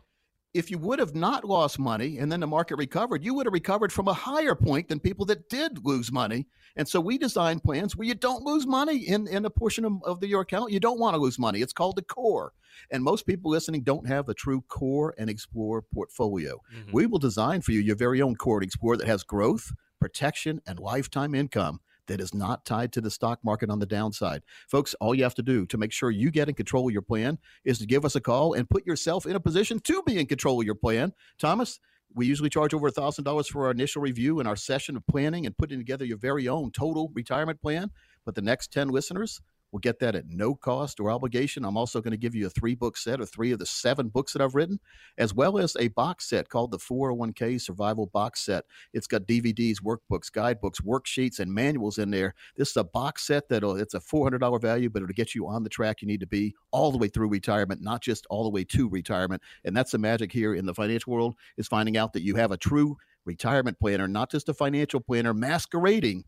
if 0.53 0.71
you 0.71 0.77
would 0.77 0.99
have 0.99 1.13
not 1.13 1.45
lost 1.45 1.77
money 1.77 2.17
and 2.17 2.31
then 2.31 2.39
the 2.39 2.47
market 2.47 2.77
recovered, 2.77 3.23
you 3.23 3.33
would 3.33 3.45
have 3.45 3.53
recovered 3.53 3.91
from 3.91 4.07
a 4.07 4.13
higher 4.13 4.55
point 4.55 4.87
than 4.87 4.99
people 4.99 5.25
that 5.25 5.49
did 5.49 5.85
lose 5.85 6.11
money. 6.11 6.47
And 6.75 6.87
so 6.87 7.01
we 7.01 7.17
design 7.17 7.59
plans 7.59 7.95
where 7.95 8.07
you 8.07 8.15
don't 8.15 8.43
lose 8.43 8.65
money 8.65 8.97
in, 8.97 9.27
in 9.27 9.45
a 9.45 9.49
portion 9.49 9.85
of, 9.85 9.93
of 10.03 10.19
the, 10.19 10.27
your 10.27 10.41
account. 10.41 10.71
You 10.71 10.79
don't 10.79 10.99
want 10.99 11.15
to 11.15 11.21
lose 11.21 11.37
money. 11.37 11.61
It's 11.61 11.73
called 11.73 11.95
the 11.95 12.01
core. 12.01 12.53
And 12.91 13.03
most 13.03 13.25
people 13.25 13.51
listening 13.51 13.81
don't 13.81 14.07
have 14.07 14.29
a 14.29 14.33
true 14.33 14.63
core 14.67 15.13
and 15.17 15.29
explore 15.29 15.81
portfolio. 15.81 16.61
Mm-hmm. 16.73 16.91
We 16.91 17.07
will 17.07 17.19
design 17.19 17.61
for 17.61 17.71
you 17.71 17.79
your 17.79 17.95
very 17.95 18.21
own 18.21 18.35
core 18.35 18.57
and 18.57 18.65
explore 18.65 18.97
that 18.97 19.07
has 19.07 19.23
growth, 19.23 19.71
protection, 19.99 20.61
and 20.65 20.79
lifetime 20.79 21.33
income 21.33 21.81
that 22.07 22.19
is 22.19 22.33
not 22.33 22.65
tied 22.65 22.91
to 22.93 23.01
the 23.01 23.11
stock 23.11 23.39
market 23.43 23.69
on 23.69 23.79
the 23.79 23.85
downside. 23.85 24.43
Folks, 24.67 24.93
all 24.95 25.15
you 25.15 25.23
have 25.23 25.35
to 25.35 25.43
do 25.43 25.65
to 25.67 25.77
make 25.77 25.91
sure 25.91 26.11
you 26.11 26.31
get 26.31 26.49
in 26.49 26.55
control 26.55 26.87
of 26.87 26.93
your 26.93 27.01
plan 27.01 27.37
is 27.63 27.79
to 27.79 27.85
give 27.85 28.05
us 28.05 28.15
a 28.15 28.21
call 28.21 28.53
and 28.53 28.69
put 28.69 28.85
yourself 28.85 29.25
in 29.25 29.35
a 29.35 29.39
position 29.39 29.79
to 29.79 30.01
be 30.05 30.19
in 30.19 30.25
control 30.25 30.59
of 30.59 30.65
your 30.65 30.75
plan. 30.75 31.13
Thomas, 31.39 31.79
we 32.13 32.25
usually 32.25 32.49
charge 32.49 32.73
over 32.73 32.89
$1,000 32.89 33.47
for 33.47 33.65
our 33.65 33.71
initial 33.71 34.01
review 34.01 34.39
and 34.39 34.47
our 34.47 34.55
session 34.55 34.95
of 34.95 35.05
planning 35.07 35.45
and 35.45 35.57
putting 35.57 35.77
together 35.77 36.05
your 36.05 36.17
very 36.17 36.47
own 36.47 36.71
total 36.71 37.11
retirement 37.13 37.61
plan. 37.61 37.91
But 38.25 38.35
the 38.35 38.41
next 38.41 38.71
10 38.73 38.89
listeners, 38.89 39.41
We'll 39.71 39.79
get 39.79 39.99
that 39.99 40.15
at 40.15 40.27
no 40.27 40.55
cost 40.55 40.99
or 40.99 41.11
obligation. 41.11 41.65
I'm 41.65 41.77
also 41.77 42.01
going 42.01 42.11
to 42.11 42.17
give 42.17 42.35
you 42.35 42.47
a 42.47 42.49
three 42.49 42.75
book 42.75 42.97
set 42.97 43.19
of 43.19 43.29
three 43.29 43.51
of 43.51 43.59
the 43.59 43.65
seven 43.65 44.07
books 44.07 44.33
that 44.33 44.41
I've 44.41 44.55
written, 44.55 44.79
as 45.17 45.33
well 45.33 45.57
as 45.57 45.75
a 45.79 45.89
box 45.89 46.29
set 46.29 46.49
called 46.49 46.71
the 46.71 46.77
401k 46.77 47.59
Survival 47.59 48.07
Box 48.07 48.45
Set. 48.45 48.65
It's 48.93 49.07
got 49.07 49.23
DVDs, 49.23 49.77
workbooks, 49.83 50.31
guidebooks, 50.31 50.79
worksheets, 50.81 51.39
and 51.39 51.53
manuals 51.53 51.97
in 51.97 52.11
there. 52.11 52.33
This 52.55 52.69
is 52.69 52.77
a 52.77 52.83
box 52.83 53.27
set 53.27 53.49
that 53.49 53.63
it's 53.63 53.93
a 53.93 53.99
$400 53.99 54.61
value, 54.61 54.89
but 54.89 55.03
it'll 55.03 55.13
get 55.13 55.35
you 55.35 55.47
on 55.47 55.63
the 55.63 55.69
track 55.69 56.01
you 56.01 56.07
need 56.07 56.21
to 56.21 56.27
be 56.27 56.55
all 56.71 56.91
the 56.91 56.97
way 56.97 57.07
through 57.07 57.29
retirement, 57.29 57.81
not 57.81 58.01
just 58.01 58.25
all 58.29 58.43
the 58.43 58.49
way 58.49 58.63
to 58.63 58.87
retirement. 58.89 59.41
And 59.65 59.75
that's 59.75 59.91
the 59.91 59.97
magic 59.97 60.31
here 60.31 60.53
in 60.53 60.65
the 60.65 60.73
financial 60.73 61.13
world 61.13 61.35
is 61.57 61.67
finding 61.67 61.97
out 61.97 62.13
that 62.13 62.23
you 62.23 62.35
have 62.35 62.51
a 62.51 62.57
true 62.57 62.97
retirement 63.25 63.79
planner, 63.79 64.07
not 64.07 64.31
just 64.31 64.49
a 64.49 64.53
financial 64.53 65.01
planner 65.01 65.33
masquerading 65.33 66.23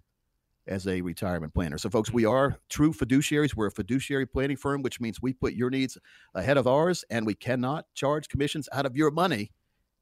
as 0.69 0.87
a 0.87 1.01
retirement 1.01 1.53
planner. 1.53 1.77
So, 1.77 1.89
folks, 1.89 2.13
we 2.13 2.25
are 2.25 2.57
true 2.69 2.93
fiduciaries. 2.93 3.55
We're 3.55 3.67
a 3.67 3.71
fiduciary 3.71 4.25
planning 4.25 4.55
firm, 4.55 4.81
which 4.81 5.01
means 5.01 5.21
we 5.21 5.33
put 5.33 5.53
your 5.53 5.69
needs 5.69 5.97
ahead 6.33 6.57
of 6.57 6.67
ours, 6.67 7.03
and 7.09 7.25
we 7.25 7.35
cannot 7.35 7.85
charge 7.95 8.29
commissions 8.29 8.69
out 8.71 8.85
of 8.85 8.95
your 8.95 9.11
money. 9.11 9.51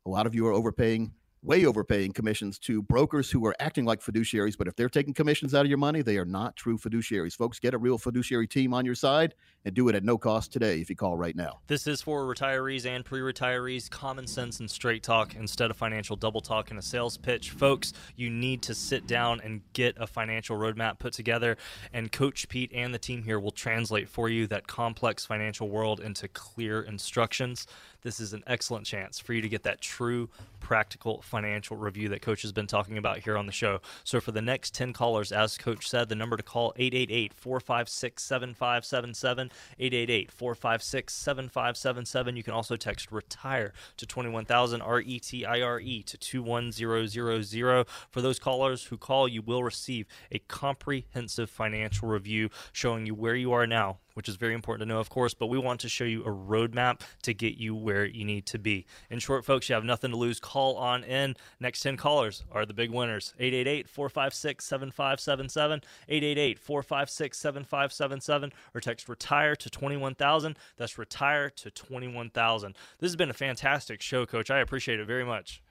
A 0.05 0.09
lot 0.09 0.27
of 0.27 0.35
you 0.35 0.45
are 0.45 0.53
overpaying 0.53 1.13
way 1.47 1.65
overpaying 1.65 2.11
commissions 2.11 2.59
to 2.59 2.81
brokers 2.81 3.31
who 3.31 3.45
are 3.45 3.55
acting 3.59 3.85
like 3.85 4.01
fiduciaries. 4.01 4.57
But 4.57 4.67
if 4.67 4.75
they're 4.75 4.89
taking 4.89 5.13
commissions 5.13 5.55
out 5.55 5.61
of 5.61 5.69
your 5.69 5.77
money, 5.77 6.01
they 6.01 6.17
are 6.17 6.25
not 6.25 6.57
true 6.57 6.77
fiduciaries. 6.77 7.35
Folks, 7.35 7.57
get 7.57 7.73
a 7.73 7.77
real 7.77 7.97
fiduciary 7.97 8.47
team 8.47 8.73
on 8.73 8.85
your 8.85 8.95
side 8.95 9.33
and 9.63 9.73
do 9.73 9.87
it 9.87 9.95
at 9.95 10.03
no 10.03 10.17
cost 10.17 10.51
today 10.51 10.81
if 10.81 10.89
you 10.89 10.95
call 10.95 11.17
right 11.17 11.35
now. 11.35 11.59
This 11.67 11.87
is 11.87 12.01
for 12.01 12.23
retirees 12.23 12.85
and 12.85 13.05
pre 13.05 13.21
retirees. 13.21 13.89
Common 13.89 14.27
sense 14.27 14.59
and 14.59 14.69
straight 14.69 15.03
talk 15.03 15.35
instead 15.35 15.71
of 15.71 15.77
financial 15.77 16.17
double 16.17 16.41
talk 16.41 16.69
and 16.69 16.77
a 16.77 16.81
sales 16.81 17.17
pitch. 17.17 17.51
Folks, 17.51 17.93
you 18.17 18.29
need 18.29 18.61
to 18.63 18.75
sit 18.75 19.07
down 19.07 19.39
and 19.41 19.61
get 19.71 19.95
a 19.97 20.05
financial 20.05 20.57
roadmap 20.57 20.99
put 20.99 21.13
together. 21.13 21.55
And 21.93 22.11
Coach 22.11 22.49
Pete 22.49 22.71
and 22.73 22.93
the 22.93 22.99
team 22.99 23.23
here 23.23 23.39
will 23.39 23.51
translate 23.51 24.09
for 24.09 24.27
you 24.27 24.47
that 24.47 24.67
complex 24.67 25.25
financial 25.25 25.69
world 25.69 26.01
into 26.01 26.27
clear 26.27 26.81
instructions 26.81 27.65
this 28.01 28.19
is 28.19 28.33
an 28.33 28.43
excellent 28.47 28.85
chance 28.85 29.19
for 29.19 29.33
you 29.33 29.41
to 29.41 29.49
get 29.49 29.63
that 29.63 29.81
true 29.81 30.29
practical 30.59 31.21
financial 31.21 31.77
review 31.77 32.09
that 32.09 32.21
coach 32.21 32.41
has 32.41 32.51
been 32.51 32.67
talking 32.67 32.97
about 32.97 33.19
here 33.19 33.37
on 33.37 33.45
the 33.45 33.51
show. 33.51 33.79
So 34.03 34.19
for 34.19 34.31
the 34.31 34.41
next 34.41 34.73
10 34.73 34.93
callers 34.93 35.31
as 35.31 35.57
coach 35.57 35.89
said, 35.89 36.09
the 36.09 36.15
number 36.15 36.37
to 36.37 36.43
call 36.43 36.73
888-456-7577, 36.77 39.51
888-456-7577. 39.79 42.37
You 42.37 42.43
can 42.43 42.53
also 42.53 42.75
text 42.75 43.11
retire 43.11 43.73
to 43.97 44.05
21000 44.05 44.81
R 44.81 45.01
E 45.01 45.19
T 45.19 45.45
I 45.45 45.61
R 45.61 45.79
E 45.79 46.03
to 46.03 46.17
21000. 46.17 47.85
For 48.09 48.21
those 48.21 48.39
callers 48.39 48.85
who 48.85 48.97
call, 48.97 49.27
you 49.27 49.41
will 49.41 49.63
receive 49.63 50.07
a 50.31 50.39
comprehensive 50.39 51.49
financial 51.49 52.07
review 52.07 52.49
showing 52.71 53.05
you 53.05 53.15
where 53.15 53.35
you 53.35 53.51
are 53.53 53.67
now 53.67 53.97
which 54.17 54.27
is 54.27 54.35
very 54.35 54.55
important 54.55 54.81
to 54.81 54.91
know, 54.91 54.99
of 54.99 55.11
course, 55.11 55.35
but 55.35 55.45
we 55.45 55.59
want 55.59 55.79
to 55.79 55.87
show 55.87 56.03
you 56.03 56.23
a 56.23 56.29
roadmap 56.29 57.01
to 57.21 57.35
get 57.35 57.55
you 57.55 57.75
where 57.75 58.03
you 58.03 58.25
need 58.25 58.47
to 58.47 58.57
be. 58.57 58.83
In 59.11 59.19
short, 59.19 59.45
folks, 59.45 59.69
you 59.69 59.75
have 59.75 59.83
nothing 59.83 60.09
to 60.09 60.17
lose. 60.17 60.39
Call 60.39 60.75
on 60.75 61.03
in. 61.03 61.35
Next 61.59 61.81
10 61.81 61.97
callers 61.97 62.43
are 62.51 62.65
the 62.65 62.73
big 62.73 62.89
winners 62.89 63.35
888 63.37 63.87
456 63.87 64.65
7577, 64.65 65.81
888 66.09 66.57
456 66.57 67.37
7577, 67.37 68.53
or 68.73 68.81
text 68.81 69.07
retire 69.07 69.55
to 69.55 69.69
21000. 69.69 70.57
That's 70.77 70.97
retire 70.97 71.51
to 71.51 71.69
21000. 71.69 72.75
This 72.97 73.11
has 73.11 73.15
been 73.15 73.29
a 73.29 73.35
fantastic 73.35 74.01
show, 74.01 74.25
Coach. 74.25 74.49
I 74.49 74.61
appreciate 74.61 74.99
it 74.99 75.05
very 75.05 75.25
much. 75.25 75.61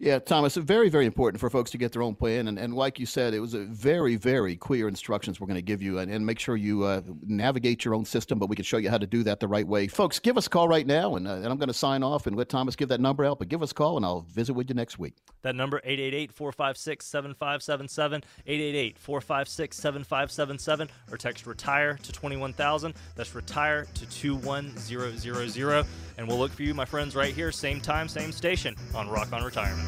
Yeah, 0.00 0.20
Thomas, 0.20 0.54
very, 0.54 0.88
very 0.88 1.06
important 1.06 1.40
for 1.40 1.50
folks 1.50 1.72
to 1.72 1.78
get 1.78 1.90
their 1.90 2.02
own 2.02 2.14
plan. 2.14 2.46
And, 2.46 2.56
and 2.56 2.72
like 2.72 3.00
you 3.00 3.06
said, 3.06 3.34
it 3.34 3.40
was 3.40 3.54
a 3.54 3.64
very, 3.64 4.14
very 4.14 4.54
clear 4.54 4.86
instructions 4.86 5.40
we're 5.40 5.48
going 5.48 5.56
to 5.56 5.62
give 5.62 5.82
you 5.82 5.98
and, 5.98 6.08
and 6.08 6.24
make 6.24 6.38
sure 6.38 6.54
you 6.54 6.84
uh, 6.84 7.00
navigate 7.26 7.84
your 7.84 7.96
own 7.96 8.04
system, 8.04 8.38
but 8.38 8.48
we 8.48 8.54
can 8.54 8.64
show 8.64 8.76
you 8.76 8.90
how 8.90 8.98
to 8.98 9.08
do 9.08 9.24
that 9.24 9.40
the 9.40 9.48
right 9.48 9.66
way. 9.66 9.88
Folks, 9.88 10.20
give 10.20 10.38
us 10.38 10.46
a 10.46 10.50
call 10.50 10.68
right 10.68 10.86
now, 10.86 11.16
and, 11.16 11.26
uh, 11.26 11.32
and 11.32 11.46
I'm 11.46 11.56
going 11.56 11.66
to 11.66 11.74
sign 11.74 12.04
off 12.04 12.28
and 12.28 12.36
let 12.36 12.48
Thomas 12.48 12.76
give 12.76 12.88
that 12.90 13.00
number 13.00 13.24
out, 13.24 13.40
but 13.40 13.48
give 13.48 13.60
us 13.60 13.72
a 13.72 13.74
call 13.74 13.96
and 13.96 14.06
I'll 14.06 14.20
visit 14.20 14.54
with 14.54 14.68
you 14.68 14.76
next 14.76 15.00
week. 15.00 15.14
That 15.42 15.56
number, 15.56 15.80
888-456-7577, 15.84 18.22
888-456-7577, 18.46 20.88
or 21.10 21.16
text 21.16 21.44
RETIRE 21.44 21.98
to 22.04 22.12
21000. 22.12 22.94
That's 23.16 23.34
RETIRE 23.34 23.88
to 23.94 24.08
21000. 24.08 25.86
And 26.18 26.28
we'll 26.28 26.38
look 26.38 26.52
for 26.52 26.62
you, 26.62 26.72
my 26.72 26.84
friends, 26.84 27.16
right 27.16 27.34
here, 27.34 27.50
same 27.50 27.80
time, 27.80 28.08
same 28.08 28.30
station 28.30 28.76
on 28.94 29.08
Rock 29.08 29.32
on 29.32 29.42
Retirement. 29.42 29.87